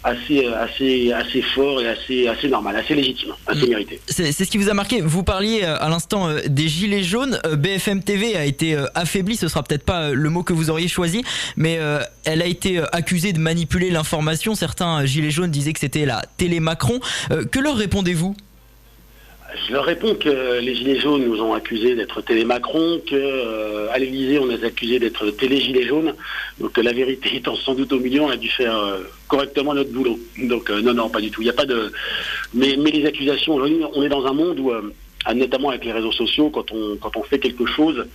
assez, 0.05 0.47
assez, 0.47 1.13
assez 1.13 1.43
fort 1.43 1.81
et 1.81 1.89
assez, 1.89 2.29
assez 2.29 2.49
normal, 2.49 2.77
assez 2.77 2.95
légitime, 2.95 3.33
assez 3.47 3.67
Mm. 3.67 3.69
mérité. 3.69 4.01
C'est 4.07 4.33
ce 4.33 4.45
qui 4.45 4.59
vous 4.59 4.69
a 4.69 4.75
marqué. 4.75 5.01
Vous 5.01 5.23
parliez 5.23 5.63
euh, 5.65 5.77
à 5.81 5.89
l'instant 5.89 6.29
euh, 6.29 6.41
des 6.47 6.69
gilets 6.69 7.03
jaunes. 7.03 7.39
Euh, 7.47 7.57
BFM 7.57 8.03
TV 8.03 8.37
a 8.37 8.45
été 8.45 8.75
euh, 8.75 8.87
affaiblie. 8.95 9.37
Ce 9.37 9.49
sera 9.49 9.63
peut-être 9.63 9.85
pas 9.85 10.03
euh, 10.09 10.15
le 10.15 10.31
mot 10.31 10.43
que 10.43 10.53
vous 10.53 10.71
auriez 10.71 10.89
choisi, 10.89 11.25
mais 11.57 11.79
euh, 11.79 12.01
elle 12.25 12.43
a 12.43 12.47
été 12.47 12.79
euh, 12.79 12.85
accusée 12.93 13.33
de 13.33 13.41
manipuler 13.41 13.91
l'information. 13.91 14.55
Certains 14.55 15.03
euh, 15.03 15.07
gilets 15.07 15.31
jaunes 15.31 15.51
disaient 15.51 15.73
que 15.73 15.81
c'était 15.81 16.07
la 16.07 16.23
télé 16.37 16.61
Macron. 16.61 17.01
Euh, 17.31 17.45
que 17.45 17.59
leur 17.59 17.77
répondez-vous? 17.77 18.37
Je 19.55 19.73
leur 19.73 19.85
réponds 19.85 20.15
que 20.15 20.61
les 20.61 20.75
Gilets 20.75 21.01
jaunes 21.01 21.25
nous 21.25 21.41
ont 21.41 21.55
accusés 21.55 21.95
d'être 21.95 22.21
télé-Macron, 22.21 23.01
que 23.07 23.15
euh, 23.15 23.97
l'Élysée 23.99 24.39
on 24.39 24.51
a 24.51 24.67
accusés 24.67 24.99
d'être 24.99 25.31
télé-Gilets 25.31 25.87
jaunes. 25.87 26.15
Donc 26.61 26.77
euh, 26.79 26.83
la 26.83 26.93
vérité 26.93 27.31
étant 27.37 27.57
sans 27.57 27.75
doute 27.75 27.93
au 27.93 28.01
milieu, 28.01 28.21
on 28.21 28.29
a 28.31 28.37
dû 28.37 28.49
faire 28.49 28.77
euh, 28.77 28.99
correctement 29.27 29.75
notre 29.75 29.91
boulot. 29.91 30.19
Donc 30.39 30.71
euh, 30.71 30.83
non, 30.83 30.93
non, 30.95 31.09
pas 31.09 31.21
du 31.21 31.31
tout. 31.31 31.41
Il 31.41 31.45
n'y 31.45 31.51
a 31.51 31.55
pas 31.55 31.67
de. 31.67 31.93
Mais, 32.53 32.77
mais 32.79 32.91
les 32.91 33.07
accusations, 33.07 33.55
on 33.55 34.03
est 34.03 34.09
dans 34.09 34.27
un 34.27 34.33
monde 34.33 34.59
où, 34.61 34.71
notamment 35.35 35.71
avec 35.71 35.85
les 35.85 35.93
réseaux 35.93 36.13
sociaux, 36.13 36.51
quand 36.51 36.71
on 36.73 36.97
quand 36.97 37.17
on 37.17 37.23
fait 37.23 37.39
quelque 37.39 37.67
chose, 37.67 38.07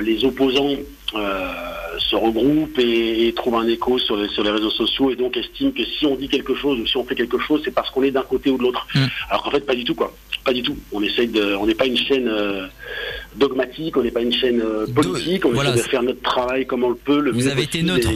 les 0.00 0.24
opposants 0.24 0.76
euh, 1.14 1.52
se 1.98 2.16
regroupent 2.16 2.78
et, 2.78 3.28
et 3.28 3.32
trouvent 3.32 3.54
un 3.56 3.66
écho 3.66 3.98
sur 3.98 4.16
les, 4.16 4.28
sur 4.28 4.42
les 4.42 4.50
réseaux 4.50 4.70
sociaux 4.70 5.10
et 5.10 5.16
donc 5.16 5.36
estiment 5.36 5.70
que 5.70 5.84
si 5.84 6.04
on 6.06 6.16
dit 6.16 6.28
quelque 6.28 6.54
chose 6.54 6.78
ou 6.80 6.86
si 6.86 6.96
on 6.96 7.04
fait 7.04 7.14
quelque 7.14 7.38
chose, 7.38 7.62
c'est 7.64 7.70
parce 7.74 7.90
qu'on 7.90 8.02
est 8.02 8.10
d'un 8.10 8.22
côté 8.22 8.50
ou 8.50 8.58
de 8.58 8.62
l'autre. 8.62 8.86
Alors 9.30 9.42
qu'en 9.42 9.50
fait, 9.50 9.64
pas 9.64 9.74
du 9.74 9.84
tout, 9.84 9.94
quoi. 9.94 10.14
Pas 10.44 10.52
du 10.52 10.62
tout. 10.62 10.76
On 10.92 11.02
essaye 11.02 11.28
de, 11.28 11.54
on 11.56 11.66
n'est 11.66 11.74
pas 11.74 11.86
une 11.86 11.96
chaîne 11.96 12.28
euh, 12.28 12.66
dogmatique, 13.36 13.96
on 13.96 14.02
n'est 14.02 14.10
pas 14.10 14.22
une 14.22 14.32
chaîne 14.32 14.60
euh, 14.60 14.86
politique, 14.86 15.44
on 15.44 15.52
voilà, 15.52 15.70
essaie 15.70 15.82
de 15.82 15.88
faire 15.88 16.02
notre 16.02 16.22
travail 16.22 16.66
comme 16.66 16.84
on 16.84 16.90
le 16.90 16.96
peut. 16.96 17.20
Le 17.20 17.32
Vous 17.32 17.40
mieux 17.40 17.50
avez 17.50 17.62
été 17.62 17.82
neutre. 17.82 18.10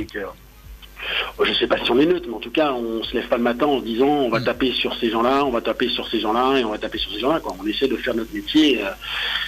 Je 1.44 1.53
sais 1.55 1.66
pas 1.66 1.76
si 1.83 1.90
on 1.90 1.98
est 1.98 2.07
neutre, 2.07 2.26
mais 2.29 2.35
en 2.35 2.40
tout 2.40 2.50
cas, 2.50 2.72
on 2.72 3.03
se 3.03 3.14
lève 3.14 3.29
pas 3.29 3.37
le 3.37 3.42
matin 3.42 3.66
en 3.66 3.81
se 3.81 3.85
disant 3.85 4.07
on 4.07 4.29
Mm. 4.29 4.33
va 4.33 4.40
taper 4.40 4.72
sur 4.72 4.94
ces 4.96 5.11
gens-là, 5.11 5.44
on 5.44 5.50
va 5.50 5.61
taper 5.61 5.88
sur 5.88 6.09
ces 6.09 6.20
gens-là 6.20 6.59
et 6.59 6.64
on 6.64 6.70
va 6.70 6.79
taper 6.79 6.98
sur 6.98 7.11
ces 7.12 7.20
gens-là. 7.20 7.40
Quoi. 7.40 7.55
On 7.62 7.66
essaie 7.66 7.88
de 7.88 7.96
faire 7.96 8.14
notre 8.14 8.35
métier 8.35 8.81
euh, 8.83 8.90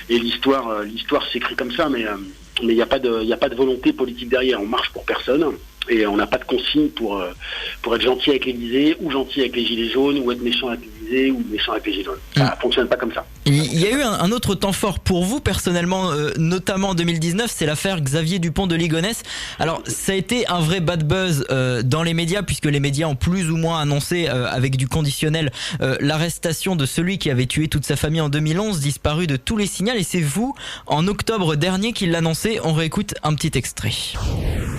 et 0.09 0.18
l'histoire, 0.18 0.68
euh, 0.68 0.85
l'histoire 0.85 1.26
s'écrit 1.31 1.55
comme 1.57 1.72
ça, 1.72 1.88
mais 1.88 2.07
euh, 2.07 2.16
mais 2.62 2.74
il 2.74 2.76
n'y 2.76 2.83
a 2.83 2.87
pas 2.87 2.98
de, 2.98 3.20
il 3.22 3.28
y 3.28 3.33
a 3.33 3.37
pas 3.37 3.48
de 3.48 3.55
volonté 3.55 3.92
politique 3.92 4.28
derrière. 4.28 4.61
On 4.61 4.66
marche 4.66 4.90
pour 4.90 5.05
personne 5.05 5.44
et 5.88 6.07
on 6.07 6.16
n'a 6.16 6.26
pas 6.26 6.38
de 6.38 6.44
consigne 6.44 6.88
pour 6.88 7.24
pour 7.81 7.96
être 7.96 8.02
gentil 8.02 8.31
avec 8.31 8.44
l'Élysée 8.44 8.96
ou 9.00 9.11
gentil 9.11 9.40
avec 9.40 9.57
les 9.57 9.64
gilets 9.64 9.88
jaunes 9.88 10.18
ou 10.18 10.31
être 10.31 10.42
méchant 10.42 10.68
avec 10.68 10.81
ou 11.31 11.42
méchant 11.51 11.72
avec 11.72 11.87
les 11.87 11.92
gilets 11.92 12.05
jaunes. 12.05 12.18
Ça 12.37 12.57
fonctionne 12.61 12.88
pas 12.88 12.96
comme 12.96 13.12
ça. 13.12 13.25
Il 13.44 13.62
il 13.72 13.81
y 13.81 13.87
a 13.87 13.90
eu 13.90 14.03
un, 14.03 14.12
un 14.12 14.31
autre 14.33 14.55
temps 14.55 14.72
fort 14.72 15.01
pour 15.01 15.25
vous 15.25 15.40
personnellement, 15.40 16.11
euh, 16.11 16.31
notamment 16.38 16.90
en 16.90 16.94
2019, 16.94 17.51
c'est 17.53 17.66
l'affaire 17.66 18.01
Xavier 18.01 18.38
Dupont 18.38 18.66
de 18.66 18.77
Ligonnès. 18.77 19.22
Alors 19.59 19.83
ça 19.87 20.12
a 20.12 20.14
été 20.14 20.46
un 20.48 20.61
vrai 20.61 20.81
bad 20.81 21.07
buzz 21.07 21.44
euh, 21.51 21.83
dans 21.83 22.03
les 22.03 22.14
médias 22.14 22.42
puisque 22.42 22.66
les 22.66 22.81
médias 22.81 23.07
ont 23.07 23.16
plus 23.16 23.51
ou 23.51 23.57
moins 23.57 23.81
annoncé 23.81 24.29
euh, 24.29 24.46
avec 24.48 24.77
du 24.77 24.88
conditionnel 24.88 25.51
euh, 25.81 25.96
l'arrestation 26.01 26.77
de 26.77 26.87
celui 26.87 27.18
qui 27.18 27.31
avait 27.31 27.46
tué 27.46 27.68
toute 27.68 27.85
sa 27.85 27.96
famille 27.96 28.20
en 28.20 28.29
2011, 28.29 28.81
disparu 28.81 29.27
de 29.27 29.37
tous 29.37 29.57
les 29.57 29.66
signaux 29.66 29.94
et 29.94 30.05
c'est 30.05 30.20
vous 30.20 30.55
en 30.87 31.07
octobre 31.09 31.57
dernier 31.57 31.92
qui 31.92 32.07
l'annoncez. 32.07 32.61
On 32.62 32.72
réécoute 32.72 33.14
un 33.22 33.35
petit 33.35 33.57
extrait. 33.57 33.92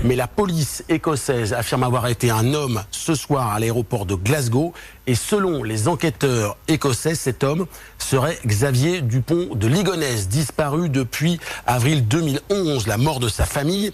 Mais 0.03 0.15
la 0.15 0.27
police 0.27 0.83
écossaise 0.89 1.53
affirme 1.53 1.83
avoir 1.83 2.07
été 2.07 2.29
un 2.29 2.53
homme 2.53 2.83
ce 2.91 3.15
soir 3.15 3.53
à 3.53 3.59
l'aéroport 3.59 4.05
de 4.05 4.15
Glasgow. 4.15 4.73
Et 5.05 5.15
selon 5.15 5.63
les 5.63 5.89
enquêteurs 5.89 6.55
écossais, 6.69 7.15
cet 7.15 7.43
homme 7.43 7.65
serait 7.97 8.37
Xavier 8.45 9.01
Dupont 9.01 9.49
de 9.53 9.67
Ligonnès, 9.67 10.29
disparu 10.29 10.87
depuis 10.89 11.39
avril 11.65 12.07
2011. 12.07 12.87
La 12.87 12.97
mort 12.97 13.19
de 13.19 13.27
sa 13.27 13.45
famille. 13.45 13.91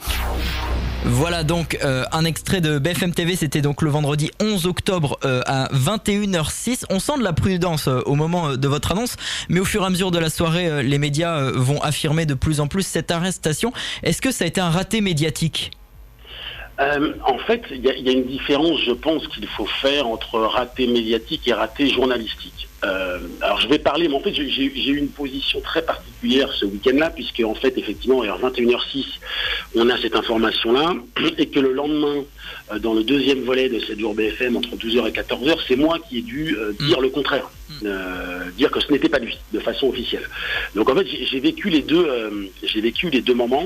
Voilà 1.06 1.44
donc 1.44 1.80
euh, 1.84 2.04
un 2.12 2.26
extrait 2.26 2.62
de 2.62 2.78
BFM 2.78 3.14
TV, 3.14 3.36
c'était 3.36 3.62
donc 3.62 3.82
le 3.82 3.90
vendredi 3.90 4.30
11 4.42 4.68
octobre 4.68 5.18
euh, 5.24 5.42
à 5.48 5.70
21h06. 5.74 6.84
On 6.90 7.00
sent 7.00 7.18
de 7.18 7.24
la 7.24 7.34
prudence 7.34 7.88
euh, 7.88 8.02
au 8.06 8.16
moment 8.16 8.58
de 8.58 8.68
votre 8.68 8.92
annonce, 8.92 9.16
mais 9.48 9.62
au 9.62 9.66
fur 9.66 9.82
et 9.84 9.86
à 9.86 9.90
mesure 9.90 10.12
de 10.12 10.20
la 10.20 10.30
soirée, 10.30 10.84
les 10.84 10.98
médias 10.98 11.52
vont 11.52 11.82
affirmer 11.82 12.26
de 12.26 12.34
plus 12.34 12.60
en 12.60 12.68
plus 12.68 12.84
cette 12.84 13.12
arrestation. 13.12 13.72
Est-ce 14.04 14.22
que 14.22 14.32
ça 14.32 14.44
a 14.44 14.48
été 14.48 14.62
un 14.62 14.70
raté 14.70 15.02
médiatique? 15.02 15.72
Euh, 16.80 17.14
en 17.26 17.38
fait, 17.40 17.64
il 17.72 17.78
y, 17.78 18.02
y 18.02 18.10
a 18.10 18.14
une 18.14 18.26
différence, 18.26 18.80
je 18.86 18.92
pense, 18.92 19.28
qu'il 19.28 19.48
faut 19.48 19.66
faire 19.66 20.08
entre 20.08 20.40
raté 20.40 20.88
médiatique 20.88 21.48
et 21.48 21.54
raté 21.54 21.90
journalistique. 21.90 22.70
Euh, 22.86 23.20
alors, 23.42 23.60
je 23.60 23.68
vais 23.68 23.80
parler, 23.80 24.08
mais 24.08 24.16
en 24.16 24.22
fait, 24.22 24.34
j'ai 24.34 24.64
eu 24.64 24.98
une 24.98 25.10
position 25.10 25.60
très 25.60 25.82
particulière 25.82 26.52
ce 26.54 26.66
week-end-là, 26.66 27.10
puisque, 27.10 27.42
en 27.46 27.54
fait, 27.54 27.78
effectivement, 27.78 28.22
vers 28.22 28.40
21h06, 28.40 29.06
on 29.76 29.90
a 29.90 29.98
cette 29.98 30.16
information-là, 30.16 30.94
et 31.38 31.48
que 31.48 31.60
le 31.60 31.74
lendemain, 31.74 32.24
euh, 32.72 32.80
dans 32.80 32.94
le 32.94 33.04
deuxième 33.04 33.42
volet 33.42 33.68
de 33.68 33.80
cette 33.82 34.00
jour 34.00 34.14
BFM, 34.16 34.56
entre 34.56 34.76
12h 34.78 35.08
et 35.08 35.12
14h, 35.12 35.58
c'est 35.68 35.76
moi 35.76 35.98
qui 36.08 36.20
ai 36.20 36.22
dû 36.22 36.56
euh, 36.58 36.72
dire 36.80 37.02
le 37.02 37.10
contraire, 37.10 37.52
euh, 37.84 38.50
dire 38.58 38.72
que 38.72 38.80
ce 38.80 38.92
n'était 38.92 39.10
pas 39.10 39.20
lui, 39.20 39.38
de 39.52 39.60
façon 39.60 39.88
officielle. 39.88 40.28
Donc, 40.76 40.90
en 40.90 40.96
fait, 40.96 41.06
j'ai 41.06 41.26
j'ai 41.26 41.40
vécu 41.42 41.70
les 41.70 41.82
deux, 41.82 42.06
euh, 42.08 42.46
j'ai 42.64 42.80
vécu 42.80 43.10
les 43.10 43.22
deux 43.22 43.34
moments. 43.36 43.66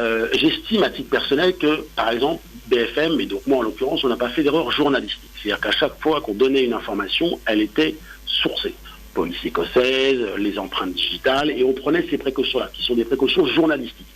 Euh, 0.00 0.28
J'estime 0.32 0.82
à 0.82 0.90
titre 0.90 1.10
personnel 1.10 1.56
que, 1.56 1.84
par 1.94 2.10
exemple, 2.10 2.42
BFM, 2.68 3.20
et 3.20 3.26
donc 3.26 3.46
moi 3.46 3.58
en 3.58 3.62
l'occurrence, 3.62 4.02
on 4.04 4.08
n'a 4.08 4.16
pas 4.16 4.28
fait 4.30 4.42
d'erreur 4.42 4.70
journalistique. 4.70 5.30
C'est-à-dire 5.34 5.60
qu'à 5.60 5.72
chaque 5.72 6.00
fois 6.00 6.20
qu'on 6.20 6.34
donnait 6.34 6.64
une 6.64 6.72
information, 6.72 7.38
elle 7.46 7.60
était 7.60 7.96
sourcée. 8.24 8.74
Police 9.12 9.44
écossaise, 9.44 10.20
les 10.38 10.58
empreintes 10.58 10.94
digitales, 10.94 11.50
et 11.50 11.64
on 11.64 11.72
prenait 11.72 12.06
ces 12.08 12.16
précautions-là, 12.16 12.70
qui 12.72 12.84
sont 12.84 12.94
des 12.94 13.04
précautions 13.04 13.44
journalistiques. 13.46 14.06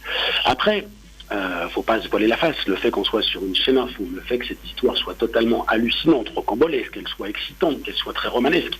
Après, 0.44 0.86
euh, 1.32 1.68
faut 1.70 1.82
pas 1.82 2.00
se 2.00 2.08
voiler 2.08 2.28
la 2.28 2.36
face. 2.36 2.56
Le 2.66 2.76
fait 2.76 2.90
qu'on 2.90 3.02
soit 3.02 3.22
sur 3.22 3.44
une 3.44 3.56
chaîne 3.56 3.78
info, 3.78 4.04
le 4.14 4.20
fait 4.20 4.38
que 4.38 4.46
cette 4.46 4.64
histoire 4.64 4.96
soit 4.96 5.14
totalement 5.14 5.64
hallucinante, 5.66 6.28
rocambolesque, 6.28 6.92
qu'elle 6.92 7.08
soit 7.08 7.28
excitante, 7.28 7.82
qu'elle 7.82 7.94
soit 7.94 8.12
très 8.12 8.28
romanesque, 8.28 8.78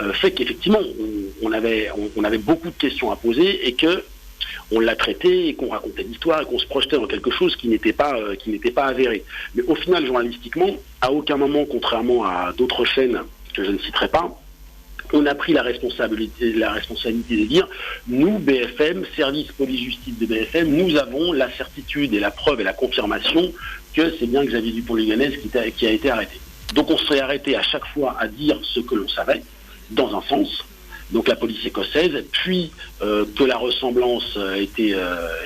euh, 0.00 0.12
fait 0.12 0.32
qu'effectivement, 0.32 0.80
on, 1.42 1.52
avait, 1.52 1.90
on 2.16 2.24
avait 2.24 2.38
beaucoup 2.38 2.70
de 2.70 2.74
questions 2.74 3.12
à 3.12 3.16
poser 3.16 3.68
et 3.68 3.74
que 3.74 4.04
on 4.70 4.80
l'a 4.80 4.96
traité 4.96 5.48
et 5.48 5.54
qu'on 5.54 5.68
racontait 5.68 6.02
l'histoire 6.02 6.42
et 6.42 6.44
qu'on 6.44 6.58
se 6.58 6.66
projetait 6.66 6.96
dans 6.96 7.06
quelque 7.06 7.30
chose 7.30 7.56
qui 7.56 7.68
n'était 7.68 7.92
pas 7.92 8.14
euh, 8.14 8.34
qui 8.34 8.50
n'était 8.50 8.70
pas 8.70 8.84
avéré. 8.84 9.24
Mais 9.54 9.62
au 9.64 9.74
final, 9.74 10.06
journalistiquement, 10.06 10.76
à 11.00 11.12
aucun 11.12 11.36
moment, 11.36 11.64
contrairement 11.64 12.24
à 12.24 12.52
d'autres 12.56 12.84
chaînes 12.84 13.20
que 13.54 13.64
je 13.64 13.70
ne 13.70 13.78
citerai 13.78 14.08
pas, 14.08 14.38
on 15.12 15.26
a 15.26 15.34
pris 15.34 15.52
la 15.52 15.62
responsabilité, 15.62 16.52
de 16.52 17.44
dire, 17.44 17.68
nous, 18.08 18.38
BFM, 18.38 19.04
service 19.14 19.52
police-justice 19.52 20.18
de 20.18 20.26
BFM, 20.26 20.68
nous 20.68 20.96
avons 20.96 21.32
la 21.32 21.50
certitude 21.50 22.14
et 22.14 22.20
la 22.20 22.30
preuve 22.30 22.60
et 22.60 22.64
la 22.64 22.72
confirmation 22.72 23.52
que 23.94 24.14
c'est 24.18 24.26
bien 24.26 24.44
Xavier 24.44 24.72
Dupont-Ligonnès 24.72 25.34
qui, 25.36 25.50
qui 25.76 25.86
a 25.86 25.90
été 25.90 26.10
arrêté. 26.10 26.40
Donc 26.74 26.90
on 26.90 26.96
serait 26.96 27.20
arrêté 27.20 27.56
à 27.56 27.62
chaque 27.62 27.86
fois 27.88 28.16
à 28.18 28.26
dire 28.26 28.58
ce 28.62 28.80
que 28.80 28.94
l'on 28.94 29.08
savait, 29.08 29.42
dans 29.90 30.16
un 30.16 30.22
sens, 30.22 30.64
donc 31.12 31.28
la 31.28 31.36
police 31.36 31.64
écossaise, 31.64 32.24
puis 32.32 32.72
que 33.00 33.44
la 33.44 33.56
ressemblance 33.56 34.38
était, 34.56 34.96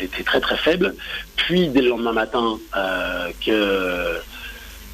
était 0.00 0.22
très 0.22 0.40
très 0.40 0.56
faible, 0.56 0.94
puis 1.36 1.68
dès 1.68 1.82
le 1.82 1.88
lendemain 1.90 2.12
matin 2.12 2.58
que 3.44 4.20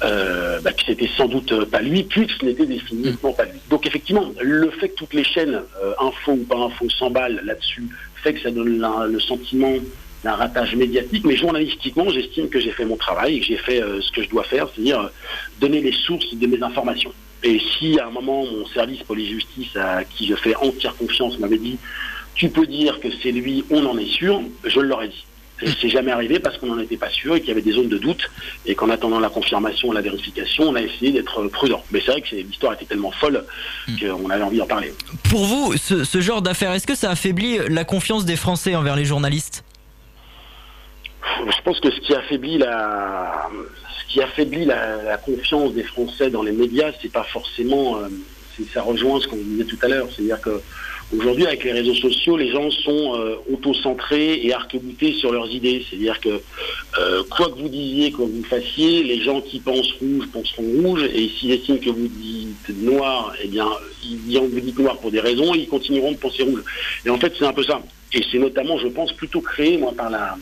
euh, 0.03 0.59
bah, 0.59 0.73
que 0.73 0.83
c'était 0.85 1.09
sans 1.15 1.27
doute 1.27 1.65
pas 1.65 1.79
lui, 1.79 2.03
puis 2.03 2.27
que 2.27 2.33
ce 2.33 2.45
n'était 2.45 2.65
définitivement 2.65 3.31
pas 3.31 3.45
lui. 3.45 3.59
Donc 3.69 3.85
effectivement, 3.85 4.33
le 4.41 4.69
fait 4.71 4.89
que 4.89 4.95
toutes 4.95 5.13
les 5.13 5.23
chaînes, 5.23 5.61
euh, 5.81 5.93
info 5.99 6.33
ou 6.33 6.43
pas 6.43 6.57
info, 6.57 6.89
s'emballent 6.89 7.41
là-dessus, 7.45 7.87
fait 8.21 8.33
que 8.33 8.41
ça 8.41 8.51
donne 8.51 8.85
le 9.07 9.19
sentiment 9.21 9.75
d'un 10.25 10.33
ratage 10.33 10.75
médiatique, 10.75 11.23
mais 11.25 11.37
journalistiquement, 11.37 12.09
j'estime 12.09 12.49
que 12.49 12.59
j'ai 12.59 12.71
fait 12.71 12.85
mon 12.85 12.97
travail 12.97 13.39
que 13.39 13.45
j'ai 13.45 13.57
fait 13.57 13.81
euh, 13.81 14.01
ce 14.01 14.11
que 14.11 14.23
je 14.23 14.29
dois 14.29 14.43
faire, 14.43 14.67
c'est-à-dire 14.73 15.09
donner 15.61 15.79
les 15.79 15.93
sources 15.93 16.33
de 16.33 16.47
mes 16.47 16.61
informations. 16.61 17.13
Et 17.43 17.59
si 17.59 17.99
à 17.99 18.07
un 18.07 18.11
moment 18.11 18.45
mon 18.45 18.65
service 18.67 19.03
police-justice, 19.03 19.75
à 19.75 20.03
qui 20.03 20.27
je 20.27 20.35
fais 20.35 20.55
entière 20.55 20.95
confiance, 20.95 21.37
m'avait 21.39 21.57
dit 21.57 21.77
tu 22.35 22.49
peux 22.49 22.65
dire 22.65 22.99
que 22.99 23.09
c'est 23.21 23.31
lui, 23.31 23.63
on 23.69 23.85
en 23.85 23.97
est 23.97 24.11
sûr, 24.11 24.41
je 24.63 24.79
l'aurais 24.79 25.09
dit. 25.09 25.25
C'est 25.79 25.89
jamais 25.89 26.11
arrivé 26.11 26.39
parce 26.39 26.57
qu'on 26.57 26.67
n'en 26.67 26.79
était 26.79 26.97
pas 26.97 27.09
sûr 27.09 27.35
et 27.35 27.39
qu'il 27.39 27.49
y 27.49 27.51
avait 27.51 27.61
des 27.61 27.71
zones 27.71 27.87
de 27.87 27.97
doute 27.97 28.29
et 28.65 28.75
qu'en 28.75 28.89
attendant 28.89 29.19
la 29.19 29.29
confirmation 29.29 29.91
et 29.91 29.95
la 29.95 30.01
vérification, 30.01 30.63
on 30.65 30.75
a 30.75 30.81
essayé 30.81 31.11
d'être 31.11 31.43
prudent. 31.47 31.81
Mais 31.91 32.01
c'est 32.03 32.11
vrai 32.11 32.21
que 32.21 32.35
l'histoire 32.35 32.73
était 32.73 32.85
tellement 32.85 33.11
folle 33.11 33.45
hmm. 33.87 33.95
qu'on 33.97 34.29
avait 34.29 34.43
envie 34.43 34.57
d'en 34.57 34.65
parler. 34.65 34.93
Pour 35.29 35.45
vous, 35.45 35.77
ce, 35.77 36.21
genre 36.21 36.41
d'affaire, 36.41 36.73
est-ce 36.73 36.87
que 36.87 36.95
ça 36.95 37.11
affaiblit 37.11 37.59
la 37.69 37.85
confiance 37.85 38.25
des 38.25 38.35
Français 38.35 38.75
envers 38.75 38.95
les 38.95 39.05
journalistes? 39.05 39.63
Je 41.45 41.61
pense 41.63 41.79
que 41.79 41.91
ce 41.91 41.99
qui 42.01 42.13
affaiblit 42.13 42.57
la, 42.57 43.49
ce 44.07 44.13
qui 44.13 44.21
affaiblit 44.21 44.65
la, 44.65 45.17
confiance 45.17 45.73
des 45.73 45.83
Français 45.83 46.29
dans 46.29 46.43
les 46.43 46.51
médias, 46.51 46.91
c'est 47.01 47.11
pas 47.11 47.23
forcément, 47.23 47.97
euh, 47.97 48.07
ça 48.73 48.81
rejoint 48.81 49.19
ce 49.19 49.27
qu'on 49.27 49.37
disait 49.37 49.65
tout 49.65 49.79
à 49.81 49.87
l'heure, 49.87 50.07
c'est-à-dire 50.13 50.41
que 50.41 50.61
Aujourd'hui, 51.15 51.45
avec 51.45 51.63
les 51.63 51.73
réseaux 51.73 51.93
sociaux, 51.93 52.37
les 52.37 52.49
gens 52.49 52.71
sont 52.71 53.15
euh, 53.15 53.35
auto-centrés 53.51 54.39
et 54.43 54.51
arc-boutés 54.51 55.13
sur 55.13 55.31
leurs 55.31 55.47
idées. 55.51 55.85
C'est-à-dire 55.87 56.19
que 56.19 56.41
euh, 56.99 57.23
quoi 57.29 57.49
que 57.49 57.59
vous 57.59 57.69
disiez, 57.69 58.11
quoi 58.11 58.25
que 58.25 58.31
vous 58.31 58.43
fassiez, 58.43 59.03
les 59.03 59.21
gens 59.21 59.39
qui 59.41 59.59
pensent 59.59 59.91
rouge 60.01 60.27
penseront 60.31 60.63
rouge, 60.63 61.03
et 61.13 61.29
s'ils 61.29 61.51
estiment 61.51 61.77
que 61.77 61.91
vous 61.91 62.07
dites 62.07 62.69
noir, 62.81 63.33
eh 63.43 63.47
bien, 63.47 63.67
ils 64.03 64.39
vous 64.39 64.59
dites 64.59 64.79
noir 64.79 64.97
pour 64.97 65.11
des 65.11 65.19
raisons, 65.19 65.53
ils 65.53 65.67
continueront 65.67 66.13
de 66.13 66.17
penser 66.17 66.43
rouge. 66.43 66.63
Et 67.05 67.09
en 67.11 67.19
fait, 67.19 67.31
c'est 67.37 67.45
un 67.45 67.53
peu 67.53 67.63
ça. 67.63 67.81
Et 68.11 68.23
c'est 68.31 68.39
notamment, 68.39 68.79
je 68.79 68.87
pense, 68.87 69.13
plutôt 69.13 69.41
créé, 69.41 69.77
moi, 69.77 69.93
par 69.95 70.09
la, 70.09 70.35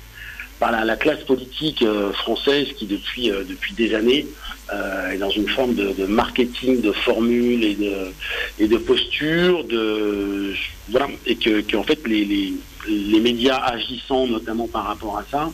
par 0.61 0.71
la, 0.71 0.95
classe 0.95 1.23
politique 1.23 1.81
euh, 1.81 2.13
française 2.13 2.67
qui, 2.77 2.85
depuis, 2.85 3.29
depuis 3.29 3.73
des 3.73 3.95
années, 3.95 4.27
euh, 4.71 5.17
dans 5.17 5.31
une 5.31 5.49
forme 5.49 5.73
de, 5.73 6.05
marketing 6.05 6.81
de 6.81 6.91
formules 6.91 7.63
et 7.63 7.73
de, 7.73 8.13
et 8.59 8.67
de 8.67 8.77
postures, 8.77 9.63
de, 9.63 10.53
voilà, 10.89 11.07
et 11.25 11.35
que, 11.35 11.75
en 11.75 11.83
fait 11.83 11.99
les, 12.07 12.23
les, 12.25 12.53
les, 12.87 13.19
médias 13.19 13.57
agissant 13.57 14.27
notamment 14.27 14.67
par 14.67 14.85
rapport 14.85 15.17
à 15.17 15.25
ça, 15.31 15.51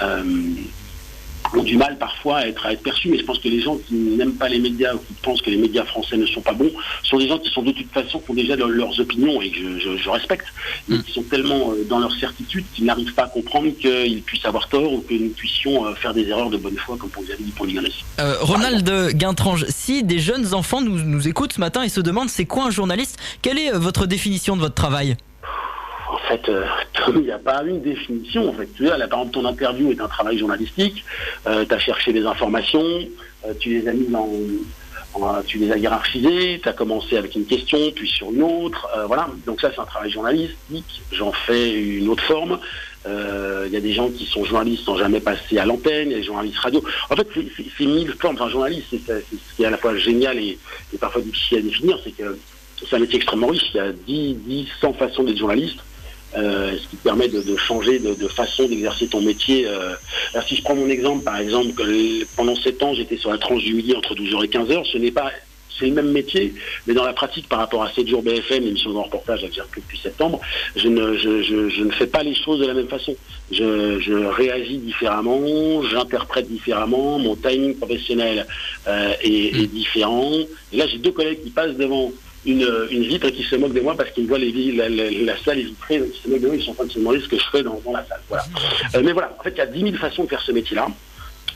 euh, 0.00 0.24
ont 1.56 1.62
du 1.62 1.76
mal 1.76 1.98
parfois 1.98 2.38
à 2.38 2.46
être, 2.46 2.66
à 2.66 2.72
être 2.72 2.82
perçus, 2.82 3.08
mais 3.08 3.18
je 3.18 3.24
pense 3.24 3.38
que 3.38 3.48
les 3.48 3.60
gens 3.60 3.76
qui 3.76 3.94
n'aiment 3.94 4.36
pas 4.36 4.48
les 4.48 4.58
médias 4.58 4.94
ou 4.94 4.98
qui 4.98 5.14
pensent 5.22 5.42
que 5.42 5.50
les 5.50 5.56
médias 5.56 5.84
français 5.84 6.16
ne 6.16 6.26
sont 6.26 6.40
pas 6.40 6.52
bons 6.52 6.70
sont 7.02 7.18
des 7.18 7.28
gens 7.28 7.38
qui 7.38 7.50
sont 7.50 7.62
de 7.62 7.72
toute 7.72 7.90
façon 7.90 8.20
qui 8.20 8.30
ont 8.30 8.34
déjà 8.34 8.56
leurs 8.56 9.00
opinions 9.00 9.40
et 9.40 9.50
que 9.50 9.78
je, 9.78 10.08
respecte, 10.08 10.46
mais 10.88 10.98
qui 11.00 11.12
sont 11.12 11.22
tellement 11.22 11.72
euh, 11.72 11.84
dans 11.88 11.98
leur 11.98 12.12
certitude 12.14 12.64
qu'ils 12.74 12.86
n'arrivent 12.86 13.12
pas 13.12 13.24
à 13.24 13.28
comprendre 13.28 13.68
qu'ils 13.78 14.22
puissent 14.22 14.44
avoir 14.46 14.68
tort 14.68 14.92
ou 14.92 15.00
que 15.00 15.14
nous 15.14 15.30
puissions 15.30 15.84
euh, 15.84 15.94
faire 15.94 16.14
des 16.14 16.26
erreurs 16.28 16.50
de 16.50 16.56
bonne 16.56 16.76
foi, 16.76 16.96
comme 16.98 17.10
vous 17.14 17.30
avez 17.30 17.42
dit 17.42 17.52
pour 17.52 17.66
l'Ignalès. 17.66 17.92
Euh, 18.20 18.36
Ronald 18.40 19.12
Guintrange, 19.14 19.66
si 19.68 20.02
des 20.02 20.18
jeunes 20.18 20.54
enfants 20.54 20.80
nous, 20.80 20.98
nous 20.98 21.28
écoutent 21.28 21.52
ce 21.52 21.60
matin 21.60 21.82
et 21.82 21.88
se 21.88 22.00
demandent 22.00 22.30
c'est 22.30 22.46
quoi 22.46 22.64
un 22.64 22.70
journaliste, 22.70 23.18
quelle 23.42 23.58
est 23.58 23.72
votre 23.72 24.06
définition 24.06 24.56
de 24.56 24.62
votre 24.62 24.74
travail? 24.74 25.16
En 26.10 26.18
fait, 26.18 26.48
euh, 26.48 26.64
il 27.08 27.22
n'y 27.22 27.30
a 27.30 27.38
pas 27.38 27.62
une 27.62 27.82
définition. 27.82 28.48
En 28.48 28.52
fait, 28.52 28.68
tu 28.74 28.84
par 28.84 28.96
exemple, 28.96 29.30
ton 29.32 29.44
interview 29.44 29.90
est 29.90 30.00
un 30.00 30.08
travail 30.08 30.38
journalistique. 30.38 31.04
Euh, 31.46 31.64
tu 31.68 31.74
as 31.74 31.78
cherché 31.78 32.12
des 32.12 32.24
informations, 32.24 32.82
euh, 33.46 33.52
tu 33.58 33.70
les 33.70 33.88
as 33.88 33.92
tu 35.46 35.58
les 35.58 35.72
as 35.72 35.78
hiérarchisées, 35.78 36.60
tu 36.62 36.68
as 36.68 36.72
commencé 36.72 37.16
avec 37.16 37.34
une 37.34 37.44
question, 37.44 37.78
puis 37.94 38.08
sur 38.08 38.30
une 38.30 38.42
autre. 38.42 38.88
voilà. 39.06 39.28
Donc 39.46 39.60
ça, 39.60 39.70
c'est 39.74 39.80
un 39.80 39.84
travail 39.84 40.10
journalistique. 40.10 41.02
J'en 41.10 41.32
fais 41.32 41.72
une 41.72 42.08
autre 42.08 42.22
forme. 42.22 42.58
Il 43.06 43.72
y 43.72 43.76
a 43.76 43.80
des 43.80 43.94
gens 43.94 44.10
qui 44.10 44.26
sont 44.26 44.44
journalistes 44.44 44.84
sans 44.84 44.96
jamais 44.96 45.20
passer 45.20 45.58
à 45.58 45.64
l'antenne, 45.64 46.08
il 46.08 46.12
y 46.12 46.14
a 46.14 46.18
des 46.18 46.24
journalistes 46.24 46.58
radio. 46.58 46.84
En 47.10 47.16
fait, 47.16 47.26
c'est 47.76 47.86
mille 47.86 48.14
formes 48.20 48.36
d'un 48.36 48.48
journaliste. 48.48 48.86
C'est 48.90 49.00
ce 49.06 49.56
qui 49.56 49.62
est 49.62 49.66
à 49.66 49.70
la 49.70 49.78
fois 49.78 49.96
génial 49.96 50.38
et, 50.38 50.58
et 50.92 50.98
parfois 50.98 51.22
difficile 51.22 51.58
à 51.58 51.62
définir, 51.62 51.98
c'est 52.04 52.12
que 52.12 52.38
c'est 52.86 52.96
un 52.96 53.00
métier 53.00 53.16
extrêmement 53.16 53.48
riche. 53.48 53.70
Il 53.74 53.76
y 53.76 53.80
a 53.80 53.92
10, 53.92 54.34
10, 54.34 54.68
100 54.80 54.92
façons 54.94 55.24
d'être 55.24 55.38
journaliste. 55.38 55.78
Euh, 56.36 56.76
ce 56.76 56.88
qui 56.88 56.96
permet 56.96 57.28
de, 57.28 57.56
changer 57.56 57.98
de, 57.98 58.28
façon 58.28 58.68
d'exercer 58.68 59.06
ton 59.06 59.22
métier. 59.22 59.66
Euh. 59.66 59.94
Alors, 60.34 60.46
si 60.46 60.56
je 60.56 60.62
prends 60.62 60.74
mon 60.74 60.88
exemple, 60.88 61.24
par 61.24 61.38
exemple, 61.38 61.72
que 61.72 62.24
pendant 62.36 62.54
7 62.54 62.82
ans, 62.82 62.92
j'étais 62.92 63.16
sur 63.16 63.30
la 63.30 63.38
tranche 63.38 63.62
du 63.62 63.72
midi 63.72 63.94
entre 63.96 64.14
12h 64.14 64.44
et 64.44 64.48
15h, 64.48 64.92
ce 64.92 64.98
n'est 64.98 65.10
pas 65.10 65.32
c'est 65.78 65.86
le 65.86 65.92
même 65.92 66.10
métier, 66.10 66.52
mais 66.86 66.94
dans 66.94 67.04
la 67.04 67.12
pratique, 67.12 67.48
par 67.48 67.60
rapport 67.60 67.82
à 67.82 67.92
7 67.92 68.08
jours 68.08 68.22
BFM, 68.22 68.64
émission 68.64 68.92
de 68.92 68.98
reportage 68.98 69.44
à 69.44 69.48
dire 69.48 69.66
que 69.70 69.80
depuis 69.80 69.98
septembre, 69.98 70.40
je 70.74 70.88
ne, 70.88 71.16
je, 71.16 71.42
je, 71.42 71.82
ne 71.84 71.90
fais 71.92 72.06
pas 72.06 72.22
les 72.22 72.34
choses 72.34 72.58
de 72.58 72.66
la 72.66 72.74
même 72.74 72.88
façon. 72.88 73.14
Je, 73.52 74.00
je 74.00 74.12
réagis 74.12 74.78
différemment, 74.78 75.82
j'interprète 75.84 76.48
différemment, 76.48 77.18
mon 77.18 77.36
timing 77.36 77.76
professionnel 77.76 78.46
euh, 78.88 79.12
est, 79.22 79.56
est, 79.56 79.66
différent. 79.66 80.32
Et 80.72 80.76
là, 80.76 80.86
j'ai 80.88 80.98
deux 80.98 81.12
collègues 81.12 81.42
qui 81.42 81.50
passent 81.50 81.76
devant 81.76 82.10
une, 82.46 82.86
une, 82.90 83.02
vitre 83.02 83.28
qui 83.30 83.42
se 83.42 83.56
moque 83.56 83.72
de 83.72 83.80
moi 83.80 83.96
parce 83.96 84.10
qu'ils 84.10 84.26
voient 84.26 84.38
les, 84.38 84.72
la, 84.72 84.88
la, 84.88 85.38
salle 85.38 85.58
est 85.58 85.64
vitrée, 85.64 85.98
donc 85.98 86.08
ils 86.14 86.22
se 86.22 86.28
moquent 86.28 86.40
de 86.40 86.46
moi, 86.46 86.56
ils 86.56 86.62
sont 86.62 86.70
en 86.70 86.74
train 86.74 86.84
de 86.86 86.92
se 86.92 86.98
demander 86.98 87.20
ce 87.20 87.28
que 87.28 87.38
je 87.38 87.44
fais 87.50 87.62
dans, 87.62 87.80
la 87.92 88.06
salle. 88.06 88.20
Voilà. 88.28 88.44
Euh, 88.94 89.02
mais 89.04 89.12
voilà, 89.12 89.34
en 89.38 89.42
fait, 89.42 89.50
il 89.50 89.58
y 89.58 89.60
a 89.60 89.66
10 89.66 89.80
000 89.80 89.96
façons 89.96 90.24
de 90.24 90.28
faire 90.28 90.40
ce 90.40 90.52
métier-là, 90.52 90.88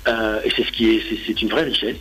euh, 0.09 0.41
et 0.45 0.51
c'est 0.57 0.65
ce 0.65 0.73
qui 0.73 0.91
est, 0.91 1.03
c'est 1.27 1.41
une 1.41 1.49
vraie 1.49 1.65
richesse. 1.65 1.97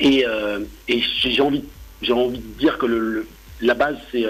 Et, 0.00 0.26
euh, 0.26 0.60
et 0.88 1.02
j'ai 1.22 1.40
envie, 1.40 1.64
j'ai 2.02 2.12
envie 2.12 2.38
de 2.38 2.58
dire 2.58 2.78
que 2.78 3.24
la 3.60 3.74
base, 3.74 3.96
c'est 4.12 4.24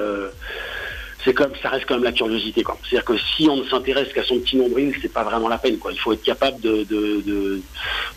c'est 1.27 1.35
comme 1.35 1.51
ça 1.61 1.70
reste 1.70 1.87
quand 1.87 1.97
même 1.97 2.05
la 2.05 2.12
curiosité 2.12 2.62
quoi. 2.62 2.79
C'est-à-dire 2.83 3.05
que 3.05 3.18
si 3.18 3.49
on 3.51 3.57
ne 3.57 3.64
s'intéresse 3.64 4.12
qu'à 4.12 4.22
son 4.22 4.39
petit 4.39 4.57
nombril, 4.57 4.95
c'est 5.03 5.12
pas 5.12 5.24
vraiment 5.24 5.49
la 5.49 5.59
peine 5.59 5.77
quoi. 5.77 5.93
Il 5.93 5.99
faut 5.99 6.12
être 6.12 6.22
capable 6.22 6.61
de 6.61 6.85
de, 6.85 7.61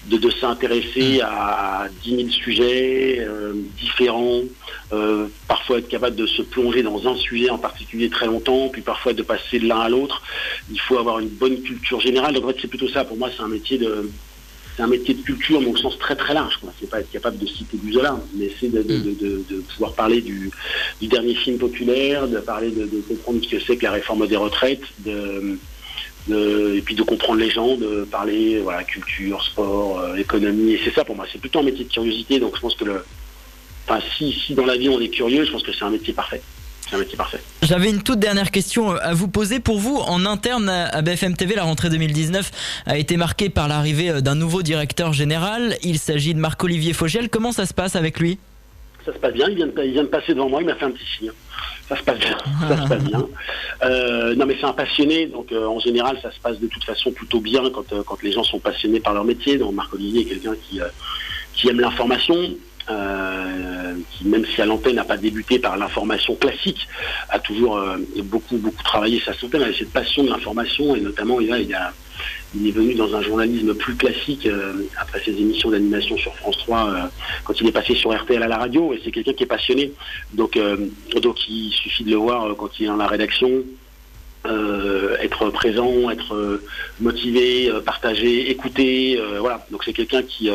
de, 0.08 0.18
de, 0.18 0.30
s'intéresser 0.30 1.18
mm. 1.18 1.26
à 1.26 1.88
10 2.04 2.16
000 2.18 2.30
sujets 2.30 3.18
euh, 3.20 3.54
différents, 3.80 4.42
euh, 4.94 5.26
parfois 5.48 5.80
être 5.80 5.90
capable 5.90 6.16
de 6.16 6.28
se 6.28 6.44
plonger 6.44 6.84
dans 6.84 7.08
un 7.08 7.16
sujet 7.16 7.50
en 7.50 7.58
particulier 7.58 8.10
très 8.10 8.28
longtemps, 8.28 8.70
puis 8.70 8.84
parfois 8.84 9.14
de 9.14 9.24
passer 9.24 9.58
de 9.58 9.68
l'un 9.68 9.80
à 9.80 9.90
l'autre. 9.90 10.22
Il 10.72 10.80
faut 10.80 11.00
avoir 11.00 11.18
une 11.18 11.30
bonne 11.30 11.60
culture 11.64 12.00
générale. 12.00 12.36
Donc 12.36 12.46
en 12.46 12.48
fait 12.50 12.58
c'est 12.62 12.68
plutôt 12.68 12.90
ça. 12.90 13.06
Pour 13.06 13.18
moi 13.18 13.30
c'est 13.36 13.42
un 13.42 13.48
métier 13.48 13.80
de 13.80 14.08
c'est 14.80 14.86
un 14.86 14.88
métier 14.88 15.14
de 15.14 15.22
culture, 15.22 15.60
mais 15.60 15.68
au 15.68 15.76
sens 15.76 16.00
très 16.00 16.16
très 16.16 16.34
large. 16.34 16.58
C'est 16.80 16.90
pas 16.90 17.02
être 17.02 17.12
capable 17.12 17.38
de 17.38 17.46
citer 17.46 17.76
du 17.76 17.92
Zola, 17.92 18.18
mais 18.36 18.50
c'est 18.62 18.72
de, 18.72 18.80
mm. 18.82 19.62
pouvoir 19.74 19.94
parler 19.94 20.22
du, 20.22 20.50
dernier 21.02 21.36
film 21.36 21.58
populaire, 21.58 22.30
de 22.30 22.38
parler 22.38 22.72
de, 22.72 22.88
comprendre 23.10 23.44
ce 23.44 23.50
que 23.50 23.60
c'est 23.60 23.76
que 23.76 23.84
la 23.84 23.92
réforme 23.92 24.26
des 24.26 24.38
retraites, 24.38 24.84
et 25.06 26.82
puis 26.86 26.96
de 26.96 27.04
comprendre 27.04 27.40
les 27.40 27.50
gens, 27.50 27.76
de 27.76 28.08
parler 28.10 28.60
voilà 28.60 28.86
culture, 28.86 29.44
sport, 29.44 30.00
euh, 30.00 30.16
économie. 30.16 30.72
Et 30.72 30.80
c'est 30.86 30.94
ça 30.94 31.04
pour 31.04 31.18
moi. 31.18 31.26
C'est 31.30 31.42
plutôt 31.42 31.60
un 31.60 31.64
métier 31.64 31.84
de 31.84 31.92
curiosité. 31.92 32.40
Donc 32.40 32.56
je 32.56 32.62
pense 32.62 32.76
que 32.76 32.86
le, 32.86 33.04
enfin, 33.86 34.00
si, 34.18 34.32
si 34.32 34.54
dans 34.54 34.66
la 34.66 34.78
vie 34.78 34.88
on 34.88 35.02
est 35.02 35.10
curieux, 35.10 35.44
je 35.44 35.52
pense 35.52 35.64
que 35.64 35.74
c'est 35.74 35.84
un 35.84 35.90
métier 35.90 36.14
parfait 36.14 36.42
c'est 36.90 36.96
un 36.96 37.00
métier 37.00 37.18
parfait. 37.18 37.40
J'avais 37.62 37.90
une 37.90 38.02
toute 38.02 38.20
dernière 38.20 38.52
question 38.52 38.92
euh, 38.92 38.98
à 39.02 39.14
vous 39.14 39.28
poser. 39.28 39.60
Pour 39.60 39.80
vous, 39.80 39.98
en 39.98 40.26
interne 40.26 40.70
à 40.70 41.02
BFM 41.02 41.36
TV, 41.36 41.56
la 41.56 41.64
rentrée 41.64 41.90
2019 41.90 42.52
a 42.86 42.98
été 42.98 43.18
marquée 43.18 43.50
par 43.50 43.68
l'arrivée 43.68 44.10
euh, 44.10 44.22
d'un 44.22 44.36
nouveau 44.36 44.62
directeur 44.62 45.14
général. 45.14 45.78
Il 45.84 46.00
s'agit 46.00 46.34
de 46.34 46.40
Marc-Olivier 46.40 46.94
Fogel. 46.94 47.30
Comment 47.30 47.52
ça 47.52 47.66
se 47.66 47.74
passe 47.74 47.96
avec 47.96 48.20
lui? 48.20 48.40
Ça 49.06 49.14
se 49.14 49.20
passe 49.20 49.34
bien. 49.34 49.48
Il 49.50 49.56
vient, 49.56 49.68
de, 49.68 49.74
il 49.84 49.92
vient 49.92 50.04
de 50.04 50.10
passer 50.10 50.34
devant 50.34 50.50
moi. 50.50 50.62
Il 50.62 50.68
m'a 50.68 50.76
fait 50.76 50.86
un 50.86 50.92
petit 50.92 51.06
signe. 51.18 51.32
Ça 51.88 51.96
se 51.96 52.04
passe 52.04 52.20
bien. 52.20 52.38
ça 52.68 52.84
se 52.84 52.88
passe 52.88 53.04
bien. 53.04 53.28
Euh, 53.84 54.36
non, 54.36 54.46
mais 54.46 54.56
c'est 54.60 54.68
un 54.68 54.74
passionné. 54.74 55.28
Donc, 55.28 55.52
en 55.52 55.80
général, 55.80 56.18
ça 56.22 56.32
se 56.32 56.40
passe 56.40 56.60
de 56.60 56.68
toute 56.68 56.84
façon 56.84 57.12
plutôt 57.12 57.40
bien 57.40 57.70
quand, 57.70 58.04
quand 58.04 58.22
les 58.24 58.32
gens 58.32 58.44
sont 58.44 58.60
passionnés 58.60 59.00
par 59.00 59.14
leur 59.14 59.24
métier. 59.24 59.58
Donc, 59.58 59.74
Marc-Olivier 59.74 60.22
est 60.22 60.26
quelqu'un 60.26 60.56
qui, 60.70 60.80
qui 61.54 61.70
aime 61.70 61.80
l'information, 61.80 62.36
euh, 62.90 63.94
qui 64.12 64.26
même 64.26 64.44
si 64.48 64.62
à 64.62 64.66
l'antenne 64.66 64.96
n'a 64.96 65.04
pas 65.04 65.18
débuté 65.18 65.60
par 65.60 65.78
l'information 65.78 66.34
classique, 66.34 66.88
a 67.30 67.38
toujours 67.38 67.78
euh, 67.78 67.98
beaucoup 68.24 68.58
beaucoup 68.58 68.82
travaillé 68.82 69.22
sa 69.24 69.32
antenne, 69.46 69.62
avec 69.62 69.76
cette 69.76 69.92
passion 69.92 70.24
de 70.24 70.30
l'information 70.30 70.96
et 70.96 71.02
notamment 71.02 71.40
il 71.40 71.52
est 71.52 72.72
venu 72.72 72.96
dans 72.96 73.16
un 73.16 73.22
journalisme 73.22 73.76
plus 73.76 73.96
classique 73.96 74.48
euh, 74.48 74.88
après 74.98 75.22
ses 75.24 75.32
émissions 75.32 75.70
d'animation 75.70 76.18
sur 76.18 76.34
France 76.38 76.58
3 76.58 77.12
quand 77.44 77.62
il 77.62 77.68
est 77.68 77.72
passé 77.72 77.94
sur 77.94 78.12
RTL 78.12 78.42
à 78.42 78.48
la 78.48 78.58
radio 78.58 78.92
et 78.92 79.02
c'est 79.04 79.12
quelqu'un 79.12 79.34
qui 79.34 79.44
est 79.44 79.48
passionné 79.48 79.94
donc 80.34 80.60
donc 81.22 81.48
il 81.48 81.72
suffit 81.72 82.04
de 82.04 82.10
le 82.10 82.18
voir 82.18 82.56
quand 82.58 82.80
il 82.80 82.86
est 82.86 82.88
dans 82.88 82.96
la 82.96 83.08
rédaction 83.08 83.52
être 85.22 85.50
présent, 85.50 86.10
être 86.10 86.60
motivé, 87.02 87.70
partager, 87.86 88.50
écouter, 88.50 89.22
voilà. 89.40 89.66
Donc 89.70 89.84
c'est 89.84 89.94
quelqu'un 89.94 90.24
qui 90.24 90.50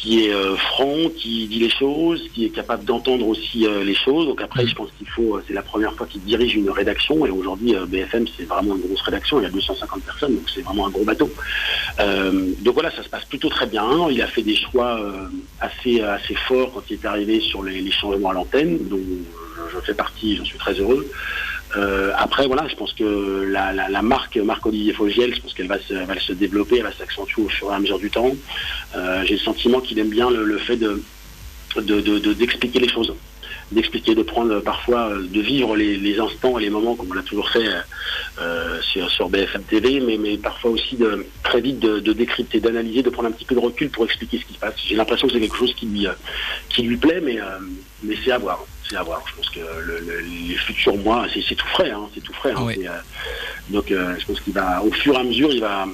qui 0.00 0.24
est 0.24 0.34
euh, 0.34 0.56
franc, 0.56 1.08
qui 1.16 1.46
dit 1.46 1.60
les 1.60 1.70
choses, 1.70 2.22
qui 2.34 2.46
est 2.46 2.50
capable 2.50 2.84
d'entendre 2.84 3.26
aussi 3.28 3.66
euh, 3.66 3.84
les 3.84 3.94
choses. 3.94 4.26
Donc 4.26 4.42
après, 4.42 4.66
je 4.66 4.74
pense 4.74 4.90
qu'il 4.98 5.08
faut, 5.08 5.36
euh, 5.36 5.44
c'est 5.46 5.54
la 5.54 5.62
première 5.62 5.94
fois 5.94 6.06
qu'il 6.06 6.20
dirige 6.22 6.54
une 6.56 6.70
rédaction 6.70 7.24
et 7.24 7.30
aujourd'hui 7.30 7.74
euh, 7.74 7.86
BFM 7.86 8.26
c'est 8.36 8.44
vraiment 8.44 8.74
une 8.74 8.82
grosse 8.82 9.02
rédaction, 9.02 9.40
il 9.40 9.44
y 9.44 9.46
a 9.46 9.50
250 9.50 10.02
personnes, 10.02 10.34
donc 10.34 10.50
c'est 10.52 10.62
vraiment 10.62 10.88
un 10.88 10.90
gros 10.90 11.04
bateau. 11.04 11.30
Euh, 12.00 12.52
donc 12.62 12.74
voilà, 12.74 12.90
ça 12.90 13.02
se 13.02 13.08
passe 13.08 13.24
plutôt 13.24 13.48
très 13.48 13.66
bien. 13.66 14.08
Il 14.10 14.20
a 14.20 14.26
fait 14.26 14.42
des 14.42 14.56
choix 14.56 15.00
euh, 15.00 15.28
assez 15.60 16.00
assez 16.00 16.34
forts 16.34 16.72
quand 16.74 16.82
il 16.90 16.94
est 16.94 17.06
arrivé 17.06 17.40
sur 17.40 17.62
les, 17.62 17.80
les 17.80 17.92
changements 17.92 18.30
à 18.30 18.34
l'antenne, 18.34 18.78
dont 18.88 19.00
je 19.72 19.80
fais 19.80 19.94
partie, 19.94 20.36
j'en 20.36 20.44
suis 20.44 20.58
très 20.58 20.72
heureux. 20.72 21.08
Euh, 21.76 22.12
après, 22.16 22.46
voilà, 22.46 22.68
je 22.68 22.76
pense 22.76 22.92
que 22.92 23.48
la, 23.50 24.02
marque, 24.02 24.36
marque 24.36 24.66
Olivier 24.66 24.92
Fogiel, 24.92 25.34
je 25.34 25.40
pense 25.40 25.54
qu'elle 25.54 25.66
va 25.66 25.78
se, 25.78 26.32
développer, 26.32 26.76
elle 26.78 26.84
va 26.84 26.92
s'accentuer 26.92 27.42
au 27.42 27.48
fur 27.48 27.70
et 27.70 27.74
à 27.74 27.78
mesure 27.78 27.98
du 27.98 28.10
temps. 28.10 28.34
Euh, 28.96 29.24
J'ai 29.24 29.34
le 29.34 29.40
sentiment 29.40 29.80
qu'il 29.80 29.98
aime 29.98 30.10
bien 30.10 30.30
le, 30.30 30.58
fait 30.58 30.76
de 30.76 31.02
d'expliquer 31.76 32.78
de, 32.78 32.84
les 32.84 32.92
choses, 32.92 33.12
d'expliquer, 33.72 34.14
de 34.14 34.22
prendre 34.22 34.60
parfois, 34.60 35.08
euh, 35.10 35.26
de 35.26 35.40
vivre 35.40 35.74
les, 35.74 36.20
instants 36.20 36.56
et 36.56 36.62
les 36.62 36.70
moments 36.70 36.94
comme 36.94 37.10
on 37.10 37.14
l'a 37.14 37.22
toujours 37.22 37.50
fait 37.50 37.68
sur, 38.82 39.28
BFM 39.28 39.64
TV, 39.64 39.98
mais, 39.98 40.16
mais 40.16 40.36
parfois 40.36 40.70
aussi 40.70 40.94
de 40.96 41.26
très 41.42 41.60
vite 41.60 41.80
de, 41.80 42.12
décrypter, 42.12 42.60
d'analyser, 42.60 43.02
de 43.02 43.10
prendre 43.10 43.28
un 43.28 43.32
petit 43.32 43.44
peu 43.44 43.56
de 43.56 43.60
recul 43.60 43.90
pour 43.90 44.04
expliquer 44.04 44.38
ce 44.38 44.44
qui 44.44 44.54
se 44.54 44.58
passe. 44.60 44.74
J'ai 44.86 44.94
l'impression 44.94 45.26
que 45.26 45.32
c'est 45.32 45.40
quelque 45.40 45.56
chose 45.56 45.74
qui 45.74 45.86
lui, 45.86 46.06
qui 46.68 46.82
lui 46.82 46.96
plaît, 46.96 47.20
mais, 47.20 47.38
mais 48.04 48.14
c'est 48.24 48.30
à 48.30 48.38
voir. 48.38 48.64
C'est 48.88 48.96
à 48.96 49.02
voir. 49.02 49.22
Je 49.30 49.34
pense 49.36 49.48
que 49.50 49.60
le, 49.60 49.98
le, 50.00 50.20
les 50.20 50.54
futurs 50.56 50.96
mois, 50.98 51.26
c'est 51.32 51.42
c'est 51.48 51.54
tout 51.54 51.66
frais, 51.68 51.90
hein, 51.90 52.06
c'est 52.14 52.20
tout 52.22 52.34
frais. 52.34 52.52
hein. 52.52 52.62
Oui. 52.64 52.86
Euh, 52.86 52.90
donc 53.70 53.90
euh, 53.90 54.14
je 54.18 54.26
pense 54.26 54.40
qu'il 54.40 54.52
va, 54.52 54.82
au 54.82 54.92
fur 54.92 55.14
et 55.14 55.18
à 55.18 55.22
mesure, 55.24 55.50
il 55.52 55.60
va, 55.60 55.86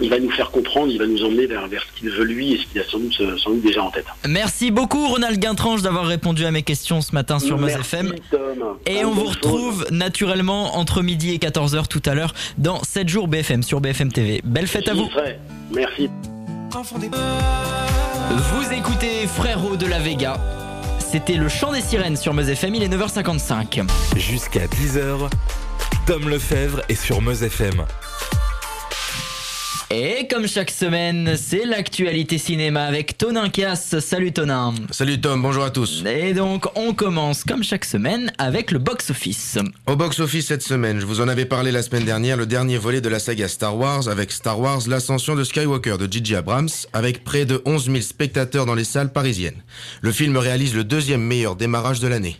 il 0.00 0.10
va 0.10 0.18
nous 0.18 0.30
faire 0.30 0.50
comprendre, 0.50 0.88
il 0.92 0.98
va 0.98 1.06
nous 1.06 1.22
emmener 1.24 1.46
vers, 1.46 1.66
vers 1.68 1.82
ce 1.82 1.98
qu'il 2.00 2.10
veut 2.10 2.24
lui 2.24 2.54
et 2.54 2.58
ce 2.58 2.66
qu'il 2.66 2.80
a 2.80 2.84
sans 2.84 2.98
doute, 2.98 3.20
sans 3.38 3.50
doute 3.50 3.62
déjà 3.62 3.82
en 3.82 3.90
tête. 3.90 4.06
Merci 4.28 4.70
beaucoup 4.72 5.06
Ronald 5.08 5.38
Guintranche 5.38 5.82
d'avoir 5.82 6.06
répondu 6.06 6.44
à 6.44 6.50
mes 6.50 6.62
questions 6.62 7.00
ce 7.00 7.12
matin 7.14 7.38
sur 7.38 7.56
Meuse 7.58 7.72
FM. 7.72 8.12
Tom. 8.30 8.40
Et 8.86 9.04
on 9.04 9.10
vous 9.12 9.24
retrouve 9.26 9.86
naturellement 9.90 10.76
entre 10.76 11.02
midi 11.02 11.32
et 11.34 11.38
14h 11.38 11.86
tout 11.88 12.02
à 12.04 12.14
l'heure 12.14 12.34
dans 12.58 12.82
7 12.82 13.08
jours 13.08 13.28
BFM 13.28 13.62
sur 13.62 13.80
BFM 13.80 14.12
TV. 14.12 14.40
Belle 14.44 14.66
fête 14.66 14.88
à 14.88 14.94
vous. 14.94 15.08
Merci. 15.72 16.08
Vous 18.30 18.72
écoutez 18.72 19.26
Frérot 19.26 19.76
de 19.76 19.86
la 19.86 19.98
Vega. 19.98 20.38
C'était 21.10 21.36
le 21.36 21.48
chant 21.48 21.72
des 21.72 21.80
sirènes 21.80 22.16
sur 22.16 22.34
Meuse 22.34 22.50
FM, 22.50 22.74
il 22.74 22.82
est 22.82 22.88
9h55. 22.88 23.82
Jusqu'à 24.16 24.66
10h, 24.66 25.30
Tom 26.06 26.28
Lefebvre 26.28 26.82
est 26.90 27.02
sur 27.02 27.22
Meuse 27.22 27.42
FM. 27.42 27.86
Et 29.90 30.26
comme 30.28 30.46
chaque 30.46 30.70
semaine, 30.70 31.34
c'est 31.38 31.64
l'actualité 31.64 32.36
cinéma 32.36 32.82
avec 32.82 33.16
Tonin 33.16 33.48
Cass. 33.48 33.98
Salut 34.00 34.32
Tonin. 34.32 34.74
Salut 34.90 35.18
Tom, 35.18 35.40
bonjour 35.40 35.64
à 35.64 35.70
tous. 35.70 36.04
Et 36.04 36.34
donc, 36.34 36.66
on 36.76 36.92
commence 36.92 37.42
comme 37.42 37.64
chaque 37.64 37.86
semaine 37.86 38.30
avec 38.36 38.70
le 38.70 38.78
box-office. 38.78 39.56
Au 39.86 39.96
box-office 39.96 40.46
cette 40.48 40.60
semaine, 40.62 41.00
je 41.00 41.06
vous 41.06 41.22
en 41.22 41.28
avais 41.28 41.46
parlé 41.46 41.72
la 41.72 41.80
semaine 41.80 42.04
dernière, 42.04 42.36
le 42.36 42.44
dernier 42.44 42.76
volet 42.76 43.00
de 43.00 43.08
la 43.08 43.18
saga 43.18 43.48
Star 43.48 43.78
Wars 43.78 44.08
avec 44.08 44.30
Star 44.30 44.60
Wars 44.60 44.82
L'ascension 44.86 45.34
de 45.34 45.42
Skywalker 45.42 45.96
de 45.96 46.12
J.J. 46.12 46.36
Abrams 46.36 46.68
avec 46.92 47.24
près 47.24 47.46
de 47.46 47.62
11 47.64 47.86
000 47.86 48.00
spectateurs 48.02 48.66
dans 48.66 48.74
les 48.74 48.84
salles 48.84 49.10
parisiennes. 49.10 49.62
Le 50.02 50.12
film 50.12 50.36
réalise 50.36 50.74
le 50.74 50.84
deuxième 50.84 51.22
meilleur 51.22 51.56
démarrage 51.56 52.00
de 52.00 52.08
l'année. 52.08 52.36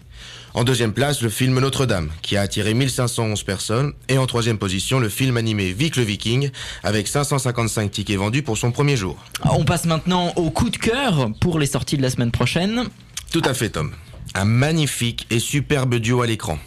En 0.59 0.65
deuxième 0.65 0.93
place, 0.93 1.23
le 1.23 1.29
film 1.29 1.61
Notre-Dame, 1.61 2.11
qui 2.21 2.37
a 2.37 2.41
attiré 2.41 2.75
1511 2.75 3.45
personnes. 3.45 3.93
Et 4.09 4.19
en 4.19 4.27
troisième 4.27 4.59
position, 4.59 4.99
le 4.99 5.09
film 5.09 5.37
animé 5.37 5.73
Vic 5.73 5.95
le 5.95 6.03
Viking, 6.03 6.51
avec 6.83 7.07
555 7.07 7.89
tickets 7.93 8.17
vendus 8.17 8.43
pour 8.43 8.59
son 8.59 8.73
premier 8.73 8.97
jour. 8.97 9.17
On 9.45 9.65
passe 9.65 9.85
maintenant 9.85 10.33
au 10.35 10.51
coup 10.51 10.69
de 10.69 10.77
cœur 10.77 11.31
pour 11.41 11.61
les 11.61 11.67
sorties 11.67 11.97
de 11.97 12.03
la 12.03 12.11
semaine 12.11 12.33
prochaine. 12.33 12.87
Tout 13.31 13.43
à 13.45 13.55
fait, 13.55 13.69
Tom. 13.69 13.93
Un 14.35 14.47
magnifique 14.47 15.29
et 15.31 15.39
superbe 15.39 15.95
duo 15.95 16.23
à 16.23 16.27
l'écran. 16.27 16.59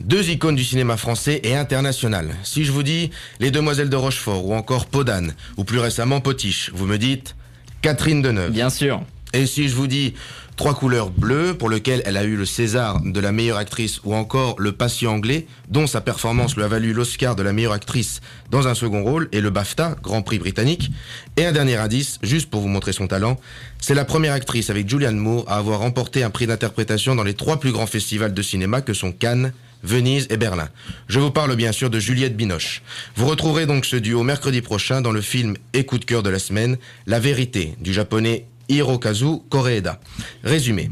Deux 0.00 0.28
icônes 0.28 0.56
du 0.56 0.64
cinéma 0.64 0.98
français 0.98 1.40
et 1.42 1.56
international. 1.56 2.34
Si 2.42 2.66
je 2.66 2.72
vous 2.72 2.82
dis 2.82 3.10
Les 3.38 3.50
Demoiselles 3.50 3.88
de 3.88 3.96
Rochefort 3.96 4.44
ou 4.44 4.52
encore 4.52 4.84
Podane, 4.84 5.32
ou 5.56 5.64
plus 5.64 5.78
récemment 5.78 6.20
Potiche, 6.20 6.70
vous 6.74 6.84
me 6.84 6.98
dites 6.98 7.36
Catherine 7.80 8.20
Deneuve. 8.20 8.52
Bien 8.52 8.68
sûr. 8.68 9.02
Et 9.32 9.46
si 9.46 9.68
je 9.70 9.76
vous 9.76 9.86
dis 9.86 10.14
Trois 10.60 10.74
couleurs 10.74 11.08
bleues, 11.08 11.54
pour 11.54 11.70
lequel 11.70 12.02
elle 12.04 12.18
a 12.18 12.24
eu 12.24 12.36
le 12.36 12.44
César 12.44 13.00
de 13.02 13.18
la 13.18 13.32
meilleure 13.32 13.56
actrice 13.56 14.02
ou 14.04 14.14
encore 14.14 14.56
le 14.58 14.72
Patient 14.72 15.14
anglais, 15.14 15.46
dont 15.70 15.86
sa 15.86 16.02
performance 16.02 16.54
lui 16.54 16.62
a 16.62 16.68
valu 16.68 16.92
l'Oscar 16.92 17.34
de 17.34 17.42
la 17.42 17.54
meilleure 17.54 17.72
actrice 17.72 18.20
dans 18.50 18.68
un 18.68 18.74
second 18.74 19.02
rôle 19.02 19.30
et 19.32 19.40
le 19.40 19.48
BAFTA, 19.48 19.96
Grand 20.02 20.20
Prix 20.20 20.38
britannique. 20.38 20.90
Et 21.38 21.46
un 21.46 21.52
dernier 21.52 21.76
indice, 21.76 22.18
juste 22.22 22.50
pour 22.50 22.60
vous 22.60 22.68
montrer 22.68 22.92
son 22.92 23.06
talent, 23.06 23.40
c'est 23.80 23.94
la 23.94 24.04
première 24.04 24.34
actrice 24.34 24.68
avec 24.68 24.86
Julianne 24.86 25.16
Moore 25.16 25.46
à 25.48 25.56
avoir 25.56 25.78
remporté 25.78 26.22
un 26.22 26.28
prix 26.28 26.46
d'interprétation 26.46 27.14
dans 27.14 27.24
les 27.24 27.32
trois 27.32 27.58
plus 27.58 27.72
grands 27.72 27.86
festivals 27.86 28.34
de 28.34 28.42
cinéma 28.42 28.82
que 28.82 28.92
sont 28.92 29.12
Cannes, 29.12 29.54
Venise 29.82 30.26
et 30.28 30.36
Berlin. 30.36 30.68
Je 31.08 31.20
vous 31.20 31.30
parle 31.30 31.56
bien 31.56 31.72
sûr 31.72 31.88
de 31.88 31.98
Juliette 31.98 32.36
Binoche. 32.36 32.82
Vous 33.16 33.26
retrouverez 33.26 33.64
donc 33.64 33.86
ce 33.86 33.96
duo 33.96 34.24
mercredi 34.24 34.60
prochain 34.60 35.00
dans 35.00 35.12
le 35.12 35.22
film 35.22 35.56
et 35.72 35.86
coup 35.86 35.96
de 35.96 36.04
cœur 36.04 36.22
de 36.22 36.28
la 36.28 36.38
semaine, 36.38 36.76
La 37.06 37.18
vérité, 37.18 37.76
du 37.80 37.94
japonais 37.94 38.44
Hirokazu 38.70 39.40
Koreeda. 39.50 40.00
Résumé. 40.44 40.90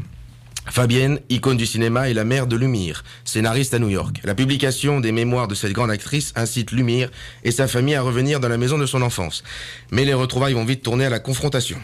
Fabienne, 0.67 1.19
icône 1.29 1.57
du 1.57 1.65
cinéma, 1.65 2.09
est 2.09 2.13
la 2.13 2.25
mère 2.25 2.45
de 2.45 2.55
Lumire, 2.55 3.03
scénariste 3.25 3.73
à 3.73 3.79
New 3.79 3.89
York. 3.89 4.21
La 4.23 4.35
publication 4.35 4.99
des 4.99 5.11
mémoires 5.11 5.47
de 5.47 5.55
cette 5.55 5.71
grande 5.71 5.89
actrice 5.89 6.31
incite 6.35 6.71
Lumire 6.71 7.09
et 7.43 7.51
sa 7.51 7.67
famille 7.67 7.95
à 7.95 8.03
revenir 8.03 8.39
dans 8.39 8.49
la 8.49 8.57
maison 8.57 8.77
de 8.77 8.85
son 8.85 9.01
enfance. 9.01 9.43
Mais 9.89 10.05
les 10.05 10.13
retrouvailles 10.13 10.53
vont 10.53 10.65
vite 10.65 10.83
tourner 10.83 11.05
à 11.05 11.09
la 11.09 11.19
confrontation. 11.19 11.79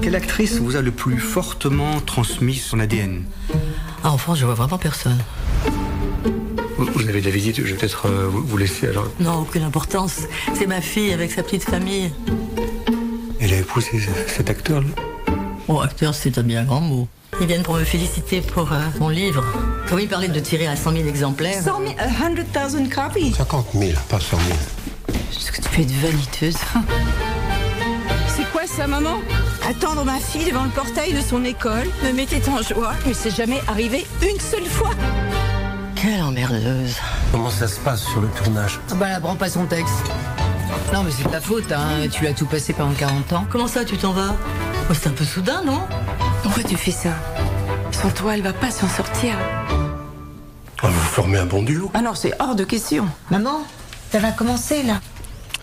Quelle 0.00 0.14
actrice 0.14 0.58
vous 0.58 0.76
a 0.76 0.82
le 0.82 0.90
plus 0.92 1.18
fortement 1.18 2.00
transmis 2.00 2.56
son 2.56 2.78
ADN 2.78 3.24
Ah, 4.04 4.12
en 4.12 4.18
France, 4.18 4.38
je 4.38 4.44
vois 4.44 4.54
vraiment 4.54 4.78
personne. 4.78 5.18
vous, 6.76 6.84
vous 6.84 7.08
avez 7.08 7.20
de 7.20 7.24
la 7.26 7.32
visite, 7.32 7.56
je 7.56 7.62
vais 7.62 7.74
peut-être 7.74 8.06
euh, 8.06 8.28
vous, 8.28 8.44
vous 8.44 8.56
laisser 8.58 8.86
alors. 8.88 9.08
Non, 9.18 9.40
aucune 9.40 9.62
importance. 9.62 10.20
C'est 10.54 10.66
ma 10.66 10.80
fille 10.82 11.12
avec 11.12 11.32
sa 11.32 11.42
petite 11.42 11.64
famille. 11.64 12.12
Elle 13.44 13.52
a 13.52 13.58
épousé 13.58 14.00
cet 14.26 14.48
acteur 14.48 14.80
là 14.80 14.86
Bon, 15.68 15.78
acteur, 15.80 16.14
c'est 16.14 16.38
un 16.38 16.42
bien 16.42 16.64
grand 16.64 16.80
mot. 16.80 17.06
Ils 17.42 17.46
viennent 17.46 17.62
pour 17.62 17.74
me 17.74 17.84
féliciter 17.84 18.40
pour 18.40 18.72
euh, 18.72 18.80
mon 18.98 19.10
livre. 19.10 19.44
Comme 19.86 20.00
ils 20.00 20.08
parlaient 20.08 20.28
de 20.28 20.40
tirer 20.40 20.66
à 20.66 20.76
100 20.76 20.92
000 20.92 21.06
exemplaires. 21.06 21.62
100 21.62 21.78
000, 21.78 21.94
100 22.54 22.68
000 22.70 22.84
copies. 22.88 23.34
50 23.34 23.66
000, 23.74 23.92
pas 24.08 24.18
100 24.18 24.38
000. 24.38 24.50
Est-ce 25.30 25.52
que 25.52 25.60
tu 25.60 25.68
peux 25.68 25.82
être 25.82 25.90
vaniteuse 25.90 26.56
C'est 28.28 28.50
quoi 28.50 28.66
ça, 28.66 28.86
maman? 28.86 29.18
Attendre 29.68 30.06
ma 30.06 30.18
fille 30.20 30.46
devant 30.46 30.64
le 30.64 30.70
portail 30.70 31.12
de 31.12 31.20
son 31.20 31.44
école 31.44 31.88
me 32.02 32.12
mettait 32.12 32.48
en 32.48 32.62
joie, 32.62 32.94
mais 33.06 33.12
c'est 33.12 33.34
jamais 33.36 33.60
arrivé 33.68 34.06
une 34.22 34.40
seule 34.40 34.64
fois. 34.64 34.92
Quelle 35.96 36.22
emmerdeuse. 36.22 36.96
Comment 37.30 37.50
ça 37.50 37.68
se 37.68 37.78
passe 37.80 38.04
sur 38.04 38.22
le 38.22 38.28
tournage? 38.28 38.80
Ah 38.90 38.94
bah, 38.94 39.06
elle 39.10 39.16
apprend 39.16 39.36
pas 39.36 39.50
son 39.50 39.66
texte. 39.66 40.10
Non, 40.92 41.02
mais 41.02 41.10
c'est 41.10 41.24
de 41.24 41.28
ta 41.28 41.40
faute, 41.40 41.70
hein. 41.72 42.06
Tu 42.10 42.24
l'as 42.24 42.32
tout 42.32 42.46
passé 42.46 42.72
pendant 42.72 42.92
40 42.94 43.32
ans. 43.32 43.46
Comment 43.50 43.66
ça, 43.68 43.84
tu 43.84 43.96
t'en 43.96 44.12
vas? 44.12 44.34
Oh, 44.90 44.94
C'est 44.94 45.08
un 45.08 45.12
peu 45.12 45.24
soudain, 45.24 45.62
non? 45.64 45.80
Pourquoi 46.42 46.62
tu 46.62 46.76
fais 46.76 46.90
ça? 46.90 47.10
Sans 47.90 48.10
toi, 48.10 48.34
elle 48.34 48.42
va 48.42 48.52
pas 48.52 48.70
s'en 48.70 48.88
sortir. 48.88 49.34
Ah, 50.82 50.86
Vous 50.88 50.92
formez 50.92 51.38
un 51.38 51.46
bon 51.46 51.62
duo 51.62 51.90
Ah 51.94 52.02
non, 52.02 52.14
c'est 52.14 52.32
hors 52.40 52.54
de 52.54 52.64
question. 52.64 53.06
Maman, 53.30 53.62
ça 54.12 54.18
va 54.18 54.30
commencer 54.30 54.82
là. 54.82 55.00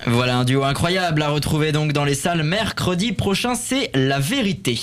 Voilà 0.08 0.38
un 0.38 0.46
duo 0.46 0.64
incroyable 0.64 1.22
à 1.22 1.30
retrouver 1.30 1.72
donc 1.72 1.94
dans 1.94 2.04
les 2.04 2.16
salles 2.16 2.42
mercredi 2.42 3.12
prochain, 3.12 3.54
c'est 3.54 3.92
La 3.94 4.20
Vérité. 4.20 4.80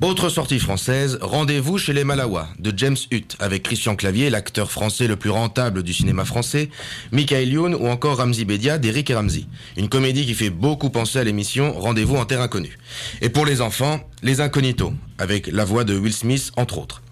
Autre 0.00 0.28
sortie 0.28 0.60
française, 0.60 1.18
Rendez-vous 1.20 1.78
chez 1.78 1.92
les 1.92 2.04
Malawa 2.04 2.48
de 2.60 2.72
James 2.76 2.96
Hutt 3.10 3.36
avec 3.40 3.64
Christian 3.64 3.96
Clavier, 3.96 4.30
l'acteur 4.30 4.70
français 4.70 5.08
le 5.08 5.16
plus 5.16 5.30
rentable 5.30 5.82
du 5.82 5.92
cinéma 5.92 6.24
français, 6.24 6.70
Michael 7.10 7.48
Youn 7.48 7.74
ou 7.74 7.88
encore 7.88 8.18
Ramzi 8.18 8.44
Bedia 8.44 8.78
d'Eric 8.78 9.10
et 9.10 9.14
Ramzi. 9.14 9.48
Une 9.76 9.88
comédie 9.88 10.26
qui 10.26 10.34
fait 10.34 10.50
beaucoup 10.50 10.90
penser 10.90 11.18
à 11.18 11.24
l'émission 11.24 11.72
Rendez-vous 11.72 12.16
en 12.16 12.24
terre 12.24 12.40
inconnue. 12.40 12.78
Et 13.20 13.30
pour 13.30 13.44
les 13.44 13.60
enfants, 13.60 14.00
Les 14.22 14.40
Incognitos 14.40 14.92
avec 15.18 15.48
la 15.48 15.64
voix 15.64 15.82
de 15.82 15.98
Will 15.98 16.12
Smith 16.12 16.52
entre 16.56 16.78
autres. 16.78 17.02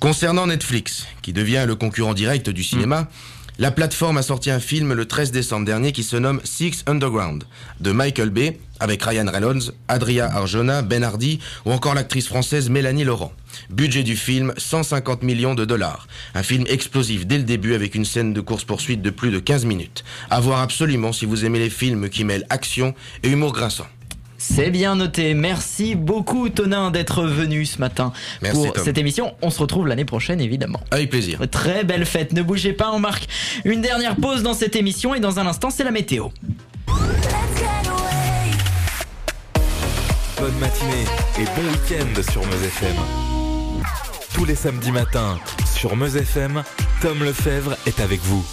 Concernant 0.00 0.46
Netflix, 0.46 1.06
qui 1.22 1.32
devient 1.32 1.64
le 1.66 1.74
concurrent 1.74 2.14
direct 2.14 2.50
du 2.50 2.62
cinéma, 2.62 3.08
la 3.58 3.72
plateforme 3.72 4.18
a 4.18 4.22
sorti 4.22 4.50
un 4.50 4.60
film 4.60 4.92
le 4.92 5.04
13 5.04 5.32
décembre 5.32 5.66
dernier 5.66 5.90
qui 5.90 6.04
se 6.04 6.16
nomme 6.16 6.40
Six 6.44 6.84
Underground 6.86 7.44
de 7.80 7.90
Michael 7.90 8.30
Bay 8.30 8.60
avec 8.78 9.02
Ryan 9.02 9.26
Reynolds, 9.26 9.72
Adria 9.88 10.32
Arjona, 10.32 10.82
Ben 10.82 11.02
Hardy 11.02 11.40
ou 11.64 11.72
encore 11.72 11.94
l'actrice 11.94 12.28
française 12.28 12.70
Mélanie 12.70 13.02
Laurent. 13.02 13.32
Budget 13.70 14.04
du 14.04 14.16
film 14.16 14.54
150 14.56 15.24
millions 15.24 15.56
de 15.56 15.64
dollars. 15.64 16.06
Un 16.34 16.44
film 16.44 16.64
explosif 16.68 17.26
dès 17.26 17.38
le 17.38 17.44
début 17.44 17.74
avec 17.74 17.96
une 17.96 18.04
scène 18.04 18.32
de 18.32 18.40
course-poursuite 18.40 19.02
de 19.02 19.10
plus 19.10 19.32
de 19.32 19.40
15 19.40 19.64
minutes. 19.64 20.04
À 20.30 20.38
voir 20.38 20.60
absolument 20.60 21.12
si 21.12 21.26
vous 21.26 21.44
aimez 21.44 21.58
les 21.58 21.70
films 21.70 22.08
qui 22.08 22.22
mêlent 22.22 22.46
action 22.50 22.94
et 23.24 23.30
humour 23.30 23.52
grinçant. 23.52 23.86
C'est 24.40 24.70
bien 24.70 24.94
noté. 24.94 25.34
Merci 25.34 25.96
beaucoup, 25.96 26.48
Tonin, 26.48 26.90
d'être 26.92 27.24
venu 27.24 27.66
ce 27.66 27.78
matin 27.78 28.12
Merci, 28.40 28.56
pour 28.62 28.72
Tom. 28.72 28.84
cette 28.84 28.96
émission. 28.96 29.34
On 29.42 29.50
se 29.50 29.58
retrouve 29.58 29.88
l'année 29.88 30.04
prochaine, 30.04 30.40
évidemment. 30.40 30.80
Avec 30.92 31.10
plaisir. 31.10 31.40
Très 31.50 31.82
belle 31.84 32.06
fête. 32.06 32.32
Ne 32.32 32.42
bougez 32.42 32.72
pas, 32.72 32.90
on 32.92 33.00
marque 33.00 33.26
une 33.64 33.80
dernière 33.80 34.14
pause 34.16 34.42
dans 34.44 34.54
cette 34.54 34.76
émission 34.76 35.12
et 35.14 35.20
dans 35.20 35.40
un 35.40 35.46
instant, 35.46 35.70
c'est 35.70 35.84
la 35.84 35.90
météo. 35.90 36.28
bonne 40.40 40.58
matinée 40.60 41.04
et 41.40 41.44
bon 41.44 41.68
week-end 41.68 42.22
sur 42.30 42.46
Meuse 42.46 42.62
FM. 42.62 42.94
Tous 44.34 44.44
les 44.44 44.54
samedis 44.54 44.92
matins 44.92 45.36
sur 45.74 45.96
Meuse 45.96 46.16
FM, 46.16 46.62
Tom 47.02 47.24
Lefebvre 47.24 47.76
est 47.86 47.98
avec 48.00 48.20
vous. 48.22 48.44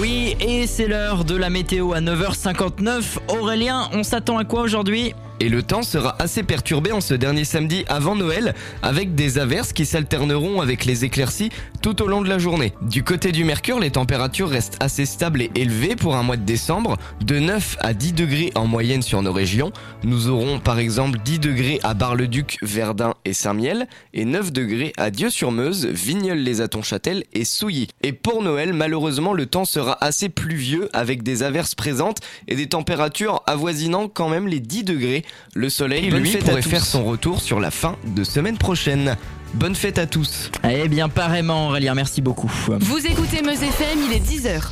Oui, 0.00 0.21
et 0.40 0.66
c'est 0.66 0.86
l'heure 0.86 1.24
de 1.24 1.36
la 1.36 1.50
météo 1.50 1.92
à 1.92 2.00
9h59. 2.00 3.18
Aurélien, 3.28 3.88
on 3.92 4.02
s'attend 4.02 4.38
à 4.38 4.44
quoi 4.44 4.62
aujourd'hui? 4.62 5.14
Et 5.42 5.48
le 5.48 5.64
temps 5.64 5.82
sera 5.82 6.14
assez 6.20 6.44
perturbé 6.44 6.92
en 6.92 7.00
ce 7.00 7.14
dernier 7.14 7.44
samedi 7.44 7.84
avant 7.88 8.14
Noël, 8.14 8.54
avec 8.80 9.16
des 9.16 9.38
averses 9.38 9.72
qui 9.72 9.86
s'alterneront 9.86 10.60
avec 10.60 10.84
les 10.84 11.04
éclaircies 11.04 11.50
tout 11.82 12.00
au 12.00 12.06
long 12.06 12.22
de 12.22 12.28
la 12.28 12.38
journée. 12.38 12.72
Du 12.82 13.02
côté 13.02 13.32
du 13.32 13.42
Mercure, 13.42 13.80
les 13.80 13.90
températures 13.90 14.48
restent 14.48 14.76
assez 14.78 15.04
stables 15.04 15.42
et 15.42 15.50
élevées 15.56 15.96
pour 15.96 16.14
un 16.14 16.22
mois 16.22 16.36
de 16.36 16.44
décembre, 16.44 16.96
de 17.24 17.40
9 17.40 17.78
à 17.80 17.92
10 17.92 18.12
degrés 18.12 18.52
en 18.54 18.68
moyenne 18.68 19.02
sur 19.02 19.20
nos 19.20 19.32
régions. 19.32 19.72
Nous 20.04 20.28
aurons 20.28 20.60
par 20.60 20.78
exemple 20.78 21.18
10 21.24 21.40
degrés 21.40 21.80
à 21.82 21.94
Bar-le-Duc, 21.94 22.58
Verdun 22.62 23.14
et 23.24 23.32
Saint-Miel, 23.32 23.88
et 24.14 24.24
9 24.24 24.52
degrés 24.52 24.92
à 24.96 25.10
Dieu-sur-Meuse, 25.10 25.86
Vigneulles-les-Atons-Châtel 25.86 27.24
et 27.32 27.44
Souilly. 27.44 27.88
Et 28.04 28.12
pour 28.12 28.44
Noël, 28.44 28.74
malheureusement, 28.74 29.32
le 29.32 29.46
temps 29.46 29.64
sera 29.64 29.98
assez 30.04 30.21
pluvieux 30.28 30.88
avec 30.92 31.22
des 31.22 31.42
averses 31.42 31.74
présentes 31.74 32.18
et 32.48 32.56
des 32.56 32.68
températures 32.68 33.42
avoisinant 33.46 34.08
quand 34.08 34.28
même 34.28 34.46
les 34.48 34.60
10 34.60 34.84
degrés. 34.84 35.24
Le 35.54 35.68
soleil, 35.68 36.10
Bonne 36.10 36.20
lui, 36.22 36.30
fête 36.30 36.42
à 36.44 36.48
pourrait 36.50 36.62
tous. 36.62 36.70
faire 36.70 36.84
son 36.84 37.04
retour 37.04 37.40
sur 37.40 37.60
la 37.60 37.70
fin 37.70 37.96
de 38.06 38.24
semaine 38.24 38.58
prochaine. 38.58 39.16
Bonne 39.54 39.74
fête 39.74 39.98
à 39.98 40.06
tous. 40.06 40.50
Eh 40.68 40.88
bien, 40.88 41.08
pareillement, 41.08 41.68
Aurélien, 41.68 41.94
merci 41.94 42.22
beaucoup. 42.22 42.50
Vous 42.80 43.06
écoutez 43.06 43.42
Meuse 43.42 43.62
FM, 43.62 43.98
il 44.08 44.16
est 44.16 44.20
10h. 44.26 44.62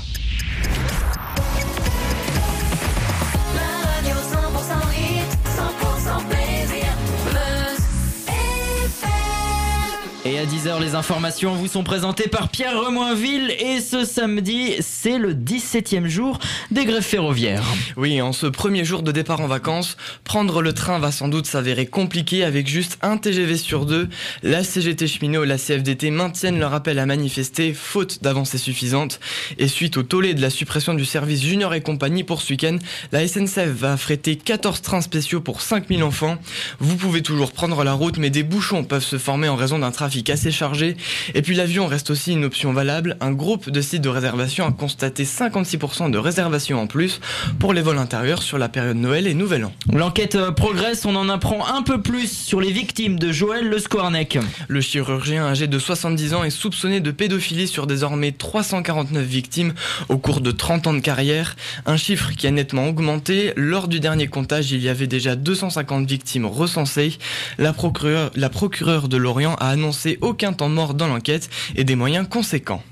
Et 10.30 10.38
à 10.38 10.46
10h, 10.46 10.80
les 10.80 10.94
informations 10.94 11.56
vous 11.56 11.66
sont 11.66 11.82
présentées 11.82 12.28
par 12.28 12.50
Pierre 12.50 12.80
Remoinville. 12.80 13.50
Et 13.58 13.80
ce 13.80 14.04
samedi, 14.04 14.76
c'est 14.78 15.18
le 15.18 15.34
17e 15.34 16.06
jour 16.06 16.38
des 16.70 16.84
grèves 16.84 17.02
ferroviaires. 17.02 17.64
Oui, 17.96 18.22
en 18.22 18.32
ce 18.32 18.46
premier 18.46 18.84
jour 18.84 19.02
de 19.02 19.10
départ 19.10 19.40
en 19.40 19.48
vacances, 19.48 19.96
prendre 20.22 20.62
le 20.62 20.72
train 20.72 21.00
va 21.00 21.10
sans 21.10 21.26
doute 21.26 21.46
s'avérer 21.46 21.86
compliqué 21.86 22.44
avec 22.44 22.68
juste 22.68 22.96
un 23.02 23.16
TGV 23.16 23.56
sur 23.56 23.86
deux. 23.86 24.08
La 24.44 24.62
CGT 24.62 25.08
cheminot 25.08 25.42
et 25.42 25.48
la 25.48 25.58
CFDT 25.58 26.12
maintiennent 26.12 26.60
leur 26.60 26.74
appel 26.74 27.00
à 27.00 27.06
manifester, 27.06 27.74
faute 27.74 28.22
d'avancées 28.22 28.58
suffisantes. 28.58 29.18
Et 29.58 29.66
suite 29.66 29.96
au 29.96 30.04
tollé 30.04 30.34
de 30.34 30.40
la 30.40 30.50
suppression 30.50 30.94
du 30.94 31.06
service 31.06 31.42
Junior 31.42 31.74
et 31.74 31.80
compagnie 31.80 32.22
pour 32.22 32.40
ce 32.40 32.52
week-end, 32.52 32.76
la 33.10 33.26
SNCF 33.26 33.66
va 33.66 33.94
affréter 33.94 34.36
14 34.36 34.80
trains 34.80 35.00
spéciaux 35.00 35.40
pour 35.40 35.60
5000 35.60 36.04
enfants. 36.04 36.36
Vous 36.78 36.96
pouvez 36.96 37.22
toujours 37.22 37.50
prendre 37.50 37.82
la 37.82 37.94
route, 37.94 38.18
mais 38.18 38.30
des 38.30 38.44
bouchons 38.44 38.84
peuvent 38.84 39.02
se 39.02 39.18
former 39.18 39.48
en 39.48 39.56
raison 39.56 39.80
d'un 39.80 39.90
trafic 39.90 40.19
assez 40.28 40.50
chargé. 40.50 40.96
Et 41.34 41.42
puis 41.42 41.54
l'avion 41.54 41.86
reste 41.86 42.10
aussi 42.10 42.32
une 42.32 42.44
option 42.44 42.72
valable. 42.72 43.16
Un 43.20 43.32
groupe 43.32 43.70
de 43.70 43.80
sites 43.80 44.02
de 44.02 44.08
réservation 44.08 44.66
a 44.66 44.72
constaté 44.72 45.24
56% 45.24 46.10
de 46.10 46.18
réservations 46.18 46.80
en 46.80 46.86
plus 46.86 47.20
pour 47.58 47.72
les 47.72 47.80
vols 47.80 47.98
intérieurs 47.98 48.42
sur 48.42 48.58
la 48.58 48.68
période 48.68 48.96
Noël 48.96 49.26
et 49.26 49.34
Nouvel 49.34 49.64
An. 49.64 49.72
L'enquête 49.92 50.34
euh, 50.34 50.50
progresse, 50.50 51.06
on 51.06 51.16
en 51.16 51.28
apprend 51.28 51.66
un 51.66 51.82
peu 51.82 52.02
plus 52.02 52.30
sur 52.30 52.60
les 52.60 52.72
victimes 52.72 53.18
de 53.18 53.32
Joël 53.32 53.68
Le 53.68 53.78
Squarneck. 53.78 54.38
Le 54.68 54.80
chirurgien 54.80 55.46
âgé 55.46 55.66
de 55.66 55.78
70 55.78 56.34
ans 56.34 56.44
est 56.44 56.50
soupçonné 56.50 57.00
de 57.00 57.10
pédophilie 57.10 57.68
sur 57.68 57.86
désormais 57.86 58.32
349 58.32 59.24
victimes 59.24 59.74
au 60.08 60.18
cours 60.18 60.40
de 60.40 60.50
30 60.50 60.88
ans 60.88 60.94
de 60.94 61.00
carrière, 61.00 61.56
un 61.86 61.96
chiffre 61.96 62.32
qui 62.36 62.46
a 62.46 62.50
nettement 62.50 62.88
augmenté. 62.88 63.52
Lors 63.56 63.88
du 63.88 64.00
dernier 64.00 64.26
comptage, 64.26 64.72
il 64.72 64.80
y 64.80 64.88
avait 64.88 65.06
déjà 65.06 65.36
250 65.36 66.08
victimes 66.08 66.46
recensées. 66.46 67.18
La 67.58 67.72
procureure, 67.72 68.30
la 68.34 68.48
procureure 68.48 69.08
de 69.08 69.16
Lorient 69.16 69.54
a 69.56 69.68
annoncé 69.68 69.99
aucun 70.20 70.52
temps 70.52 70.68
mort 70.68 70.94
dans 70.94 71.08
l'enquête 71.08 71.50
et 71.76 71.84
des 71.84 71.96
moyens 71.96 72.26
conséquents. 72.28 72.82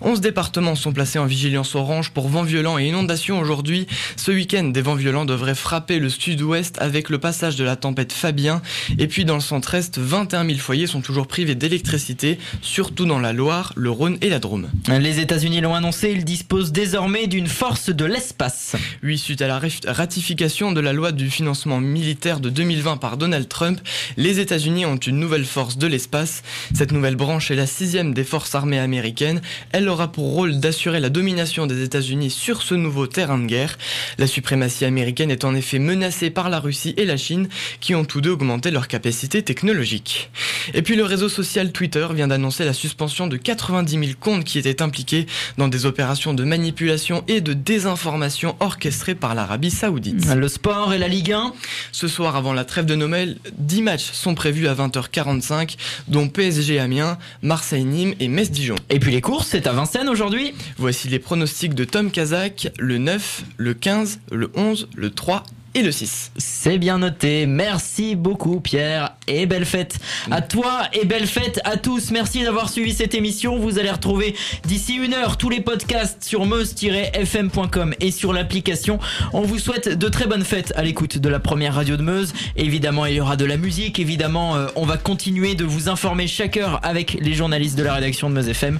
11 0.00 0.20
départements 0.20 0.74
sont 0.74 0.92
placés 0.92 1.18
en 1.18 1.26
vigilance 1.26 1.74
orange 1.74 2.10
pour 2.10 2.28
vents 2.28 2.42
violents 2.42 2.78
et 2.78 2.88
inondations 2.88 3.38
aujourd'hui. 3.38 3.86
Ce 4.16 4.30
week-end, 4.30 4.64
des 4.64 4.82
vents 4.82 4.94
violents 4.94 5.24
devraient 5.24 5.54
frapper 5.54 5.98
le 5.98 6.10
sud-ouest 6.10 6.76
avec 6.80 7.10
le 7.10 7.18
passage 7.18 7.56
de 7.56 7.64
la 7.64 7.76
tempête 7.76 8.12
Fabien. 8.12 8.60
Et 8.98 9.06
puis 9.06 9.24
dans 9.24 9.34
le 9.34 9.40
centre-est, 9.40 9.98
21 9.98 10.46
000 10.46 10.58
foyers 10.58 10.86
sont 10.86 11.00
toujours 11.00 11.26
privés 11.26 11.54
d'électricité, 11.54 12.38
surtout 12.60 13.06
dans 13.06 13.18
la 13.20 13.32
Loire, 13.32 13.72
le 13.76 13.90
Rhône 13.90 14.18
et 14.20 14.30
la 14.30 14.38
Drôme. 14.38 14.68
Les 14.88 15.20
États-Unis 15.20 15.60
l'ont 15.60 15.74
annoncé, 15.74 16.10
ils 16.10 16.24
disposent 16.24 16.72
désormais 16.72 17.26
d'une 17.26 17.46
force 17.46 17.90
de 17.90 18.04
l'espace. 18.04 18.76
Oui, 19.02 19.18
suite 19.18 19.42
à 19.42 19.46
la 19.46 19.60
ratification 19.86 20.72
de 20.72 20.80
la 20.80 20.92
loi 20.92 21.12
du 21.12 21.30
financement 21.30 21.80
militaire 21.80 22.40
de 22.40 22.50
2020 22.50 22.96
par 22.96 23.16
Donald 23.16 23.48
Trump, 23.48 23.80
les 24.16 24.40
États-Unis 24.40 24.86
ont 24.86 24.96
une 24.96 25.18
nouvelle 25.18 25.44
force 25.44 25.78
de 25.78 25.86
l'espace. 25.86 26.42
Cette 26.74 26.92
nouvelle 26.92 27.16
branche 27.16 27.50
est 27.50 27.56
la 27.56 27.66
sixième 27.66 28.14
des 28.14 28.24
forces 28.24 28.54
armées 28.54 28.78
américaines. 28.78 29.40
Elle 29.72 29.88
aura 29.88 30.12
pour 30.12 30.32
rôle 30.32 30.60
d'assurer 30.60 31.00
la 31.00 31.10
domination 31.10 31.66
des 31.66 31.82
États-Unis 31.82 32.30
sur 32.30 32.62
ce 32.62 32.74
nouveau 32.74 33.06
terrain 33.06 33.38
de 33.38 33.46
guerre. 33.46 33.78
La 34.18 34.26
suprématie 34.26 34.84
américaine 34.84 35.30
est 35.30 35.44
en 35.44 35.54
effet 35.54 35.78
menacée 35.78 36.30
par 36.30 36.50
la 36.50 36.60
Russie 36.60 36.94
et 36.96 37.04
la 37.04 37.16
Chine, 37.16 37.48
qui 37.80 37.94
ont 37.94 38.04
tous 38.04 38.20
deux 38.20 38.30
augmenté 38.30 38.70
leur 38.70 38.88
capacité 38.88 39.42
technologique. 39.42 40.30
Et 40.72 40.82
puis 40.82 40.96
le 40.96 41.04
réseau 41.04 41.28
social 41.28 41.72
Twitter 41.72 42.06
vient 42.12 42.28
d'annoncer 42.28 42.64
la 42.64 42.72
suspension 42.72 43.26
de 43.26 43.36
90 43.36 43.92
000 43.92 44.04
comptes 44.18 44.44
qui 44.44 44.58
étaient 44.58 44.82
impliqués 44.82 45.26
dans 45.58 45.68
des 45.68 45.86
opérations 45.86 46.34
de 46.34 46.44
manipulation 46.44 47.24
et 47.28 47.40
de 47.40 47.52
désinformation 47.52 48.56
orchestrées 48.60 49.14
par 49.14 49.34
l'Arabie 49.34 49.70
Saoudite. 49.70 50.26
Le 50.34 50.48
sport 50.48 50.92
et 50.92 50.98
la 50.98 51.08
Ligue 51.08 51.32
1 51.32 51.52
Ce 51.92 52.08
soir, 52.08 52.36
avant 52.36 52.52
la 52.52 52.64
trêve 52.64 52.86
de 52.86 52.94
Noël, 52.94 53.38
10 53.58 53.82
matchs 53.82 54.12
sont 54.12 54.34
prévus 54.34 54.68
à 54.68 54.74
20h45, 54.74 55.76
dont 56.08 56.28
PSG 56.28 56.43
Amiens, 56.78 57.18
Marseille-Nîmes 57.42 58.14
et 58.20 58.28
Metz-Dijon. 58.28 58.74
Et 58.90 58.98
puis 58.98 59.12
les 59.12 59.20
courses, 59.20 59.48
c'est 59.48 59.66
à 59.66 59.72
Vincennes 59.72 60.08
aujourd'hui 60.08 60.52
Voici 60.76 61.08
les 61.08 61.18
pronostics 61.18 61.74
de 61.74 61.84
Tom 61.84 62.10
Kazak, 62.10 62.72
le 62.78 62.98
9, 62.98 63.44
le 63.56 63.74
15, 63.74 64.20
le 64.30 64.50
11, 64.54 64.88
le 64.94 65.10
3 65.10 65.44
et 65.74 65.82
le 65.82 65.90
6. 65.90 66.32
C'est 66.36 66.78
bien 66.78 66.98
noté. 66.98 67.46
Merci 67.46 68.14
beaucoup, 68.14 68.60
Pierre. 68.60 69.14
Et 69.26 69.46
belle 69.46 69.64
fête 69.64 69.98
à 70.30 70.40
toi 70.40 70.82
et 70.92 71.04
belle 71.04 71.26
fête 71.26 71.60
à 71.64 71.76
tous. 71.76 72.10
Merci 72.10 72.44
d'avoir 72.44 72.68
suivi 72.68 72.92
cette 72.92 73.14
émission. 73.14 73.58
Vous 73.58 73.78
allez 73.78 73.90
retrouver 73.90 74.36
d'ici 74.64 74.94
une 74.94 75.14
heure 75.14 75.36
tous 75.36 75.50
les 75.50 75.60
podcasts 75.60 76.22
sur 76.22 76.46
meuse-fm.com 76.46 77.94
et 78.00 78.10
sur 78.12 78.32
l'application. 78.32 79.00
On 79.32 79.42
vous 79.42 79.58
souhaite 79.58 79.88
de 79.88 80.08
très 80.08 80.26
bonnes 80.26 80.44
fêtes 80.44 80.72
à 80.76 80.82
l'écoute 80.82 81.18
de 81.18 81.28
la 81.28 81.40
première 81.40 81.74
radio 81.74 81.96
de 81.96 82.02
Meuse. 82.02 82.32
Évidemment, 82.56 83.06
il 83.06 83.16
y 83.16 83.20
aura 83.20 83.36
de 83.36 83.44
la 83.44 83.56
musique. 83.56 83.98
Évidemment, 83.98 84.56
euh, 84.56 84.68
on 84.76 84.86
va 84.86 84.96
continuer 84.96 85.56
de 85.56 85.64
vous 85.64 85.88
informer 85.88 86.28
chaque 86.28 86.56
heure 86.56 86.78
avec 86.84 87.14
les 87.20 87.34
journalistes 87.34 87.76
de 87.76 87.82
la 87.82 87.94
rédaction 87.94 88.30
de 88.30 88.34
Meuse 88.34 88.48
FM. 88.48 88.78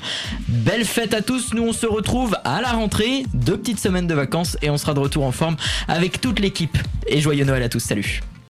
Belle 0.49 0.85
fête 0.85 1.15
à 1.15 1.23
tous. 1.23 1.55
Nous, 1.55 1.65
on 1.65 1.73
se 1.73 1.87
retrouve 1.87 2.37
à 2.45 2.61
la 2.61 2.71
rentrée. 2.71 3.25
Deux 3.35 3.57
petites 3.57 3.81
semaines 3.81 4.07
de 4.07 4.15
vacances 4.15 4.57
et 4.63 4.71
on 4.71 4.79
sera 4.79 4.95
de 4.95 5.01
retour 5.01 5.25
en 5.25 5.33
forme 5.33 5.57
avec 5.89 6.21
toute 6.21 6.39
l'équipe. 6.39 6.79
Et 7.07 7.21
joyeux 7.21 7.45
Noël 7.45 7.63
à 7.63 7.69
tous. 7.69 7.81
Salut. 7.81 8.21